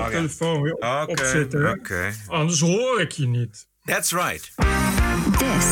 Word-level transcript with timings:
koptelefoon 0.00 0.62
weer 0.62 0.72
op- 0.74 0.82
Oké, 0.82 1.10
opzetten. 1.10 1.70
oké. 1.70 2.12
Anders 2.26 2.60
hoor 2.60 3.00
ik 3.00 3.12
je 3.12 3.26
niet. 3.26 3.66
That's 3.84 4.10
right. 4.12 4.50
This 5.38 5.66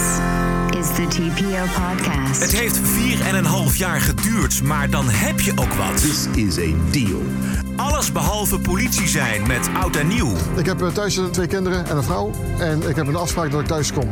is 0.80 0.86
the 0.94 1.06
TPO 1.08 1.64
podcast. 1.84 2.40
Het 2.42 2.52
heeft 2.52 2.78
vier 2.78 3.20
en 3.26 3.34
een 3.34 3.44
half 3.44 3.76
jaar 3.76 4.00
geduurd, 4.00 4.62
maar 4.62 4.90
dan 4.90 5.08
heb 5.08 5.40
je 5.40 5.50
ook 5.56 5.72
wat. 5.72 5.96
This 6.00 6.26
is 6.34 6.58
a 6.58 6.74
deal. 6.90 7.22
Alles 7.76 8.12
behalve 8.12 8.58
politie 8.58 9.08
zijn 9.08 9.46
met 9.46 9.68
oud 9.74 9.96
en 9.96 10.08
nieuw. 10.08 10.32
Ik 10.56 10.66
heb 10.66 10.82
eh, 10.82 10.88
thuis 10.88 11.20
twee 11.30 11.46
kinderen 11.46 11.86
en 11.86 11.96
een 11.96 12.02
vrouw. 12.02 12.30
En 12.58 12.88
ik 12.88 12.96
heb 12.96 13.06
een 13.06 13.16
afspraak 13.16 13.50
dat 13.50 13.60
ik 13.60 13.66
thuis 13.66 13.92
kom. 13.92 14.10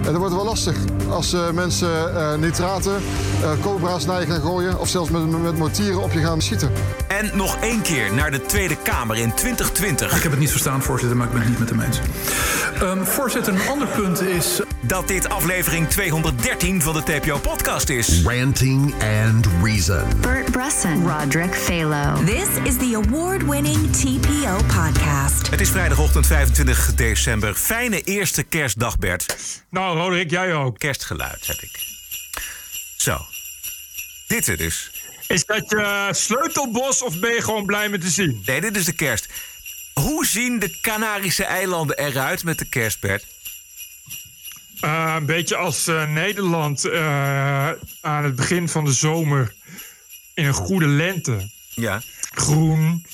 En 0.00 0.12
dat 0.12 0.16
wordt 0.16 0.34
wel 0.34 0.44
lastig 0.44 0.76
als 1.08 1.32
eh, 1.32 1.50
mensen 1.50 2.16
eh, 2.16 2.34
nitraten, 2.34 3.02
eh, 3.42 3.50
cobra's 3.60 4.04
naar 4.04 4.20
je 4.20 4.26
gaan 4.26 4.40
gooien... 4.40 4.78
of 4.78 4.88
zelfs 4.88 5.10
met, 5.10 5.42
met 5.42 5.58
mortieren 5.58 6.02
op 6.02 6.12
je 6.12 6.18
gaan 6.18 6.42
schieten. 6.42 6.72
En 7.08 7.30
nog 7.34 7.56
één 7.56 7.82
keer 7.82 8.14
naar 8.14 8.30
de 8.30 8.42
Tweede 8.42 8.76
Kamer 8.76 9.16
in 9.16 9.34
2020. 9.34 10.16
Ik 10.16 10.22
heb 10.22 10.30
het 10.30 10.40
niet 10.40 10.50
verstaan, 10.50 10.82
voorzitter, 10.82 11.16
maar 11.16 11.26
ik 11.26 11.32
ben 11.32 11.40
het 11.42 11.50
niet 11.50 11.58
met 11.58 11.68
hem 11.68 11.80
eens. 11.80 12.00
Ehm, 12.80 13.04
voorzitter, 13.04 13.54
een 13.54 13.68
ander 13.68 13.88
punt 13.88 14.22
is... 14.22 14.60
Dat 14.82 15.08
dit 15.08 15.28
aflevering 15.28 15.88
213 15.88 16.82
van 16.82 16.94
de 16.94 17.02
TPO-podcast 17.02 17.88
is. 17.88 18.22
Ranting 18.22 18.94
and 19.24 19.48
Reason. 19.62 20.02
Bert 20.20 20.50
Bresson, 20.50 21.08
Roderick 21.08 21.54
Phalo. 21.54 22.24
This 22.24 22.48
is 22.64 22.76
the 22.76 23.02
award 23.04 23.46
winning 23.46 23.90
TPO 23.92 24.56
podcast. 24.56 25.50
Het 25.50 25.60
is 25.60 25.70
vrijdagochtend 25.70 26.26
25 26.26 26.94
december. 26.94 27.54
Fijne 27.54 28.00
eerste 28.00 28.42
kerstdag, 28.42 28.98
Bert. 28.98 29.36
Nou, 29.70 29.89
Roderick, 29.96 30.30
jij 30.30 30.54
ook. 30.54 30.78
Kerstgeluid 30.78 31.46
heb 31.46 31.60
ik. 31.60 31.80
Zo. 32.96 33.26
Dit 34.26 34.48
is 34.48 34.56
dus. 34.56 34.90
Is 35.26 35.44
dat 35.46 35.70
je 35.70 36.08
sleutelbos 36.10 37.02
of 37.02 37.18
ben 37.18 37.34
je 37.34 37.42
gewoon 37.42 37.66
blij 37.66 37.88
met 37.88 38.00
te 38.00 38.08
zien? 38.08 38.42
Nee, 38.46 38.60
dit 38.60 38.76
is 38.76 38.84
de 38.84 38.92
kerst. 38.92 39.28
Hoe 39.94 40.26
zien 40.26 40.58
de 40.58 40.78
Canarische 40.80 41.44
eilanden 41.44 41.98
eruit 41.98 42.44
met 42.44 42.58
de 42.58 42.68
kerst, 42.68 43.00
Bert? 43.00 43.26
Eh, 44.80 45.14
een 45.16 45.26
beetje 45.26 45.56
als 45.56 45.86
eh, 45.86 46.08
Nederland 46.08 46.84
eh, 46.84 47.70
aan 48.00 48.24
het 48.24 48.34
begin 48.34 48.68
van 48.68 48.84
de 48.84 48.92
zomer 48.92 49.54
in 50.34 50.44
een 50.44 50.52
goede 50.54 50.86
lente. 50.86 51.50
Ja. 51.74 52.02
Groen, 52.34 53.06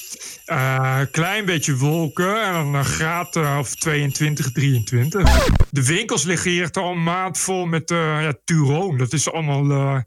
eh, 0.47 1.01
klein 1.11 1.45
beetje 1.45 1.77
wolken 1.77 2.45
en 2.45 2.53
dan 2.53 2.75
een 2.75 2.85
graad 2.85 3.37
eh, 3.37 3.57
of 3.59 3.75
22, 3.75 4.53
23. 4.53 5.49
De 5.71 5.85
winkels 5.85 6.25
liggen 6.25 6.51
hier 6.51 6.71
toch 6.71 6.85
al 6.85 6.91
een 6.91 7.03
maand 7.03 7.39
vol 7.39 7.67
met 7.67 7.91
eh 7.91 8.23
ja, 8.23 8.35
Turoon. 8.45 8.97
Dat 8.97 9.13
is 9.13 9.33
allemaal 9.33 9.71
eh 9.71 10.01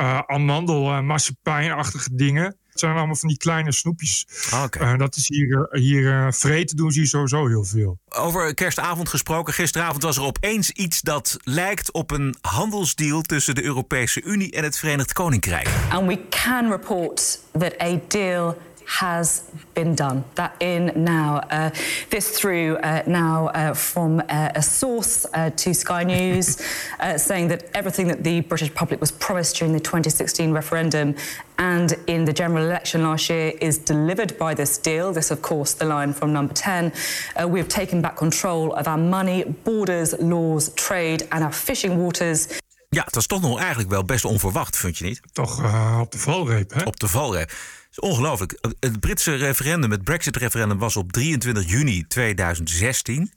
eh, 0.00 0.18
amandel- 0.26 0.92
en 0.92 1.06
marsepein-achtige 1.06 2.08
dingen. 2.12 2.44
Het 2.44 2.78
zijn 2.78 2.96
allemaal 2.96 3.16
van 3.16 3.28
die 3.28 3.38
kleine 3.38 3.72
snoepjes. 3.72 4.26
Oké. 4.64 4.78
Eh, 4.78 4.96
dat 4.96 5.16
is 5.16 5.28
hier, 5.28 5.68
hier 5.70 6.12
eh, 6.12 6.32
vreten 6.32 6.76
doen 6.76 6.90
ze 6.90 6.98
hier 6.98 7.08
sowieso 7.08 7.46
heel 7.46 7.64
veel. 7.64 7.98
Over 8.08 8.54
kerstavond 8.54 9.08
gesproken. 9.08 9.54
Gisteravond 9.54 10.02
was 10.02 10.16
er 10.16 10.22
opeens 10.22 10.70
iets 10.70 11.00
dat 11.00 11.36
lijkt 11.42 11.92
op 11.92 12.10
een 12.10 12.34
handelsdeal 12.40 13.22
tussen 13.22 13.54
de 13.54 13.62
Europese 13.62 14.22
Unie 14.22 14.52
en 14.52 14.64
het 14.64 14.78
Verenigd 14.78 15.12
Koninkrijk. 15.12 15.68
And 15.88 16.06
we 16.06 16.28
can 16.28 16.70
report 16.70 17.40
that 17.58 17.82
a 17.82 18.00
deal 18.08 18.56
has 18.98 19.44
been 19.74 19.94
done. 19.94 20.24
That 20.34 20.56
in 20.60 20.92
now. 20.96 21.40
Uh, 21.50 21.70
this 22.10 22.38
through 22.38 22.76
uh, 22.78 23.02
now 23.06 23.48
uh, 23.48 23.72
from 23.72 24.20
uh, 24.28 24.50
a 24.54 24.62
source 24.62 25.26
uh, 25.32 25.50
to 25.50 25.72
Sky 25.72 26.02
News, 26.02 26.60
uh, 27.00 27.16
saying 27.16 27.48
that 27.48 27.70
everything 27.72 28.08
that 28.08 28.24
the 28.24 28.40
British 28.40 28.74
public 28.74 29.00
was 29.00 29.12
promised 29.12 29.56
during 29.56 29.72
the 29.72 29.80
2016 29.80 30.50
referendum 30.52 31.14
and 31.58 31.94
in 32.06 32.24
the 32.24 32.32
general 32.32 32.64
election 32.64 33.02
last 33.02 33.28
year 33.28 33.52
is 33.60 33.78
delivered 33.78 34.36
by 34.38 34.54
this 34.54 34.78
deal. 34.78 35.12
This, 35.12 35.30
of 35.30 35.40
course, 35.40 35.74
the 35.74 35.84
line 35.84 36.12
from 36.12 36.32
number 36.32 36.54
10. 36.54 36.92
Uh, 37.36 37.46
we 37.46 37.58
have 37.58 37.68
taken 37.68 38.00
back 38.00 38.16
control 38.16 38.72
of 38.72 38.88
our 38.88 38.98
money, 38.98 39.44
borders, 39.44 40.14
laws, 40.18 40.70
trade, 40.74 41.28
and 41.30 41.44
our 41.44 41.52
fishing 41.52 41.98
waters. 42.02 42.48
Ja, 42.88 43.04
het 43.04 43.14
was 43.14 43.26
toch 43.26 43.40
nog 43.40 43.58
eigenlijk 43.58 43.90
wel 43.90 44.04
best 44.04 44.24
onverwacht, 44.24 44.76
vind 44.76 44.98
je 44.98 45.04
niet? 45.04 45.20
Toch 45.32 45.62
eh, 45.62 45.98
op 46.00 46.12
de 46.12 46.18
valreep, 46.18 46.74
hè? 46.74 46.82
Op 46.82 47.00
de 47.00 47.08
valreep. 47.08 47.52
Ongelooflijk. 48.00 48.58
Het 48.80 49.00
Britse 49.00 49.34
referendum, 49.34 49.90
het 49.90 50.04
Brexit-referendum, 50.04 50.78
was 50.78 50.96
op 50.96 51.12
23 51.12 51.70
juni 51.70 52.06
2016. 52.06 53.32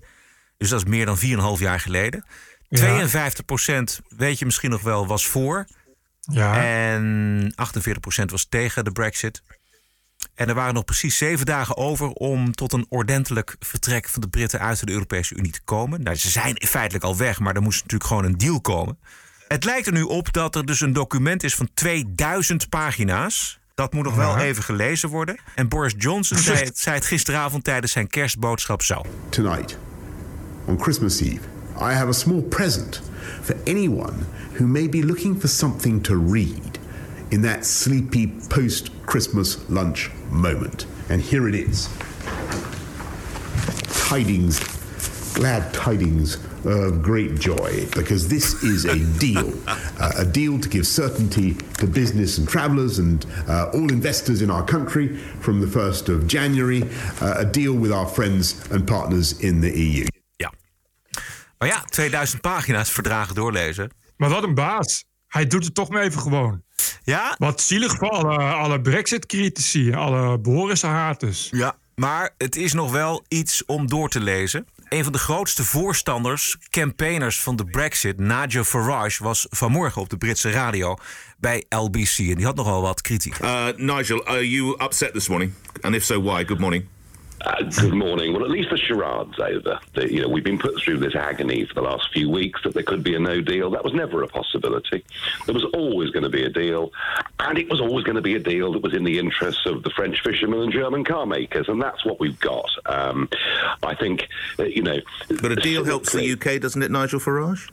Dus 0.57 0.69
dat 0.69 0.79
is 0.79 0.85
meer 0.85 1.05
dan 1.05 1.19
4,5 1.57 1.61
jaar 1.61 1.79
geleden. 1.79 2.25
52% 2.79 4.05
weet 4.07 4.39
je 4.39 4.45
misschien 4.45 4.69
nog 4.69 4.81
wel, 4.81 5.07
was 5.07 5.27
voor. 5.27 5.67
Ja. 6.19 6.63
En 6.63 7.53
48% 8.21 8.25
was 8.25 8.45
tegen 8.49 8.83
de 8.83 8.91
Brexit. 8.91 9.43
En 10.35 10.47
er 10.47 10.55
waren 10.55 10.73
nog 10.73 10.85
precies 10.85 11.17
zeven 11.17 11.45
dagen 11.45 11.77
over 11.77 12.09
om 12.09 12.51
tot 12.51 12.73
een 12.73 12.85
ordentelijk 12.89 13.55
vertrek 13.59 14.09
van 14.09 14.21
de 14.21 14.27
Britten 14.27 14.59
uit 14.59 14.85
de 14.85 14.91
Europese 14.91 15.35
Unie 15.35 15.51
te 15.51 15.61
komen. 15.63 16.03
Nou, 16.03 16.15
ze 16.15 16.29
zijn 16.29 16.55
feitelijk 16.67 17.03
al 17.03 17.17
weg, 17.17 17.39
maar 17.39 17.55
er 17.55 17.61
moest 17.61 17.81
natuurlijk 17.81 18.09
gewoon 18.09 18.25
een 18.25 18.37
deal 18.37 18.61
komen. 18.61 18.99
Het 19.47 19.63
lijkt 19.63 19.87
er 19.87 19.93
nu 19.93 20.01
op 20.01 20.33
dat 20.33 20.55
er 20.55 20.65
dus 20.65 20.81
een 20.81 20.93
document 20.93 21.43
is 21.43 21.55
van 21.55 21.69
2000 21.73 22.69
pagina's. 22.69 23.59
Dat 23.75 23.93
moet 23.93 24.03
nog 24.03 24.15
wel 24.15 24.37
even 24.37 24.63
gelezen 24.63 25.09
worden. 25.09 25.37
En 25.55 25.67
Boris 25.67 25.93
Johnson 25.97 26.37
zei 26.49 26.57
het, 26.57 26.77
zei 26.77 26.95
het 26.95 27.05
gisteravond 27.05 27.63
tijdens 27.63 27.91
zijn 27.91 28.07
kerstboodschap 28.07 28.81
zo. 28.81 29.01
Tonight, 29.29 29.77
on 30.65 30.81
Christmas 30.81 31.21
Eve, 31.21 31.39
I 31.79 31.93
have 31.93 32.07
a 32.07 32.11
small 32.11 32.41
present 32.41 33.01
for 33.41 33.55
anyone 33.67 34.13
who 34.57 34.65
may 34.65 34.89
be 34.89 35.05
looking 35.05 35.39
for 35.39 35.49
something 35.49 36.03
to 36.03 36.31
read 36.31 36.79
in 37.27 37.41
that 37.41 37.65
sleepy 37.65 38.27
post 38.47 38.91
Christmas 39.05 39.57
lunch 39.67 40.09
moment. 40.29 40.87
And 41.09 41.29
here 41.29 41.49
it 41.49 41.69
is 41.69 41.89
Tidings, 44.09 44.59
glad 45.33 45.73
tidings 45.73 46.37
of 46.65 47.01
great 47.01 47.39
joy, 47.39 47.87
because 47.95 48.27
this 48.27 48.63
is 48.63 48.85
a 48.85 48.95
deal. 49.19 49.53
Uh, 49.99 50.11
a 50.17 50.25
deal 50.25 50.59
to 50.59 50.69
give 50.69 50.85
certainty 50.85 51.55
to 51.77 51.87
business 51.87 52.37
and 52.37 52.49
travelers 52.49 52.99
and 52.99 53.25
uh, 53.47 53.69
all 53.73 53.91
investors 53.91 54.41
in 54.41 54.49
our 54.49 54.63
country 54.65 55.07
from 55.39 55.59
the 55.59 55.67
1st 55.67 56.09
of 56.09 56.25
January. 56.25 56.83
Uh, 57.21 57.35
a 57.37 57.45
deal 57.45 57.73
with 57.79 57.91
our 57.91 58.07
friends 58.07 58.55
and 58.71 58.85
partners 58.85 59.37
in 59.37 59.61
the 59.61 59.71
EU. 59.71 60.05
Ja. 60.35 60.51
Maar 61.57 61.67
ja, 61.67 61.83
2000 61.89 62.41
pagina's 62.41 62.89
verdragen 62.89 63.35
doorlezen. 63.35 63.91
Maar 64.17 64.29
wat 64.29 64.43
een 64.43 64.53
baas. 64.53 65.05
Hij 65.27 65.47
doet 65.47 65.65
het 65.65 65.75
toch 65.75 65.89
maar 65.89 66.01
even 66.01 66.21
gewoon. 66.21 66.63
Ja, 67.03 67.35
Wat 67.37 67.61
zielig 67.61 67.95
voor 67.95 68.09
alle, 68.09 68.37
alle 68.37 68.81
Brexit-critici, 68.81 69.93
alle 69.93 70.37
Boris-haters. 70.39 71.47
Ja, 71.51 71.75
maar 71.95 72.33
het 72.37 72.55
is 72.55 72.73
nog 72.73 72.91
wel 72.91 73.25
iets 73.27 73.65
om 73.65 73.87
door 73.87 74.09
te 74.09 74.19
lezen. 74.19 74.67
Een 74.93 75.03
van 75.03 75.11
de 75.11 75.19
grootste 75.19 75.63
voorstanders, 75.63 76.57
campaigners 76.69 77.39
van 77.39 77.55
de 77.55 77.65
Brexit, 77.65 78.19
Nigel 78.19 78.63
Farage, 78.63 79.23
was 79.23 79.47
vanmorgen 79.49 80.01
op 80.01 80.09
de 80.09 80.17
Britse 80.17 80.51
radio 80.51 80.95
bij 81.37 81.65
LBC. 81.69 82.17
En 82.17 82.35
die 82.35 82.45
had 82.45 82.55
nogal 82.55 82.81
wat 82.81 83.01
kritiek. 83.01 83.39
Uh, 83.41 83.67
Nigel, 83.75 84.25
are 84.25 84.49
you 84.49 84.83
upset 84.83 85.13
this 85.13 85.27
morning? 85.27 85.53
And 85.81 85.95
if 85.95 86.03
so, 86.03 86.21
why? 86.21 86.45
Good 86.45 86.59
morning. 86.59 86.92
Uh, 87.43 87.61
good 87.63 87.93
morning. 87.93 88.31
Well, 88.31 88.45
at 88.45 88.49
least 88.49 88.69
the 88.69 88.77
charade's 88.77 89.37
over. 89.37 89.77
The, 89.93 90.11
you 90.11 90.21
know, 90.21 90.29
we've 90.29 90.45
been 90.45 90.57
put 90.57 90.81
through 90.81 90.99
this 90.99 91.13
agony 91.13 91.65
for 91.65 91.73
the 91.73 91.81
last 91.81 92.09
few 92.13 92.29
weeks 92.29 92.61
that 92.63 92.73
there 92.73 92.83
could 92.83 93.03
be 93.03 93.15
a 93.15 93.19
no 93.19 93.41
deal. 93.41 93.69
That 93.71 93.83
was 93.83 93.93
never 93.93 94.23
a 94.23 94.27
possibility. 94.27 95.03
There 95.45 95.53
was 95.53 95.65
always 95.73 96.11
going 96.11 96.23
to 96.23 96.29
be 96.29 96.43
a 96.45 96.49
deal, 96.49 96.93
and 97.39 97.57
it 97.57 97.69
was 97.69 97.81
always 97.81 98.05
going 98.05 98.15
to 98.15 98.21
be 98.21 98.35
a 98.35 98.39
deal 98.39 98.71
that 98.73 98.81
was 98.81 98.93
in 98.93 99.03
the 99.03 99.19
interests 99.19 99.65
of 99.65 99.83
the 99.83 99.89
French 99.89 100.21
fishermen 100.23 100.61
and 100.61 100.71
German 100.71 101.03
car 101.03 101.25
makers, 101.25 101.67
and 101.67 101.81
that's 101.81 102.05
what 102.05 102.17
we've 102.19 102.39
got. 102.39 102.69
Um, 102.85 103.27
I 103.81 103.93
think, 103.93 104.29
uh, 104.57 104.63
you 104.63 104.81
know, 104.81 104.99
But 105.41 105.51
a 105.51 105.57
deal 105.57 105.83
helps 105.83 106.13
the 106.13 106.31
UK, 106.31 106.61
doesn't 106.61 106.81
it, 106.81 106.91
Nigel 106.91 107.19
Farage? 107.19 107.69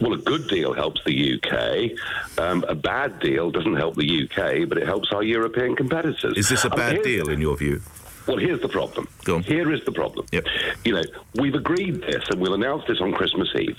Well, 0.00 0.12
a 0.12 0.18
good 0.18 0.46
deal 0.46 0.72
helps 0.72 1.02
the 1.04 1.34
UK. 1.34 1.98
Um, 2.38 2.64
a 2.68 2.74
bad 2.74 3.18
deal 3.18 3.50
doesn't 3.50 3.76
help 3.76 3.96
the 3.96 4.24
UK, 4.24 4.68
but 4.68 4.78
it 4.78 4.86
helps 4.86 5.10
our 5.10 5.22
European 5.22 5.74
competitors. 5.74 6.36
Is 6.36 6.48
this 6.48 6.64
a 6.64 6.70
bad 6.70 7.02
deal 7.02 7.28
in 7.28 7.40
your 7.40 7.56
view? 7.56 7.80
Well, 8.26 8.36
here's 8.36 8.60
the 8.60 8.68
problem. 8.68 9.08
Go 9.24 9.36
on. 9.36 9.42
Here 9.42 9.72
is 9.72 9.84
the 9.84 9.92
problem. 9.92 10.26
Yep. 10.32 10.46
You 10.84 10.94
know, 10.94 11.02
we've 11.34 11.54
agreed 11.54 12.02
this 12.02 12.24
and 12.30 12.40
we'll 12.40 12.54
announce 12.54 12.86
this 12.86 13.00
on 13.00 13.12
Christmas 13.12 13.48
Eve. 13.56 13.76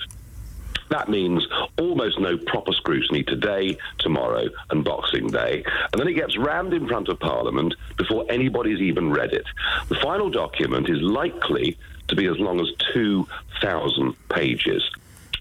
That 0.90 1.08
means 1.08 1.46
almost 1.78 2.20
no 2.20 2.36
proper 2.36 2.72
scrutiny 2.72 3.22
today, 3.22 3.78
tomorrow, 3.98 4.48
and 4.68 4.84
Boxing 4.84 5.28
Day. 5.28 5.64
And 5.90 5.98
then 5.98 6.06
it 6.06 6.12
gets 6.12 6.36
rammed 6.36 6.74
in 6.74 6.86
front 6.86 7.08
of 7.08 7.18
Parliament 7.18 7.74
before 7.96 8.26
anybody's 8.28 8.80
even 8.80 9.10
read 9.10 9.32
it. 9.32 9.46
The 9.88 9.94
final 9.96 10.28
document 10.28 10.90
is 10.90 11.00
likely 11.00 11.78
to 12.08 12.16
be 12.16 12.26
as 12.26 12.38
long 12.38 12.60
as 12.60 12.68
2,000 12.92 14.28
pages. 14.28 14.82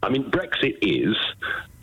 I 0.01 0.09
mean, 0.09 0.31
Brexit 0.31 0.77
is 0.81 1.18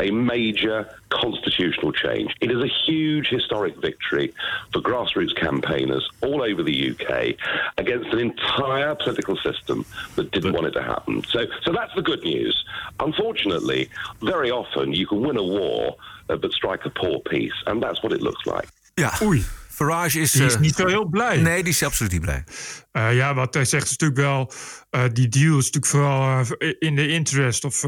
a 0.00 0.11
major 0.11 0.89
constitutional 1.11 1.93
change. 1.93 2.35
It 2.41 2.50
is 2.50 2.62
a 2.62 2.69
huge 2.87 3.29
historic 3.29 3.77
victory 3.77 4.33
for 4.73 4.81
grassroots 4.81 5.35
campaigners 5.37 6.09
all 6.21 6.43
over 6.43 6.62
the 6.62 6.91
UK 6.91 7.35
against 7.79 8.12
an 8.12 8.19
entire 8.19 8.95
political 8.95 9.37
system 9.37 9.85
that 10.17 10.31
didn't 10.31 10.53
want 10.53 10.67
it 10.67 10.73
to 10.73 10.83
happen. 10.83 11.25
So, 11.29 11.47
so 11.62 11.73
that's 11.73 11.95
the 11.95 12.03
good 12.03 12.23
news. 12.23 12.65
Unfortunately, 13.00 13.89
very 14.21 14.50
often 14.50 14.93
you 14.93 15.06
can 15.06 15.21
win 15.21 15.37
a 15.37 15.43
war 15.43 15.97
uh, 16.29 16.37
but 16.37 16.53
strike 16.53 16.85
a 16.85 16.91
poor 16.91 17.21
peace, 17.21 17.53
and 17.67 17.83
that's 17.83 18.03
what 18.03 18.12
it 18.12 18.21
looks 18.21 18.47
like. 18.47 18.69
Ja, 18.97 19.11
Oei. 19.21 19.45
Farage 19.79 20.21
is... 20.21 20.33
Die 20.33 20.45
is 20.45 20.55
eh, 20.55 20.61
niet 20.61 20.75
zo 20.75 20.87
heel 20.87 21.05
blij. 21.05 21.41
Nee, 21.41 21.63
die 21.63 21.73
is 21.73 21.83
absoluut 21.83 22.13
niet 22.13 22.21
blij. 22.21 22.45
Eh, 22.93 23.15
ja, 23.15 23.35
wat 23.35 23.55
hij 23.55 23.65
zegt 23.65 23.85
is 23.85 23.91
natuurlijk 23.91 24.21
wel... 24.21 24.53
eh, 24.91 25.03
die 25.13 25.29
deal 25.29 25.59
is 25.59 25.71
natuurlijk 25.71 25.87
vooral 25.87 26.45
in 26.79 26.95
de 26.95 27.09
interest 27.09 27.65
of 27.65 27.85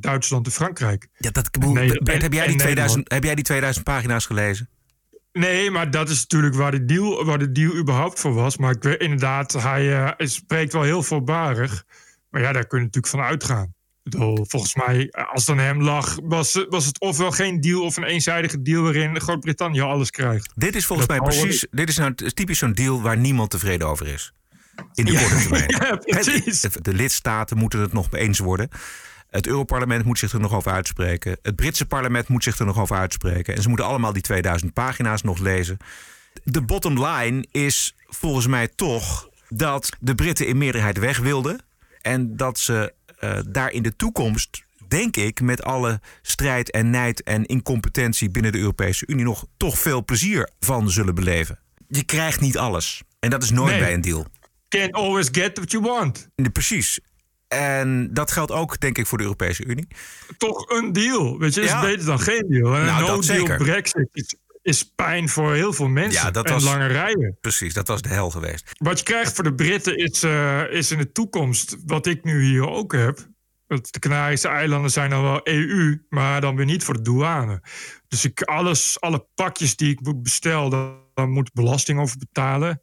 Duitsland 0.00 0.46
en 0.46 0.52
Frankrijk. 0.52 1.08
Ja, 1.16 1.30
dat, 1.30 1.48
heb, 1.52 1.62
jij 1.62 1.86
die 1.86 2.00
Nederland. 2.00 2.58
2000, 2.58 3.12
heb 3.12 3.24
jij 3.24 3.34
die 3.34 3.44
2000 3.44 3.84
pagina's 3.84 4.26
gelezen? 4.26 4.68
Nee, 5.32 5.70
maar 5.70 5.90
dat 5.90 6.08
is 6.08 6.20
natuurlijk 6.20 6.54
waar 6.54 6.70
de 6.70 6.84
deal, 6.84 7.24
waar 7.24 7.38
de 7.38 7.52
deal 7.52 7.76
überhaupt 7.76 8.20
voor 8.20 8.34
was. 8.34 8.56
Maar 8.56 8.74
ik 8.74 8.82
weet 8.82 9.00
inderdaad, 9.00 9.52
hij 9.52 9.84
hij 10.16 10.26
spreekt 10.26 10.72
wel 10.72 10.82
heel 10.82 11.02
voorbarig. 11.02 11.84
Maar 12.30 12.40
ja, 12.40 12.52
daar 12.52 12.66
kun 12.66 12.78
je 12.78 12.84
natuurlijk 12.84 13.14
van 13.14 13.24
uitgaan. 13.24 13.74
Bedoel, 14.10 14.44
volgens 14.48 14.74
mij, 14.74 15.08
als 15.32 15.46
het 15.46 15.58
aan 15.58 15.64
hem 15.64 15.82
lag, 15.82 16.16
was, 16.22 16.64
was 16.68 16.84
het 16.86 17.00
ofwel 17.00 17.30
geen 17.30 17.60
deal 17.60 17.82
of 17.82 17.96
een 17.96 18.04
eenzijdige 18.04 18.62
deal 18.62 18.82
waarin 18.82 19.20
Groot-Brittannië 19.20 19.80
alles 19.80 20.10
krijgt. 20.10 20.50
Dit 20.54 20.76
is 20.76 20.86
volgens 20.86 21.08
Dat 21.08 21.18
mij 21.20 21.28
precies... 21.28 21.66
Dit 21.70 21.88
is 21.88 21.96
nou 21.96 22.14
typisch 22.14 22.58
zo'n 22.58 22.72
deal 22.72 23.02
waar 23.02 23.16
niemand 23.16 23.50
tevreden 23.50 23.88
over 23.88 24.06
is. 24.06 24.32
In 24.94 25.04
de 25.04 25.12
korte 25.12 25.36
termijn. 25.36 25.68
Ja, 25.68 25.96
precies. 26.20 26.62
Het- 26.62 26.78
De 26.84 26.94
lidstaten 26.94 27.56
moeten 27.58 27.80
het 27.80 27.92
nog 27.92 28.12
eens 28.12 28.38
worden. 28.38 28.68
Het 29.30 29.46
Europarlement 29.46 30.04
moet 30.04 30.18
zich 30.18 30.32
er 30.32 30.40
nog 30.40 30.54
over 30.54 30.72
uitspreken. 30.72 31.38
Het 31.42 31.56
Britse 31.56 31.86
parlement 31.86 32.28
moet 32.28 32.42
zich 32.42 32.58
er 32.58 32.66
nog 32.66 32.78
over 32.78 32.96
uitspreken. 32.96 33.54
En 33.54 33.62
ze 33.62 33.68
moeten 33.68 33.86
allemaal 33.86 34.12
die 34.12 34.22
2000 34.22 34.72
pagina's 34.72 35.22
nog 35.22 35.38
lezen. 35.38 35.76
De 36.44 36.62
bottom 36.62 37.04
line 37.06 37.46
is 37.50 37.94
volgens 38.06 38.46
mij 38.46 38.68
toch 38.68 39.28
dat 39.48 39.88
de 40.00 40.14
Britten 40.14 40.46
in 40.46 40.58
meerderheid 40.58 40.98
weg 40.98 41.18
wilden. 41.18 41.60
En 42.02 42.36
dat 42.36 42.58
ze 42.58 42.92
daar 43.48 43.72
in 43.72 43.82
de 43.82 43.96
toekomst, 43.96 44.62
denk 44.88 45.16
ik, 45.16 45.40
met 45.40 45.62
alle 45.62 46.00
strijd 46.22 46.70
en 46.70 46.90
nijd 46.90 47.22
en 47.22 47.46
incompetentie 47.46 48.30
binnen 48.30 48.52
de 48.52 48.58
Europese 48.58 49.04
Unie 49.06 49.24
nog 49.24 49.46
toch 49.56 49.78
veel 49.78 50.04
plezier 50.04 50.50
van 50.60 50.90
zullen 50.90 51.14
beleven. 51.14 51.58
Je 51.88 52.04
krijgt 52.04 52.40
niet 52.40 52.58
alles. 52.58 53.02
En 53.20 53.30
dat 53.30 53.42
is 53.42 53.50
nooit 53.50 53.70
Nee. 53.70 53.80
bij 53.80 53.92
een 53.94 54.00
deal. 54.00 54.26
Can't 54.68 54.92
always 54.92 55.28
get 55.32 55.56
what 55.56 55.70
you 55.70 55.82
want. 55.82 56.28
Nee, 56.36 56.50
Precies. 56.50 57.00
En 57.48 58.08
dat 58.12 58.30
geldt 58.32 58.52
ook, 58.52 58.80
denk 58.80 58.98
ik, 58.98 59.06
voor 59.06 59.18
de 59.18 59.24
Europese 59.24 59.64
Unie. 59.64 59.86
Toch 60.38 60.70
een 60.70 60.92
deal. 60.92 61.38
Weet 61.38 61.54
je, 61.54 61.62
Ja. 61.62 61.76
is 61.82 61.90
beter 61.90 62.06
dan 62.06 62.20
geen 62.20 62.44
deal. 62.48 62.70
Nou, 62.70 62.80
een 62.80 62.86
dat 62.86 62.98
no-deal 62.98 63.22
zeker. 63.22 63.56
Brexit 63.56 64.36
is, 64.68 64.92
pijn 64.94 65.28
voor 65.28 65.54
heel 65.54 65.72
veel 65.72 65.88
mensen. 65.88 66.24
Ja, 66.24 66.30
dat 66.30 66.46
en 66.46 66.52
was- 66.52 66.64
lange 66.64 66.86
rijen. 66.86 67.36
Precies, 67.40 67.74
dat 67.74 67.88
was 67.88 68.02
de 68.02 68.08
hel 68.08 68.30
geweest. 68.30 68.72
Wat 68.78 68.98
je 68.98 69.04
krijgt 69.04 69.34
voor 69.34 69.44
de 69.44 69.54
Britten 69.54 69.96
is, 69.96 70.22
eh, 70.22 70.70
is 70.70 70.90
in 70.90 70.98
de 70.98 71.12
toekomst, 71.12 71.76
wat 71.86 72.06
ik 72.06 72.24
nu 72.24 72.44
hier 72.44 72.68
ook 72.68 72.92
heb. 72.92 73.28
Want 73.66 73.92
de 73.92 73.98
Canarische 73.98 74.48
eilanden 74.48 74.90
zijn 74.90 75.10
dan 75.10 75.22
wel 75.22 75.40
EU, 75.44 76.06
maar 76.08 76.40
dan 76.40 76.56
weer 76.56 76.64
niet 76.66 76.84
voor 76.84 76.94
de 76.94 77.02
douane. 77.02 77.62
Dus 78.08 78.24
ik, 78.24 78.42
alles, 78.42 79.00
alle 79.00 79.26
pakjes 79.34 79.76
die 79.76 79.90
ik 79.90 80.22
bestel, 80.22 80.68
daar, 80.68 81.28
moet 81.28 81.52
belasting 81.52 82.00
over 82.00 82.18
betalen. 82.18 82.80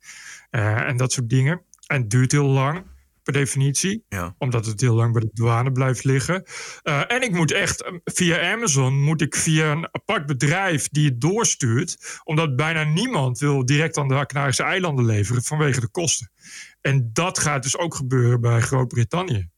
Eh, 0.49 0.87
en 0.87 0.97
dat 0.97 1.11
soort 1.11 1.29
dingen. 1.29 1.61
En 1.87 2.01
het 2.01 2.09
duurt 2.09 2.31
heel 2.31 2.47
lang, 2.47 2.83
per 3.25 3.33
definitie. 3.33 4.05
Ja. 4.09 4.35
Omdat 4.37 4.65
het 4.65 4.81
heel 4.81 4.95
lang 4.95 5.13
bij 5.13 5.21
de 5.21 5.29
douane 5.33 5.71
blijft 5.71 6.03
liggen. 6.03 6.43
Eh, 6.81 7.11
en 7.11 7.21
ik 7.21 7.31
moet 7.31 7.51
echt 7.51 7.83
eh, 7.83 7.93
via 8.03 8.51
Amazon, 8.51 9.01
moet 9.01 9.21
ik 9.21 9.35
via 9.35 9.71
een 9.71 9.87
apart 9.91 10.25
bedrijf 10.25 10.89
die 10.89 11.05
het 11.05 11.21
doorstuurt. 11.21 12.19
Omdat 12.23 12.55
bijna 12.55 12.83
niemand 12.83 13.39
wil 13.39 13.65
direct 13.65 13.97
aan 13.97 14.07
de 14.07 14.25
Canarische 14.25 14.63
eilanden 14.63 15.05
leveren 15.05 15.43
vanwege 15.43 15.79
de 15.79 15.89
kosten. 15.89 16.31
En 16.81 17.09
dat 17.13 17.39
gaat 17.39 17.63
dus 17.63 17.77
ook 17.77 17.95
gebeuren 17.95 18.41
bij 18.41 18.61
Groot-Brittannië. 18.61 19.49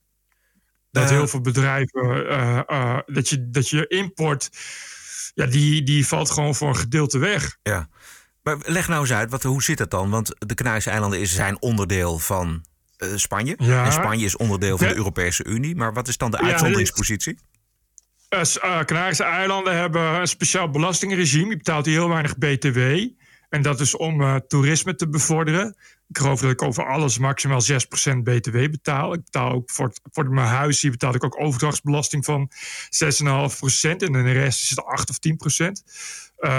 Dat 0.92 1.04
Eh. 1.04 1.10
heel 1.10 1.28
veel 1.28 1.42
bedrijven, 1.42 2.26
dat, 3.06 3.30
je, 3.30 3.50
dat 3.50 3.70
je 3.70 3.88
import, 3.88 4.50
ja, 5.34 5.46
die, 5.46 5.84
die 5.84 6.08
valt 6.08 6.32
gewoon 6.32 6.56
voor 6.56 6.68
een 6.68 6.76
gedeelte 6.76 7.18
weg. 7.18 7.58
Ja. 7.64 7.90
Maar 8.44 8.58
leg 8.60 8.88
nou 8.88 9.02
eens 9.02 9.14
uit, 9.14 9.32
wat, 9.32 9.44
hoe 9.44 9.64
zit 9.64 9.78
dat 9.78 9.92
dan? 9.92 10.10
Want 10.10 10.36
de 10.38 10.54
Canarische 10.54 10.90
eilanden 10.90 11.20
is, 11.20 11.34
zijn 11.34 11.62
onderdeel 11.62 12.20
van 12.20 12.66
eh, 12.98 13.10
Spanje. 13.16 13.56
Ja. 13.58 13.86
En 13.86 13.92
Spanje 13.92 14.26
is 14.26 14.38
onderdeel 14.38 14.78
van 14.78 14.88
Ja. 14.88 14.92
de 14.94 14.98
Europese 15.00 15.44
Unie. 15.46 15.76
Maar 15.76 15.94
wat 15.94 16.08
is 16.08 16.18
dan 16.18 16.32
de 16.32 16.38
Ja, 16.38 16.44
is- 16.44 16.50
uitzonderingspositie? 16.52 17.38
Eh, 18.30 18.44
S- 18.44 18.60
eh, 18.60 18.80
Canarische 18.84 19.24
eilanden 19.24 19.78
hebben 19.78 20.02
een 20.02 20.28
speciaal 20.28 20.70
belastingregime. 20.70 21.50
Je 21.50 21.58
betaalt 21.58 21.86
hier 21.86 21.96
heel 22.00 22.10
weinig 22.10 22.38
BTW. 22.38 22.80
En 23.50 23.62
dat 23.62 23.80
is 23.80 23.96
om 23.96 24.22
eh, 24.22 24.36
toerisme 24.36 24.96
te 24.96 25.10
bevorderen. 25.10 25.76
Ik 26.10 26.18
geloof 26.18 26.42
dat 26.42 26.52
ik 26.52 26.62
over 26.62 26.86
alles 26.88 27.18
maximaal 27.18 27.62
6% 27.62 28.24
BTW 28.24 28.52
betaal. 28.52 29.14
Ik 29.14 29.24
betaal 29.24 29.52
ook 29.52 29.72
voor, 29.72 29.86
het- 29.88 30.02
voor 30.12 30.30
mijn 30.30 30.48
huis 30.48 30.82
hier 30.82 30.92
betaal 30.92 31.16
ik 31.16 31.24
ook 31.24 31.40
overdrachtsbelasting 31.42 32.26
van 32.26 32.52
6,5%. 32.90 34.02
En 34.04 34.12
de 34.12 34.32
rest 34.32 34.62
is 34.64 34.70
het 34.70 34.84
8 34.84 35.10
of 35.10 35.18
10%. 35.20 35.84
Eh, 36.38 36.50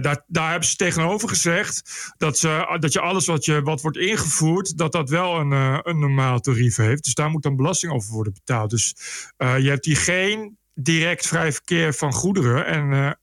daar, 0.00 0.24
daar 0.26 0.50
hebben 0.50 0.68
ze 0.68 0.76
tegenover 0.76 1.28
gezegd 1.28 1.82
dat, 2.16 2.38
ze, 2.38 2.76
dat 2.80 2.92
je 2.92 3.00
alles 3.00 3.26
wat, 3.26 3.44
je, 3.44 3.62
wat 3.62 3.80
wordt 3.82 3.96
ingevoerd, 3.96 4.78
dat 4.78 4.92
dat 4.92 5.10
wel 5.10 5.36
een, 5.38 5.52
eh, 5.52 5.78
een 5.82 5.98
normaal 5.98 6.40
tarief 6.40 6.76
heeft. 6.76 7.04
Dus 7.04 7.14
daar 7.14 7.30
moet 7.30 7.42
dan 7.42 7.56
belasting 7.56 7.92
over 7.92 8.12
worden 8.12 8.32
betaald. 8.32 8.70
Dus 8.70 8.94
eh, 9.36 9.58
je 9.58 9.68
hebt 9.68 9.84
hier 9.84 9.96
geen 9.96 10.58
direct 10.74 11.26
vrij 11.26 11.52
verkeer 11.52 11.94
van 11.94 12.12
goederen 12.12 12.66
en 12.66 13.18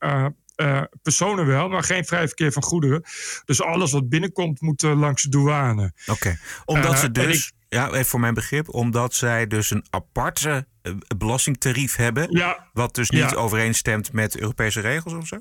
eh, 0.56 0.82
personen 1.02 1.46
wel, 1.46 1.70
maar 1.70 1.84
geen 1.84 2.06
vrij 2.06 2.26
verkeer 2.28 2.52
van 2.52 2.64
goederen. 2.64 3.04
Dus 3.46 3.62
alles 3.62 3.92
wat 3.92 4.10
binnenkomt 4.10 4.62
moet 4.62 4.84
eh, 4.84 5.00
langs 5.00 5.24
de 5.24 5.30
douane. 5.30 5.94
Oké. 6.06 6.38
Omdat 6.66 6.94
Eh, 6.94 7.00
ze 7.00 7.12
dus, 7.12 7.52
ja, 7.70 7.88
even 7.92 8.06
voor 8.06 8.20
mijn 8.20 8.34
begrip, 8.34 8.74
omdat 8.74 9.14
zij 9.14 9.48
dus 9.48 9.72
een 9.72 9.86
aparte 9.90 10.68
belastingtarief 11.18 11.96
hebben. 11.96 12.28
Ja. 12.32 12.70
Wat 12.74 12.96
dus 12.96 13.10
niet 13.10 13.30
Ja. 13.30 13.36
overeenstemt 13.36 14.14
met 14.14 14.40
Europese 14.40 14.80
regels 14.82 15.14
of 15.14 15.28
zo? 15.28 15.38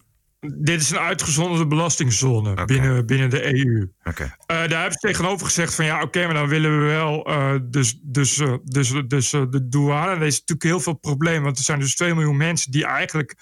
Dit 0.53 0.81
is 0.81 0.91
een 0.91 0.99
uitgezonderde 0.99 1.67
belastingzone 1.67 2.65
binnen, 2.65 3.07
binnen 3.07 3.31
de 3.31 3.55
EU. 3.55 3.89
Eh, 4.03 4.17
daar 4.47 4.69
hebben 4.69 4.93
ze 4.93 4.99
tegenover 4.99 5.47
gezegd 5.47 5.75
van 5.75 5.85
ja, 5.85 6.03
oké, 6.03 6.25
maar 6.25 6.35
dan 6.35 6.49
willen 6.49 6.81
we 6.81 6.87
wel 6.87 7.27
eh, 7.27 7.55
dus, 7.63 7.99
dus, 8.03 8.39
eh, 8.39 8.55
dus, 8.65 8.93
dus 9.07 9.31
de 9.31 9.69
douane. 9.69 10.11
En 10.11 10.21
er 10.21 10.27
is 10.27 10.39
natuurlijk 10.39 10.63
heel 10.63 10.81
veel 10.81 10.95
problemen, 10.95 11.43
want 11.43 11.59
er 11.59 11.65
zijn 11.65 11.81
dus 11.81 11.95
2 11.95 12.15
miljoen 12.15 12.37
mensen 12.37 12.73
die 12.73 12.85
eigenlijk 12.85 13.35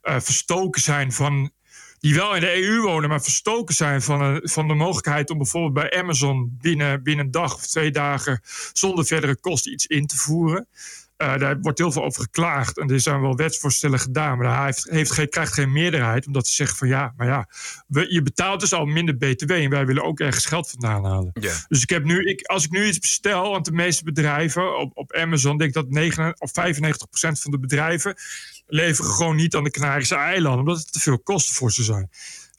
verstoken 0.00 0.80
zijn 0.80 1.12
van. 1.12 1.50
Die 1.98 2.14
wel 2.14 2.34
in 2.34 2.40
de 2.40 2.62
EU 2.64 2.80
wonen, 2.80 3.08
maar 3.08 3.22
verstoken 3.22 3.74
zijn 3.74 4.02
van, 4.02 4.40
van 4.42 4.68
de 4.68 4.74
mogelijkheid 4.74 5.30
om 5.30 5.38
bijvoorbeeld 5.38 5.74
bij 5.74 6.00
Amazon 6.02 6.56
binnen, 6.60 7.02
binnen 7.02 7.24
een 7.24 7.30
dag 7.30 7.54
of 7.54 7.66
twee 7.66 7.90
dagen 7.90 8.40
zonder 8.72 9.06
verdere 9.06 9.36
kosten 9.36 9.72
iets 9.72 9.86
in 9.86 10.06
te 10.06 10.16
voeren. 10.16 10.68
Eh, 11.16 11.38
daar 11.38 11.60
wordt 11.60 11.78
heel 11.78 11.92
veel 11.92 12.04
over 12.04 12.22
geklaagd 12.22 12.78
en 12.78 12.90
er 12.90 13.00
zijn 13.00 13.20
wel 13.20 13.36
wetsvoorstellen 13.36 13.98
gedaan, 13.98 14.38
maar 14.38 14.56
hij 14.56 14.64
heeft, 14.64 14.90
heeft 14.90 15.10
geen, 15.10 15.28
krijgt 15.28 15.52
geen 15.52 15.72
meerderheid, 15.72 16.26
omdat 16.26 16.46
ze 16.46 16.54
zeggen 16.54 16.76
van 16.76 16.88
ja, 16.88 17.14
maar 17.16 17.26
ja, 17.26 17.48
we, 17.86 18.12
je 18.12 18.22
betaalt 18.22 18.60
dus 18.60 18.72
al 18.72 18.84
minder 18.84 19.16
BTW 19.16 19.50
en 19.50 19.70
wij 19.70 19.86
willen 19.86 20.04
ook 20.04 20.20
ergens 20.20 20.46
geld 20.46 20.70
vandaan 20.70 21.04
halen. 21.04 21.30
Dus 21.68 21.82
ik 21.82 21.90
heb 21.90 22.04
nu, 22.04 22.28
ik, 22.28 22.42
als 22.42 22.64
ik 22.64 22.70
nu 22.70 22.86
iets 22.86 22.98
bestel, 22.98 23.50
want 23.50 23.64
de 23.64 23.72
meeste 23.72 24.04
bedrijven 24.04 24.78
op, 24.78 24.96
op 24.96 25.12
Amazon, 25.12 25.58
denk 25.58 25.70
ik 25.70 25.76
dat 25.76 25.90
9 25.90 26.40
of 26.40 26.50
95% 26.50 26.52
van 27.12 27.50
de 27.50 27.58
bedrijven 27.58 28.14
leveren 28.66 29.10
gewoon 29.10 29.36
niet 29.36 29.54
aan 29.54 29.64
de 29.64 29.70
Canarische 29.70 30.16
eilanden, 30.16 30.60
omdat 30.60 30.78
het 30.78 30.92
te 30.92 31.00
veel 31.00 31.18
kosten 31.18 31.54
voor 31.54 31.72
ze 31.72 31.82
zijn. 31.82 32.10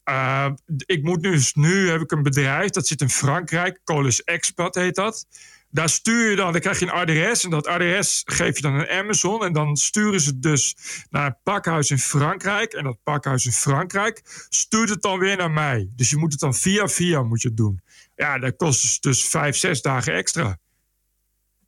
Uh, 0.09 0.49
ik 0.85 1.03
moet 1.03 1.21
nu, 1.21 1.31
dus 1.31 1.53
nu 1.53 1.89
heb 1.89 2.01
ik 2.01 2.11
een 2.11 2.23
bedrijf, 2.23 2.69
dat 2.69 2.87
zit 2.87 3.01
in 3.01 3.09
Frankrijk, 3.09 3.79
Colis 3.83 4.23
Expat 4.23 4.75
heet 4.75 4.95
dat. 4.95 5.25
Daar 5.69 5.89
stuur 5.89 6.29
je 6.29 6.35
dan, 6.35 6.51
dan 6.51 6.61
krijg 6.61 6.79
je 6.79 6.85
een 6.85 6.91
adres 6.91 7.43
en 7.43 7.49
dat 7.49 7.67
adres 7.67 8.21
geef 8.25 8.55
je 8.55 8.61
dan 8.61 8.73
aan 8.73 8.87
Amazon 8.87 9.43
en 9.43 9.53
dan 9.53 9.75
sturen 9.75 10.21
ze 10.21 10.39
dus 10.39 10.77
naar 11.09 11.25
een 11.25 11.37
pakhuis 11.43 11.91
in 11.91 11.99
Frankrijk 11.99 12.73
en 12.73 12.83
dat 12.83 12.97
pakhuis 13.03 13.45
in 13.45 13.51
Frankrijk 13.51 14.45
stuurt 14.49 14.89
het 14.89 15.01
dan 15.01 15.19
weer 15.19 15.37
naar 15.37 15.51
mij. 15.51 15.89
Dus 15.95 16.09
je 16.09 16.17
moet 16.17 16.31
het 16.31 16.41
dan 16.41 16.55
via 16.55 16.87
via 16.87 17.23
moet 17.23 17.41
je 17.41 17.53
doen. 17.53 17.81
Ja, 18.15 18.39
dat 18.39 18.55
kost 18.55 18.81
dus, 18.81 18.99
dus 18.99 19.25
vijf, 19.25 19.57
zes 19.57 19.81
dagen 19.81 20.13
extra. 20.13 20.57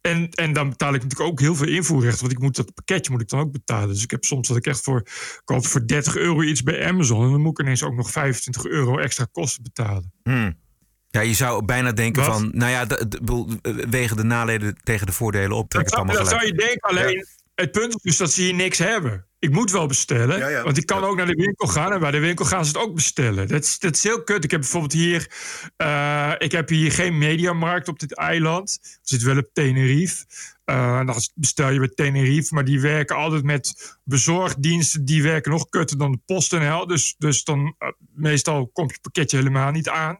En, 0.01 0.29
en 0.29 0.53
dan 0.53 0.69
betaal 0.69 0.93
ik 0.93 1.03
natuurlijk 1.03 1.29
ook 1.29 1.39
heel 1.39 1.55
veel 1.55 1.67
invoerrechten. 1.67 2.21
Want 2.21 2.31
ik 2.31 2.39
moet 2.39 2.55
dat 2.55 2.73
pakketje 2.73 3.11
moet 3.11 3.21
ik 3.21 3.29
dan 3.29 3.39
ook 3.39 3.51
betalen. 3.51 3.87
Dus 3.87 4.03
ik 4.03 4.11
heb 4.11 4.23
soms 4.23 4.47
dat 4.47 4.57
ik 4.57 4.65
echt 4.65 4.83
voor, 4.83 5.03
koop 5.43 5.65
voor 5.65 5.87
30 5.87 6.15
euro 6.15 6.41
iets 6.41 6.63
bij 6.63 6.87
Amazon. 6.87 7.23
En 7.23 7.31
dan 7.31 7.41
moet 7.41 7.59
ik 7.59 7.65
ineens 7.65 7.83
ook 7.83 7.95
nog 7.95 8.11
25 8.11 8.65
euro 8.65 8.97
extra 8.97 9.27
kosten 9.31 9.63
betalen. 9.63 10.11
Hmm. 10.23 10.57
Ja, 11.11 11.21
je 11.21 11.33
zou 11.33 11.65
bijna 11.65 11.91
denken 11.91 12.23
Wat? 12.23 12.31
van, 12.31 12.49
nou 12.53 12.71
ja, 12.71 12.87
wegen 13.89 14.17
de 14.17 14.23
nadelen 14.23 14.77
tegen 14.83 15.05
de 15.05 15.13
voordelen 15.13 15.57
op. 15.57 15.69
trek 15.69 15.83
Dat, 15.83 15.91
het 15.91 15.99
allemaal 15.99 16.23
dat 16.23 16.29
zou 16.33 16.45
je 16.45 16.53
denken, 16.53 16.81
alleen 16.81 17.25
het 17.55 17.71
punt 17.71 17.93
is 17.93 18.01
dus 18.01 18.17
dat 18.17 18.31
ze 18.31 18.41
hier 18.41 18.53
niks 18.53 18.77
hebben. 18.77 19.25
Ik 19.39 19.51
moet 19.51 19.71
wel 19.71 19.85
bestellen, 19.85 20.37
Ja, 20.37 20.47
ja. 20.47 20.63
want 20.63 20.77
ik 20.77 20.85
kan 20.85 21.03
ook 21.03 21.15
naar 21.15 21.25
de 21.25 21.33
winkel 21.33 21.67
gaan 21.67 21.91
en 21.93 21.99
bij 21.99 22.11
de 22.11 22.19
winkel 22.19 22.45
gaan 22.45 22.65
ze 22.65 22.71
het 22.71 22.81
ook 22.81 22.95
bestellen. 22.95 23.47
Dat 23.47 23.63
is, 23.63 23.79
dat 23.79 23.95
is 23.95 24.03
heel 24.03 24.23
kut. 24.23 24.43
Ik 24.43 24.51
heb 24.51 24.59
bijvoorbeeld 24.59 24.93
hier, 24.93 25.31
eh, 25.77 26.31
ik 26.37 26.51
heb 26.51 26.69
hier 26.69 26.91
geen 26.91 27.17
mediamarkt 27.17 27.87
op 27.87 27.99
dit 27.99 28.15
eiland. 28.15 28.79
Er 28.81 28.99
zit 29.01 29.21
wel 29.21 29.37
op 29.37 29.49
Tenerife. 29.53 30.25
Eh, 30.69 31.05
dan 31.05 31.15
bestel 31.35 31.69
je 31.69 31.79
bij 31.79 31.87
Tenerife, 31.87 32.53
maar 32.53 32.65
die 32.65 32.81
werken 32.81 33.15
altijd 33.15 33.43
met 33.43 33.97
bezorgdiensten. 34.03 35.05
Die 35.05 35.23
werken 35.23 35.51
nog 35.51 35.69
kutter 35.69 35.97
dan 35.97 36.11
de 36.11 36.19
PostNL. 36.25 36.87
Dus, 36.87 37.15
dus 37.17 37.43
dan 37.43 37.75
eh, 37.77 37.89
meestal 38.13 38.67
komt 38.67 38.91
je 38.91 38.99
pakketje 39.01 39.37
helemaal 39.37 39.71
niet 39.71 39.89
aan. 39.89 40.17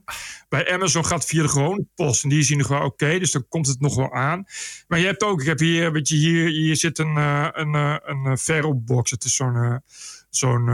Bij 0.50 0.74
Amazon 0.74 1.06
gaat 1.06 1.20
het 1.20 1.30
via 1.30 1.42
de 1.42 1.50
gewone 1.50 1.86
post. 1.96 2.24
En 2.24 2.30
die 2.30 2.44
zien 2.44 2.58
nog 2.58 2.68
wel 2.68 2.84
oké, 2.84 3.20
dus 3.20 3.32
dan 3.32 3.46
komt 3.50 3.68
het 3.68 3.80
nog 3.80 3.96
wel 3.96 4.14
aan. 4.14 4.46
Maar 4.88 5.00
je 5.00 5.06
hebt 5.06 5.24
ook, 5.24 5.42
ik 5.42 5.48
heb 5.48 5.60
hier, 5.60 5.92
weet 5.92 6.08
je, 6.08 6.16
hier, 6.16 6.48
hier 6.48 6.76
zit 6.76 6.98
een, 7.00 7.18
eh, 7.18 7.48
een, 7.52 7.74
een 8.04 8.38
Ferrobox. 8.38 9.12
Het 9.12 9.24
is 9.24 9.36
zo'n 9.36 9.82
zo'n 10.30 10.68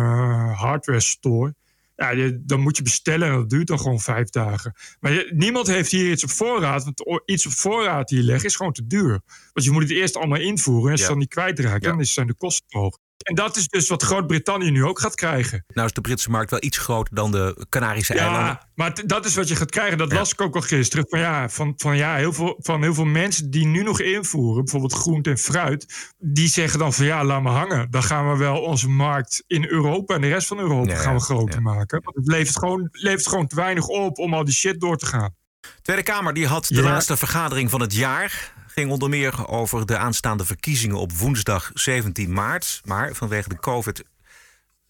hardware 0.54 1.00
store. 1.00 1.56
Ja, 1.96 2.32
dan 2.40 2.60
moet 2.60 2.78
je 2.78 2.84
bestellen 2.84 3.28
en 3.28 3.34
dat 3.34 3.50
duurt 3.50 3.68
dan 3.68 3.80
gewoon 3.80 4.00
vijf 4.00 4.30
dagen. 4.30 4.74
Maar 5.00 5.12
je- 5.12 5.32
niemand 5.36 5.68
heeft 5.68 5.92
hier 5.92 6.12
iets 6.12 6.24
op 6.24 6.30
voorraad. 6.30 6.84
Want 6.84 7.22
iets 7.26 7.46
op 7.46 7.52
voorraad 7.52 8.10
hier 8.10 8.22
leggen 8.22 8.46
is 8.50 8.56
gewoon 8.56 8.72
te 8.74 8.88
duur. 8.88 9.22
Want 9.54 9.66
je 9.66 9.72
moet 9.72 9.82
het 9.82 9.92
eerst 9.92 10.16
allemaal 10.16 10.40
invoeren. 10.40 10.86
En 10.86 10.92
als 10.92 11.00
je 11.00 11.06
Ja. 11.06 11.12
het 11.14 11.20
dan 11.20 11.42
niet 11.42 11.56
kwijtraakt, 11.56 11.84
dan 11.84 12.06
zijn 12.06 12.28
de 12.28 12.34
kosten 12.36 12.68
te 12.68 12.78
hoog. 12.78 12.98
En 13.26 13.36
dat 13.36 13.56
is 13.58 13.68
dus 13.68 13.90
wat 13.90 14.04
Groot-Brittannië 14.04 14.72
nu 14.72 14.84
ook 14.84 15.00
gaat 15.00 15.16
krijgen. 15.16 15.64
Nou 15.68 15.88
is 15.88 15.94
de 15.94 16.02
Britse 16.02 16.30
markt 16.30 16.50
wel 16.52 16.64
iets 16.64 16.78
groter 16.78 17.16
dan 17.16 17.32
de 17.32 17.66
Canarische 17.70 18.14
eilanden. 18.14 18.46
Ja, 18.46 18.70
maar 18.76 18.94
t- 18.94 19.10
dat 19.10 19.26
is 19.26 19.36
wat 19.36 19.48
je 19.48 19.56
gaat 19.56 19.70
krijgen. 19.72 19.98
Dat 19.98 20.14
las 20.14 20.32
ik 20.32 20.42
ook 20.42 20.56
al 20.56 20.62
gisteren. 20.62 21.06
Van 21.10 21.20
ja, 21.20 21.50
van, 21.50 21.74
van, 21.78 21.98
ja 21.98 22.16
heel 22.16 22.34
veel, 22.34 22.56
van 22.60 22.82
heel 22.82 22.94
veel 22.94 23.06
mensen 23.06 23.50
die 23.50 23.66
nu 23.66 23.84
nog 23.84 24.02
invoeren, 24.02 24.64
bijvoorbeeld 24.64 24.94
groente 24.94 25.30
en 25.30 25.38
fruit, 25.38 26.14
die 26.18 26.48
zeggen 26.48 26.80
dan 26.80 26.94
van 26.94 27.06
ja, 27.06 27.24
laat 27.24 27.42
me 27.42 27.50
hangen. 27.50 27.92
Dan 27.92 28.04
gaan 28.04 28.32
we 28.32 28.38
wel 28.38 28.62
onze 28.62 28.90
markt 28.90 29.44
in 29.48 29.66
Europa 29.70 30.16
en 30.16 30.22
de 30.22 30.28
rest 30.28 30.48
van 30.48 30.60
Europa 30.60 30.92
Ja, 30.92 30.98
gaan 30.98 31.14
we 31.14 31.20
ja, 31.20 31.26
groter 31.26 31.62
maken. 31.62 32.02
Want 32.04 32.16
het 32.16 32.28
levert 32.28 32.58
gewoon, 32.58 32.88
levert 32.92 33.28
gewoon 33.28 33.48
te 33.48 33.56
weinig 33.56 33.88
op 33.88 34.18
om 34.18 34.34
al 34.34 34.44
die 34.46 34.54
shit 34.54 34.80
door 34.80 34.98
te 34.98 35.06
gaan. 35.06 35.36
Tweede 35.82 36.04
Kamer 36.04 36.34
die 36.34 36.48
had 36.48 36.66
de 36.68 36.76
Ja. 36.76 36.82
laatste 36.82 37.18
vergadering 37.18 37.70
van 37.70 37.82
het 37.82 37.94
jaar. 37.94 38.54
Ging 38.76 38.92
onder 38.92 39.10
meer 39.10 39.48
over 39.48 39.86
de 39.86 39.98
aanstaande 39.98 40.46
verkiezingen 40.46 40.96
op 40.96 41.12
woensdag 41.12 41.72
17 41.74 42.34
maart. 42.34 42.82
Maar 42.84 43.14
vanwege 43.14 43.50
de 43.50 43.60
COVID 43.60 44.04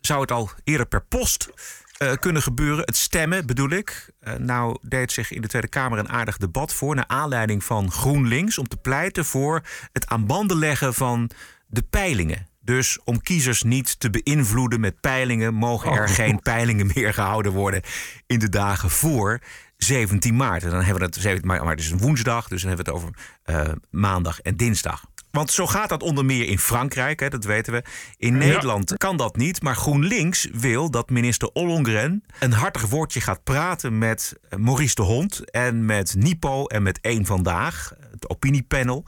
zou 0.01 0.22
het 0.22 0.32
al 0.32 0.50
eerder 0.63 0.86
per 0.86 1.06
post 1.06 1.50
eh, 1.98 2.13
kunnen 2.13 2.42
gebeuren. 2.42 2.86
Het 2.86 2.98
stemmen 2.98 3.46
bedoel 3.46 3.70
ik. 3.70 4.10
Eh, 4.20 4.34
nou 4.34 4.77
deed 4.82 5.12
zich 5.12 5.32
in 5.32 5.42
de 5.42 5.48
Tweede 5.48 5.68
Kamer 5.68 6.00
een 6.00 6.10
aardig 6.10 6.38
debat 6.38 6.74
voor... 6.74 6.96
naar 6.96 7.08
aanleiding 7.08 7.63
van 7.63 7.92
GroenLinks 7.92 8.58
om 8.58 8.68
te 8.68 8.77
pleiten 8.77 9.25
voor 9.25 9.62
het 9.92 10.08
aan 10.08 10.25
banden 10.25 10.58
leggen 10.58 10.94
van 10.94 11.30
de 11.68 11.82
peilingen. 11.82 12.48
Dus 12.62 13.00
om 13.04 13.22
kiezers 13.22 13.63
niet 13.63 14.00
te 14.00 14.10
beïnvloeden 14.10 14.80
met 14.80 15.01
peilingen... 15.01 15.54
mogen 15.54 15.92
er 15.92 16.10
geen 16.10 16.39
peilingen 16.39 16.92
meer 16.96 17.13
gehouden 17.13 17.51
worden 17.51 17.82
in 18.27 18.39
de 18.39 18.50
dagen 18.50 18.89
voor 18.89 19.39
17 19.77 20.36
maart. 20.36 20.63
En 20.63 20.70
dan 20.70 20.82
hebben 20.82 21.00
we 21.00 21.05
het 21.05 21.15
17 21.15 21.48
maart, 21.48 21.62
maar 21.62 21.72
het 21.72 21.79
is 21.79 21.91
een 21.91 21.98
woensdag... 21.98 22.48
dus 22.48 22.62
dan 22.62 22.70
hebben 22.70 22.86
we 22.86 22.91
het 22.91 23.01
over 23.01 23.17
eh, 23.44 23.72
maandag 23.89 24.41
en 24.41 24.58
dinsdag. 24.58 25.05
Want 25.32 25.51
zo 25.51 25.67
gaat 25.67 25.89
dat 25.89 26.03
onder 26.03 26.25
meer 26.25 26.48
in 26.48 26.60
Frankrijk, 26.60 27.20
hè, 27.20 27.29
dat 27.29 27.44
weten 27.44 27.74
we. 27.74 27.84
In 28.17 28.38
Nederland 28.38 28.98
kan 28.98 29.17
dat 29.17 29.36
niet, 29.36 29.62
maar 29.62 29.75
GroenLinks 29.75 30.48
wil 30.51 30.91
dat 30.91 31.10
minister 31.10 31.50
Ollongren 31.53 32.24
een 32.39 32.51
hartig 32.51 32.86
woordje 32.86 33.22
gaat 33.22 33.44
praten 33.44 33.98
met 33.98 34.36
eh, 34.50 34.60
Maurice 34.60 34.96
de 34.96 35.01
Hond 35.01 35.51
en 35.51 35.86
met 35.86 36.15
Nipo 36.17 36.65
en 36.65 36.84
met 36.84 37.00
Eén 37.01 37.25
Vandaag, 37.25 37.94
het 38.12 38.29
opiniepanel, 38.29 39.05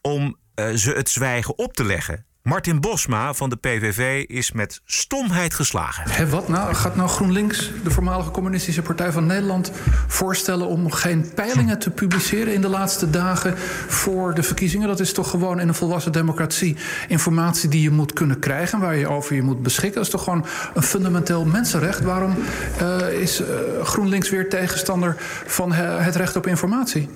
om 0.00 0.36
eh, 0.54 0.70
ze 0.74 0.90
het 0.90 1.08
zwijgen 1.08 1.58
op 1.58 1.74
te 1.74 1.84
leggen. 1.84 2.24
Martin 2.50 2.80
Bosma 2.80 3.34
van 3.34 3.50
de 3.50 3.56
PVV 3.56 4.24
is 4.26 4.52
met 4.52 4.80
stomheid 4.84 5.54
geslagen. 5.54 6.30
Wat 6.30 6.48
nou? 6.48 6.74
Gaat 6.74 6.96
nou 6.96 7.08
GroenLinks, 7.08 7.70
de 7.84 7.90
voormalige 7.90 8.30
communistische 8.30 8.82
partij 8.82 9.12
van 9.12 9.26
Nederland, 9.26 9.72
voorstellen 10.06 10.66
om 10.66 10.90
geen 10.90 11.30
peilingen 11.34 11.78
te 11.78 11.90
publiceren 11.90 12.54
in 12.54 12.60
de 12.60 12.68
laatste 12.68 13.10
dagen 13.10 13.58
voor 13.88 14.34
de 14.34 14.42
verkiezingen? 14.42 14.88
Dat 14.88 15.00
is 15.00 15.12
toch 15.12 15.30
gewoon 15.30 15.60
in 15.60 15.68
een 15.68 15.74
volwassen 15.74 16.12
democratie 16.12 16.76
informatie 17.08 17.68
die 17.68 17.82
je 17.82 17.90
moet 17.90 18.12
kunnen 18.12 18.38
krijgen, 18.38 18.80
waar 18.80 18.96
je 18.96 19.08
over 19.08 19.34
je 19.34 19.42
moet 19.42 19.62
beschikken. 19.62 19.94
Dat 19.94 20.04
is 20.04 20.12
toch 20.12 20.24
gewoon 20.24 20.46
een 20.74 20.82
fundamenteel 20.82 21.44
mensenrecht. 21.44 22.00
Waarom 22.00 22.36
eh, 22.78 23.20
is 23.20 23.40
eh, 23.40 23.46
GroenLinks 23.82 24.30
weer 24.30 24.48
tegenstander 24.48 25.14
van 25.46 25.74
eh, 25.74 26.04
het 26.04 26.16
recht 26.16 26.36
op 26.36 26.46
informatie? 26.46 27.08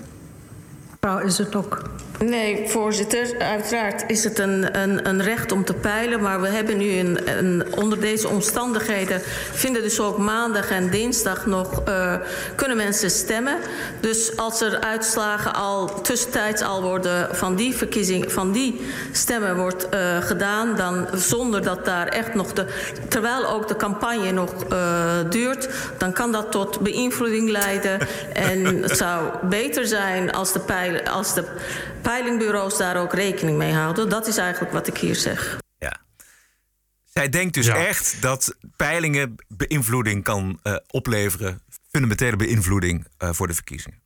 Mevrouw, 1.05 1.27
is 1.27 1.39
het 1.39 1.55
ook? 1.55 1.83
Nee, 2.19 2.69
voorzitter. 2.69 3.39
Uiteraard 3.39 4.05
is 4.07 4.25
het 4.25 4.39
een, 4.39 4.79
een, 4.81 5.09
een 5.09 5.23
recht 5.23 5.53
om 5.53 5.65
te 5.65 5.75
peilen. 5.75 6.23
Maar 6.23 6.41
we 6.41 6.49
hebben 6.49 6.77
nu 6.77 6.99
een, 6.99 7.65
onder 7.77 8.01
deze 8.01 8.29
omstandigheden. 8.29 9.21
vinden 9.53 9.83
dus 9.83 10.01
ook 10.01 10.19
maandag 10.19 10.71
en 10.71 10.91
dinsdag 10.91 11.47
nog. 11.47 11.83
Uh, 11.89 12.15
kunnen 12.55 12.77
mensen 12.77 13.11
stemmen. 13.11 13.57
Dus 14.01 14.37
als 14.37 14.61
er 14.61 14.81
uitslagen 14.81 15.55
al 15.55 16.01
tussentijds 16.01 16.63
al 16.63 16.83
worden. 16.83 17.37
van 17.37 17.55
die 17.55 17.75
verkiezing, 17.75 18.33
van 18.33 18.53
die 18.53 18.81
stemmen 19.13 19.57
wordt 19.57 19.87
uh, 19.95 20.17
gedaan. 20.21 20.77
dan 20.77 21.07
zonder 21.15 21.63
dat 21.63 21.85
daar 21.85 22.07
echt 22.07 22.35
nog 22.35 22.53
de. 22.53 22.67
terwijl 23.09 23.47
ook 23.47 23.69
de 23.69 23.77
campagne 23.77 24.33
nog 24.33 24.53
uh, 24.73 25.13
duurt. 25.31 25.69
dan 25.99 26.13
kan 26.13 26.33
dat 26.33 26.51
tot 26.51 26.81
beïnvloeding 26.81 27.51
leiden. 27.51 27.99
en 28.33 28.65
het 28.65 28.97
zou 28.97 29.29
beter 29.43 29.87
zijn 29.87 30.33
als 30.33 30.53
de 30.53 30.61
als 31.03 31.35
de 31.35 31.57
peilingbureaus 32.03 32.79
daar 32.79 32.97
ook 32.97 33.15
rekening 33.15 33.59
mee 33.59 33.73
houden. 33.73 34.09
Dat 34.09 34.27
is 34.27 34.37
eigenlijk 34.37 34.73
wat 34.73 34.87
ik 34.87 34.97
hier 34.97 35.15
zeg. 35.17 35.59
Ja. 35.79 35.97
Zij 37.05 37.29
denkt 37.29 37.55
dus 37.55 37.67
echt 37.67 38.23
dat 38.23 38.57
peilingen 38.77 39.35
beïnvloeding 39.49 40.25
kan 40.25 40.61
uh, 40.63 40.77
opleveren. 40.87 41.63
Fundamentele 41.91 42.37
beïnvloeding 42.37 43.07
uh, 43.19 43.29
voor 43.33 43.47
de 43.47 43.55
verkiezingen. 43.55 44.03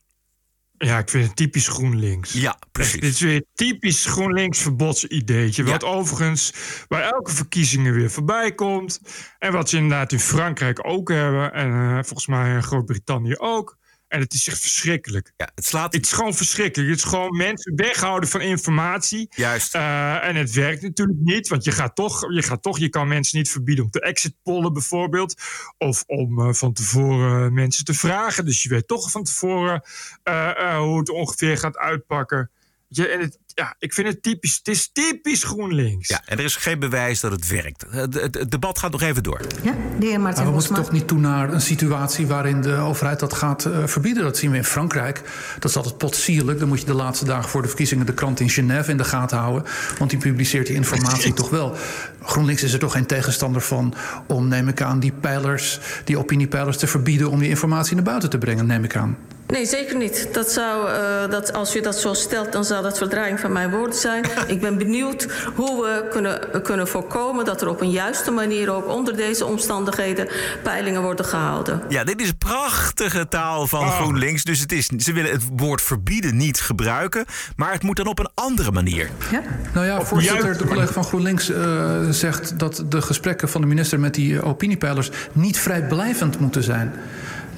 Ja, 0.78 0.99
ik 0.99 1.09
vind 1.09 1.26
het 1.26 1.37
typisch 1.37 1.68
GroenLinks. 1.68 2.33
Ja, 2.33 2.59
precies. 2.73 2.92
Echt, 2.92 3.02
dit 3.02 3.12
is 3.12 3.21
weer 3.21 3.45
typisch 3.54 4.07
GroenLinks 4.07 4.59
verbodsideetje. 4.59 5.64
Ja. 5.64 5.71
Wat 5.71 5.85
overigens 5.85 6.52
bij 6.88 7.02
elke 7.02 7.30
verkiezingen 7.30 7.95
weer 7.95 8.11
voorbij 8.11 8.54
komt. 8.54 9.00
En 9.38 9.52
wat 9.52 9.68
ze 9.68 9.76
inderdaad 9.76 10.12
in 10.12 10.21
Frankrijk 10.21 10.87
ook 10.87 11.09
hebben. 11.09 11.52
En 11.52 11.71
uh, 11.71 11.92
volgens 11.92 12.26
mij 12.26 12.54
in 12.54 12.62
Groot-Brittannië 12.62 13.37
ook. 13.37 13.76
En 14.08 14.20
het 14.20 14.34
is 14.34 14.48
echt 14.48 14.60
verschrikkelijk. 14.60 15.32
Ja, 15.36 15.48
het 15.54 15.66
slaat. 15.66 15.92
Het 15.92 16.04
is 16.04 16.12
gewoon 16.12 16.34
verschrikkelijk. 16.34 16.90
Het 16.90 16.98
is 16.98 17.04
gewoon 17.04 17.36
mensen 17.36 17.76
weghouden 17.76 18.28
van 18.28 18.40
informatie. 18.40 19.26
Juist. 19.30 19.74
Uh, 19.74 20.24
en 20.24 20.36
het 20.36 20.52
werkt 20.52 20.82
natuurlijk 20.82 21.18
niet, 21.20 21.48
want 21.48 21.64
je 21.64 21.72
gaat 21.72 21.94
toch, 21.94 22.32
je 22.32 22.42
gaat 22.42 22.62
toch, 22.62 22.78
je 22.78 22.88
kan 22.88 23.08
mensen 23.08 23.38
niet 23.38 23.50
verbieden 23.50 23.84
om 23.84 23.90
te 23.90 24.00
exit 24.00 24.34
pollen 24.42 24.72
bijvoorbeeld, 24.72 25.42
of 25.78 26.04
om 26.06 26.40
uh, 26.40 26.52
van 26.52 26.72
tevoren 26.72 27.54
mensen 27.54 27.84
te 27.84 27.94
vragen. 27.94 28.44
Dus 28.44 28.62
je 28.62 28.68
weet 28.68 28.88
toch 28.88 29.10
van 29.10 29.24
tevoren 29.24 29.82
uh, 30.24 30.78
hoe 30.78 30.98
het 30.98 31.10
ongeveer 31.10 31.58
gaat 31.58 31.76
uitpakken. 31.76 32.50
Je, 32.88 33.09
en 33.09 33.21
het, 33.21 33.38
ja, 33.47 33.75
ik 33.78 33.92
vind 33.92 34.09
het 34.09 34.23
typisch. 34.23 34.57
Het 34.57 34.68
is 34.68 34.90
typisch 34.92 35.45
GroenLinks. 35.45 36.09
Ja, 36.09 36.23
en 36.25 36.38
er 36.38 36.45
is 36.45 36.57
geen 36.57 36.78
bewijs 36.78 37.21
dat 37.21 37.30
het 37.30 37.49
werkt. 37.49 37.85
Het, 37.90 38.14
het, 38.14 38.35
het 38.35 38.50
debat 38.50 38.78
gaat 38.78 38.90
nog 38.92 39.02
even 39.02 39.23
door. 39.23 39.40
Ja, 39.62 39.75
de 39.99 40.07
heer 40.07 40.21
Martin 40.21 40.45
we 40.45 40.50
moeten 40.50 40.75
toch 40.75 40.90
niet 40.90 41.09
toe 41.09 41.18
naar 41.18 41.52
een 41.52 41.61
situatie 41.61 42.26
waarin 42.26 42.61
de 42.61 42.76
overheid 42.76 43.21
dat 43.21 43.33
gaat 43.33 43.66
uh, 43.66 43.87
verbieden. 43.87 44.23
Dat 44.23 44.37
zien 44.37 44.50
we 44.50 44.57
in 44.57 44.64
Frankrijk. 44.64 45.23
Dat 45.59 45.71
is 45.71 45.76
altijd 45.76 45.99
potsierlijk. 45.99 46.59
Dan 46.59 46.68
moet 46.68 46.80
je 46.80 46.87
de 46.87 46.95
laatste 46.95 47.25
dagen 47.25 47.50
voor 47.50 47.62
de 47.62 47.68
verkiezingen 47.68 48.07
de 48.07 48.14
krant 48.14 48.40
in 48.40 48.50
Genève 48.50 48.90
in 48.90 48.97
de 48.97 49.04
gaten 49.04 49.38
houden. 49.38 49.64
Want 49.99 50.11
die 50.11 50.18
publiceert 50.18 50.66
die 50.66 50.76
informatie 50.76 51.33
toch 51.33 51.50
wel. 51.50 51.76
GroenLinks 52.23 52.62
is 52.62 52.73
er 52.73 52.78
toch 52.78 52.92
geen 52.92 53.07
tegenstander 53.07 53.61
van 53.62 53.95
om, 54.26 54.49
neem 54.49 54.68
ik 54.68 54.83
aan, 54.83 55.00
die 55.00 55.12
pijlers, 55.12 55.80
die 56.04 56.18
opiniepeilers 56.18 56.76
te 56.76 56.87
verbieden 56.87 57.30
om 57.30 57.38
die 57.38 57.49
informatie 57.49 57.95
naar 57.95 58.04
buiten 58.04 58.30
te 58.30 58.38
brengen, 58.38 58.66
neem 58.66 58.85
ik 58.85 58.97
aan. 58.97 59.16
Nee, 59.52 59.66
zeker 59.66 59.96
niet. 59.96 60.28
Dat 60.32 60.50
zou, 60.50 60.90
uh, 60.90 61.30
dat, 61.30 61.52
als 61.52 61.76
u 61.76 61.80
dat 61.80 61.98
zo 61.98 62.14
stelt, 62.14 62.52
dan 62.52 62.64
zou 62.64 62.82
dat 62.82 62.98
verdraaiing 62.98 63.40
van 63.40 63.52
mijn 63.52 63.70
woorden 63.70 63.98
zijn. 63.98 64.24
ik 64.46 64.60
ben 64.60 64.78
benieuwd 64.78 65.28
hoe 65.54 65.82
we 65.82 66.08
kunnen, 66.10 66.62
kunnen 66.62 66.88
voorkomen 66.88 67.44
dat 67.44 67.62
er 67.62 67.68
op 67.68 67.80
een 67.80 67.90
juiste 67.90 68.30
manier 68.30 68.72
ook 68.72 68.88
onder 68.88 69.16
deze 69.16 69.44
omstandigheden 69.44 70.28
peilingen 70.62 71.02
worden 71.02 71.24
gehouden. 71.24 71.82
Ja, 71.88 72.04
dit 72.04 72.20
is 72.20 72.32
prachtige 72.38 73.28
taal 73.28 73.66
van 73.66 73.80
oh. 73.80 74.00
GroenLinks. 74.00 74.44
Dus 74.44 74.60
het 74.60 74.72
is, 74.72 74.86
ze 74.86 75.12
willen 75.12 75.30
het 75.30 75.42
woord 75.56 75.82
verbieden 75.82 76.36
niet 76.36 76.60
gebruiken, 76.60 77.24
maar 77.56 77.72
het 77.72 77.82
moet 77.82 77.96
dan 77.96 78.06
op 78.06 78.18
een 78.18 78.30
andere 78.34 78.70
manier. 78.70 79.10
Ja? 79.30 79.42
Nou 79.74 79.86
ja, 79.86 80.00
voorzitter, 80.00 80.58
de 80.58 80.66
collega 80.66 80.92
van 80.92 81.04
GroenLinks 81.04 81.50
uh, 81.50 82.08
zegt 82.10 82.58
dat 82.58 82.84
de 82.88 83.02
gesprekken 83.02 83.48
van 83.48 83.60
de 83.60 83.66
minister 83.66 84.00
met 84.00 84.14
die 84.14 84.42
opiniepeilers 84.42 85.10
niet 85.32 85.58
vrijblijvend 85.58 86.38
moeten 86.40 86.62
zijn 86.62 86.92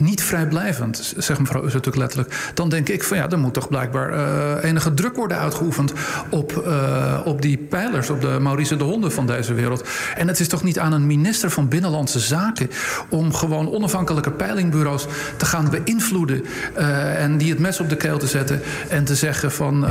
niet 0.00 0.22
vrijblijvend, 0.22 1.14
zegt 1.16 1.40
mevrouw 1.40 1.64
Ussertuk 1.64 1.96
letterlijk. 1.96 2.50
Dan 2.54 2.68
denk 2.68 2.88
ik 2.88 3.04
van 3.04 3.16
ja, 3.16 3.28
er 3.28 3.38
moet 3.38 3.54
toch 3.54 3.68
blijkbaar 3.68 4.14
uh, 4.14 4.64
enige 4.64 4.94
druk 4.94 5.16
worden 5.16 5.38
uitgeoefend 5.38 5.92
op, 6.28 6.64
uh, 6.66 7.20
op 7.24 7.42
die 7.42 7.58
pijlers, 7.58 8.10
op 8.10 8.20
de 8.20 8.38
Maurice 8.40 8.76
de 8.76 8.84
Honden 8.84 9.12
van 9.12 9.26
deze 9.26 9.54
wereld. 9.54 9.88
En 10.16 10.28
het 10.28 10.40
is 10.40 10.48
toch 10.48 10.62
niet 10.62 10.78
aan 10.78 10.92
een 10.92 11.06
minister 11.06 11.50
van 11.50 11.68
Binnenlandse 11.68 12.18
Zaken 12.18 12.70
om 13.08 13.34
gewoon 13.34 13.70
onafhankelijke 13.70 14.30
peilingbureaus 14.30 15.06
te 15.36 15.44
gaan 15.44 15.70
beïnvloeden 15.70 16.44
uh, 16.78 17.22
en 17.22 17.38
die 17.38 17.50
het 17.50 17.58
mes 17.58 17.80
op 17.80 17.88
de 17.88 17.96
keel 17.96 18.18
te 18.18 18.26
zetten 18.26 18.62
en 18.88 19.04
te 19.04 19.14
zeggen 19.14 19.52
van 19.52 19.86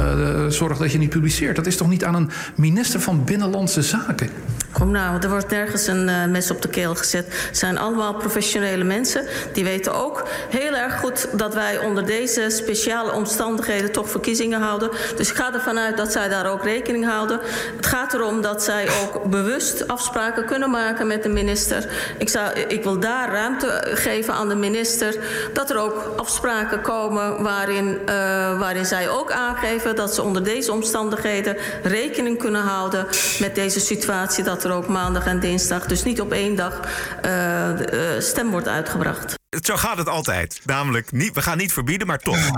zorg 0.50 0.78
dat 0.78 0.92
je 0.92 0.98
niet 0.98 1.10
publiceert. 1.10 1.56
Dat 1.56 1.68
is 1.68 1.78
toch 1.78 1.90
niet 1.90 2.06
aan 2.06 2.16
een 2.16 2.30
minister 2.56 3.00
van 3.00 3.24
Binnenlandse 3.24 3.82
Zaken? 3.82 4.30
Kom 4.72 4.92
nou, 4.92 5.22
er 5.22 5.30
wordt 5.30 5.50
nergens 5.50 5.88
een 5.88 6.32
mes 6.32 6.52
op 6.52 6.62
de 6.62 6.68
keel 6.68 6.96
gezet. 6.96 7.26
Het 7.48 7.58
zijn 7.58 7.78
allemaal 7.78 8.14
professionele 8.14 8.84
mensen 8.84 9.26
die 9.54 9.64
weten 9.64 9.94
ook 9.94 10.28
heel 10.50 10.76
erg 10.76 11.00
goed 11.00 11.28
dat 11.32 11.54
wij 11.54 11.78
onder 11.78 12.06
deze 12.06 12.50
speciale 12.50 13.12
omstandigheden 13.12 13.92
toch 13.92 14.10
verkiezingen 14.10 14.62
houden. 14.62 14.90
Dus 15.16 15.30
ik 15.30 15.36
ga 15.36 15.54
ervan 15.54 15.80
uit 15.80 15.98
dat 15.98 16.12
zij 16.12 16.30
daar 16.30 16.52
ook 16.52 16.64
rekening 16.64 17.06
houden. 17.06 17.40
Het 17.76 17.86
gaat 17.86 18.14
erom 18.14 18.42
dat 18.42 18.64
zij 18.64 18.88
ook 19.02 19.24
bewust 19.24 19.88
afspraken 19.88 20.46
kunnen 20.46 20.70
maken 20.70 21.08
met 21.08 21.24
de 21.24 21.30
minister. 21.30 21.86
Ik, 22.18 22.30
zou, 22.30 22.60
ik 22.60 22.84
wil 22.84 23.00
daar 23.00 23.32
ruimte 23.32 23.82
geven 23.84 24.34
aan 24.34 24.50
de 24.50 24.56
minister 24.56 25.16
dat 25.54 25.70
er 25.70 25.78
ook 25.78 26.14
afspraken 26.16 26.82
komen 26.82 27.44
waarin, 27.44 27.88
uh, 27.88 28.60
waarin 28.60 28.86
zij 28.86 29.10
ook 29.10 29.32
aangeven 29.32 29.96
dat 29.96 30.16
ze 30.16 30.24
onder 30.24 30.44
deze 30.44 30.72
omstandigheden 30.72 31.58
rekening 31.84 32.38
kunnen 32.38 32.62
houden 32.62 33.08
met 33.40 33.56
deze 33.56 33.80
situatie. 33.80 34.44
Dat 34.62 34.72
er 34.72 34.78
ook 34.78 34.88
maandag 34.88 35.26
en 35.26 35.40
dinsdag, 35.40 35.86
dus 35.86 36.04
niet 36.04 36.22
op 36.22 36.32
één 36.32 36.56
dag, 36.56 36.80
eh, 37.22 38.16
eh, 38.16 38.22
stem 38.22 38.50
wordt 38.52 38.68
uitgebracht. 38.68 39.34
Zo 39.62 39.76
gaat 39.76 39.98
het 39.98 40.08
altijd. 40.08 40.62
Namelijk, 40.66 41.12
niet, 41.12 41.34
we 41.34 41.42
gaan 41.42 41.58
niet 41.58 41.74
verbieden, 41.74 42.08
maar 42.08 42.20
toch. 42.20 42.50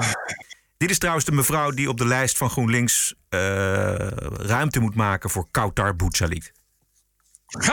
Dit 0.77 0.89
is 0.89 0.98
trouwens 0.98 1.25
de 1.25 1.31
mevrouw 1.31 1.72
die 1.72 1.89
op 1.89 1.98
de 1.98 2.08
lijst 2.08 2.38
van 2.38 2.50
GroenLinks 2.50 3.15
eh, 3.29 3.39
ruimte 4.27 4.79
moet 4.79 4.96
maken 4.96 5.29
voor 5.29 5.48
Kautar 5.51 5.96
Boutsalit. 5.96 6.51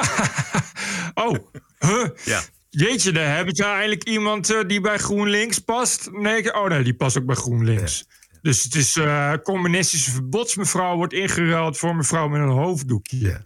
oh, 1.15 1.37
huh? 1.79 2.09
Ja. 2.25 2.41
Jeetje, 2.71 3.13
daar 3.13 3.37
heb 3.37 3.49
je 3.49 3.65
eigenlijk 3.65 4.05
iemand 4.05 4.55
die 4.67 4.81
bij 4.81 4.99
GroenLinks 4.99 5.59
past. 5.59 6.11
Nee, 6.13 6.55
oh 6.55 6.69
nee, 6.69 6.83
die 6.83 6.95
past 6.95 7.19
ook 7.19 7.27
bij 7.27 7.37
GroenLinks. 7.37 8.05
Dus 8.43 8.63
het 8.63 8.75
is 8.75 8.97
eh 8.97 9.33
communistische 9.43 10.11
verbodsmevrouw 10.11 10.97
wordt 10.97 11.13
ingeruild 11.13 11.79
voor 11.79 11.97
mevrouw 11.97 12.29
met 12.29 12.41
een 12.41 12.49
hoofddoekje. 12.49 13.45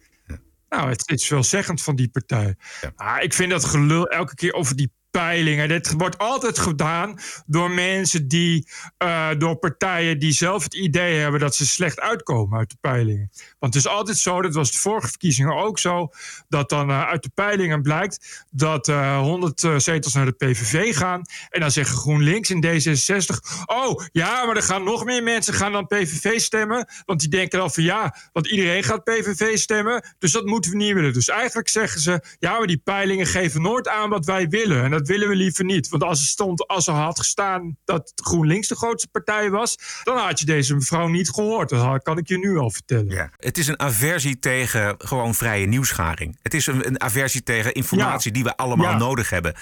Nou, 0.72 0.88
het 0.88 1.10
is 1.10 1.26
veelzeggend 1.26 1.82
van 1.82 1.96
die 1.96 2.08
partij. 2.08 2.56
Maar 2.96 3.22
ik 3.22 3.32
vind 3.32 3.50
dat 3.50 3.64
gelul 3.64 4.08
elke 4.08 4.34
keer 4.34 4.52
over 4.52 4.76
die 4.76 4.92
peilingen. 5.12 5.68
Dit 5.68 5.92
wordt 5.92 6.18
altijd 6.18 6.58
gedaan 6.58 7.18
door 7.46 7.70
mensen 7.70 8.28
die, 8.28 8.68
eh, 8.98 9.28
door 9.38 9.56
partijen 9.56 10.18
die 10.18 10.32
zelf 10.32 10.62
het 10.62 10.74
idee 10.74 11.18
hebben 11.18 11.40
dat 11.40 11.54
ze 11.54 11.66
slecht 11.66 12.00
uitkomen 12.00 12.58
uit 12.58 12.70
de 12.70 12.76
peilingen. 12.80 13.30
Want 13.58 13.74
het 13.74 13.84
is 13.84 13.90
altijd 13.90 14.16
zo, 14.16 14.42
dat 14.42 14.54
was 14.54 14.70
de 14.72 14.78
vorige 14.78 15.08
verkiezingen 15.08 15.56
ook 15.56 15.78
zo, 15.78 16.10
dat 16.48 16.68
dan 16.68 16.90
eh, 16.90 17.02
uit 17.02 17.22
de 17.22 17.30
peilingen 17.34 17.82
blijkt 17.82 18.44
dat 18.50 18.88
eh 18.88 19.18
100 19.18 19.64
eh, 19.64 19.78
zetels 19.78 20.14
naar 20.14 20.24
de 20.24 20.32
PVV 20.32 20.96
gaan. 20.96 21.22
En 21.48 21.60
dan 21.60 21.70
zeggen 21.70 21.96
GroenLinks 21.96 22.50
en 22.50 22.64
D66, 22.66 23.64
oh 23.66 24.04
ja, 24.12 24.44
maar 24.44 24.56
er 24.56 24.62
gaan 24.62 24.84
nog 24.84 25.04
meer 25.04 25.22
mensen 25.22 25.54
gaan 25.54 25.72
dan 25.72 25.86
PVV 25.86 26.40
stemmen. 26.40 26.88
Want 27.04 27.20
die 27.20 27.28
denken 27.28 27.58
dan 27.58 27.72
van 27.72 27.82
ja, 27.82 28.16
want 28.32 28.46
iedereen 28.46 28.82
gaat 28.82 29.04
PVV 29.04 29.58
stemmen, 29.58 30.04
dus 30.18 30.32
dat 30.32 30.44
moeten 30.44 30.70
we 30.70 30.76
niet 30.76 30.94
willen. 30.94 31.12
Dus 31.12 31.28
eigenlijk 31.28 31.68
zeggen 31.68 32.00
ze, 32.00 32.24
ja, 32.38 32.58
maar 32.58 32.66
die 32.66 32.80
peilingen 32.84 33.26
geven 33.26 33.62
nooit 33.62 33.88
aan 33.88 34.10
wat 34.10 34.26
wij 34.26 34.48
willen. 34.48 34.84
En 34.84 34.90
dat 34.90 35.01
willen 35.06 35.28
we 35.28 35.34
liever 35.34 35.64
niet. 35.64 35.88
Want 35.88 36.02
als 36.02 36.20
er, 36.20 36.26
stond, 36.26 36.66
als 36.66 36.86
er 36.86 36.94
had 36.94 37.18
gestaan 37.18 37.76
dat 37.84 38.12
GroenLinks 38.14 38.68
de 38.68 38.76
grootste 38.76 39.08
partij 39.08 39.50
was, 39.50 39.78
dan 40.02 40.16
had 40.16 40.38
je 40.38 40.44
deze 40.44 40.74
mevrouw 40.74 41.06
niet 41.08 41.30
gehoord. 41.30 41.68
Dat 41.68 42.02
kan 42.02 42.18
ik 42.18 42.28
je 42.28 42.38
nu 42.38 42.56
al 42.58 42.70
vertellen. 42.70 43.30
Het 43.36 43.58
is 43.58 43.66
een 43.66 43.80
aversie 43.80 44.38
tegen 44.38 44.94
gewoon 44.98 45.34
vrije 45.34 45.66
nieuwsgaring. 45.66 46.38
Het 46.42 46.54
is 46.54 46.66
een, 46.66 46.86
een 46.86 47.00
aversie 47.00 47.42
tegen 47.42 47.72
informatie 47.74 48.32
die 48.32 48.42
we 48.44 48.56
allemaal 48.56 48.90
Ja. 48.90 48.96
nodig 48.98 49.30
hebben. 49.30 49.54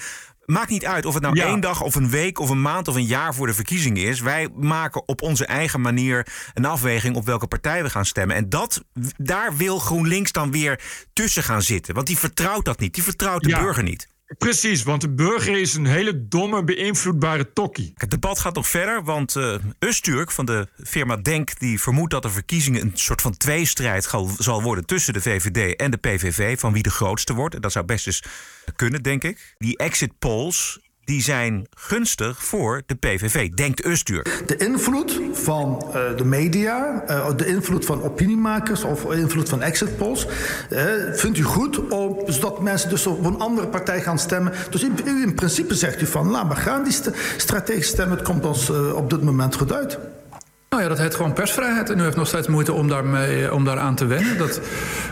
Maakt 0.45 0.69
niet 0.69 0.85
uit 0.85 1.05
of 1.05 1.13
het 1.13 1.23
nou 1.23 1.35
Ja. 1.35 1.45
één 1.45 1.59
dag 1.59 1.81
of 1.81 1.95
een 1.95 2.09
week 2.09 2.39
of 2.39 2.49
een 2.49 2.61
maand 2.61 2.87
of 2.87 2.95
een 2.95 3.05
jaar 3.05 3.33
voor 3.35 3.47
de 3.47 3.53
verkiezingen 3.53 4.03
is. 4.03 4.19
Wij 4.19 4.49
maken 4.55 5.07
op 5.07 5.21
onze 5.21 5.45
eigen 5.45 5.81
manier 5.81 6.27
een 6.53 6.65
afweging 6.65 7.15
op 7.15 7.25
welke 7.25 7.47
partij 7.47 7.83
we 7.83 7.89
gaan 7.89 8.05
stemmen. 8.05 8.35
En 8.35 8.49
dat, 8.49 8.83
daar 9.17 9.55
wil 9.57 9.79
GroenLinks 9.79 10.31
dan 10.31 10.51
weer 10.51 10.79
tussen 11.13 11.43
gaan 11.43 11.61
zitten. 11.61 11.93
Want 11.93 12.07
die 12.07 12.17
vertrouwt 12.17 12.65
dat 12.65 12.79
niet. 12.79 12.93
Die 12.93 13.03
vertrouwt 13.03 13.43
de 13.43 13.49
Ja. 13.49 13.59
burger 13.61 13.83
niet. 13.83 14.07
Precies, 14.37 14.83
want 14.83 15.01
de 15.01 15.09
burger 15.09 15.57
is 15.57 15.73
een 15.73 15.85
hele 15.85 16.27
domme, 16.27 16.63
beïnvloedbare 16.63 17.53
tokkie. 17.53 17.91
Het 17.95 18.11
debat 18.11 18.39
gaat 18.39 18.55
nog 18.55 18.67
verder, 18.67 19.03
want 19.03 19.35
eh 19.35 19.55
Usturk 19.79 20.31
van 20.31 20.45
de 20.45 20.67
firma 20.83 21.15
Denk... 21.17 21.59
die 21.59 21.81
vermoedt 21.81 22.11
dat 22.11 22.21
de 22.21 22.29
verkiezingen 22.29 22.81
een 22.81 22.91
soort 22.93 23.21
van 23.21 23.37
tweestrijd 23.37 24.05
gal- 24.05 24.31
zal 24.37 24.61
worden... 24.61 24.85
tussen 24.85 25.13
de 25.13 25.21
VVD 25.21 25.75
en 25.75 25.91
de 25.91 25.97
PVV, 25.97 26.59
van 26.59 26.73
wie 26.73 26.83
de 26.83 26.89
grootste 26.89 27.33
wordt. 27.33 27.55
En 27.55 27.61
dat 27.61 27.71
zou 27.71 27.85
best 27.85 28.07
eens 28.07 28.23
kunnen, 28.75 29.03
denk 29.03 29.23
ik. 29.23 29.55
Die 29.57 29.77
exit 29.77 30.19
polls 30.19 30.79
die 31.11 31.21
zijn 31.21 31.67
gunstig 31.77 32.43
voor 32.43 32.81
de 32.85 32.95
PVV, 32.95 33.49
denkt 33.49 33.85
Usturk. 33.85 34.43
De 34.45 34.57
invloed 34.57 35.19
van 35.33 35.85
eh, 35.93 36.17
de 36.17 36.25
media, 36.25 37.03
eh, 37.07 37.35
de 37.35 37.45
invloed 37.45 37.85
van 37.85 38.03
opiniemakers 38.03 38.83
of 38.83 39.13
invloed 39.13 39.49
van 39.49 39.61
exit 39.61 39.97
polls, 39.97 40.27
eh, 40.69 40.83
vindt 41.13 41.37
u 41.37 41.43
goed, 41.43 41.81
zodat 42.25 42.61
mensen 42.61 42.89
dus 42.89 43.07
op 43.07 43.25
een 43.25 43.39
andere 43.39 43.67
partij 43.67 44.01
gaan 44.01 44.19
stemmen. 44.19 44.53
Dus 44.69 44.83
u 44.83 44.91
in 45.05 45.33
principe 45.33 45.75
zegt 45.75 46.01
u 46.01 46.05
van, 46.05 46.29
laat 46.29 46.47
maar 46.47 46.57
gaan 46.57 46.83
die 46.83 46.93
st 46.93 47.09
strategische 47.37 47.91
stemmen, 47.91 48.17
het 48.17 48.27
komt 48.27 48.45
ons 48.45 48.69
op 48.69 49.09
dit 49.09 49.23
moment 49.23 49.55
goed 49.55 49.73
uit. 49.73 49.97
Nou 50.71 50.83
ja, 50.83 50.89
dat 50.89 50.99
heet 50.99 51.15
gewoon 51.15 51.33
persvrijheid. 51.33 51.89
En 51.89 51.99
u 51.99 52.03
heeft 52.03 52.15
nog 52.15 52.27
steeds 52.27 52.47
moeite 52.47 52.73
om, 52.73 52.87
daarmee, 52.87 53.53
om 53.53 53.65
daaraan 53.65 53.95
te 53.95 54.05
wennen. 54.05 54.37
Dat, 54.37 54.61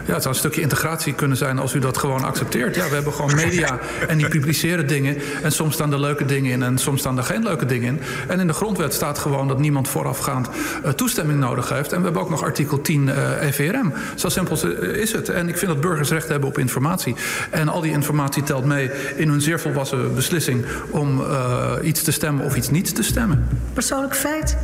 ja, 0.05 0.13
het 0.13 0.21
zou 0.21 0.27
een 0.27 0.39
stukje 0.39 0.61
integratie 0.61 1.13
kunnen 1.13 1.37
zijn 1.37 1.59
als 1.59 1.73
u 1.73 1.79
dat 1.79 1.97
gewoon 1.97 2.23
accepteert. 2.23 2.75
Ja, 2.75 2.87
we 2.87 2.93
hebben 2.93 3.13
gewoon 3.13 3.35
media 3.35 3.79
en 4.07 4.17
die 4.17 4.27
publiceren 4.27 4.87
dingen. 4.87 5.17
En 5.43 5.51
soms 5.51 5.73
staan 5.73 5.93
er 5.93 5.99
leuke 5.99 6.25
dingen 6.25 6.51
in 6.51 6.63
en 6.63 6.77
soms 6.77 6.99
staan 6.99 7.17
er 7.17 7.23
geen 7.23 7.43
leuke 7.43 7.65
dingen 7.65 7.87
in. 7.87 8.01
En 8.27 8.39
in 8.39 8.47
de 8.47 8.53
grondwet 8.53 8.93
staat 8.93 9.19
gewoon 9.19 9.47
dat 9.47 9.59
niemand 9.59 9.87
voorafgaand 9.87 10.49
eh, 10.83 10.91
toestemming 10.91 11.39
nodig 11.39 11.69
heeft. 11.69 11.91
En 11.91 11.97
we 11.97 12.03
hebben 12.03 12.21
ook 12.21 12.29
nog 12.29 12.43
artikel 12.43 12.81
10 12.81 13.09
eh, 13.09 13.47
EVRM. 13.47 13.93
Zo 14.15 14.29
simpel 14.29 14.67
is 14.81 15.11
het. 15.11 15.29
En 15.29 15.47
ik 15.47 15.57
vind 15.57 15.71
dat 15.71 15.81
burgers 15.81 16.09
recht 16.09 16.27
hebben 16.27 16.49
op 16.49 16.57
informatie. 16.57 17.15
En 17.49 17.67
al 17.67 17.81
die 17.81 17.91
informatie 17.91 18.43
telt 18.43 18.65
mee 18.65 18.91
in 19.15 19.29
hun 19.29 19.41
zeer 19.41 19.59
volwassen 19.59 20.15
beslissing... 20.15 20.65
om 20.89 21.21
eh, 21.21 21.71
iets 21.81 22.03
te 22.03 22.11
stemmen 22.11 22.45
of 22.45 22.55
iets 22.55 22.69
niet 22.69 22.95
te 22.95 23.03
stemmen. 23.03 23.47
Persoonlijk 23.73 24.15
feit. 24.15 24.57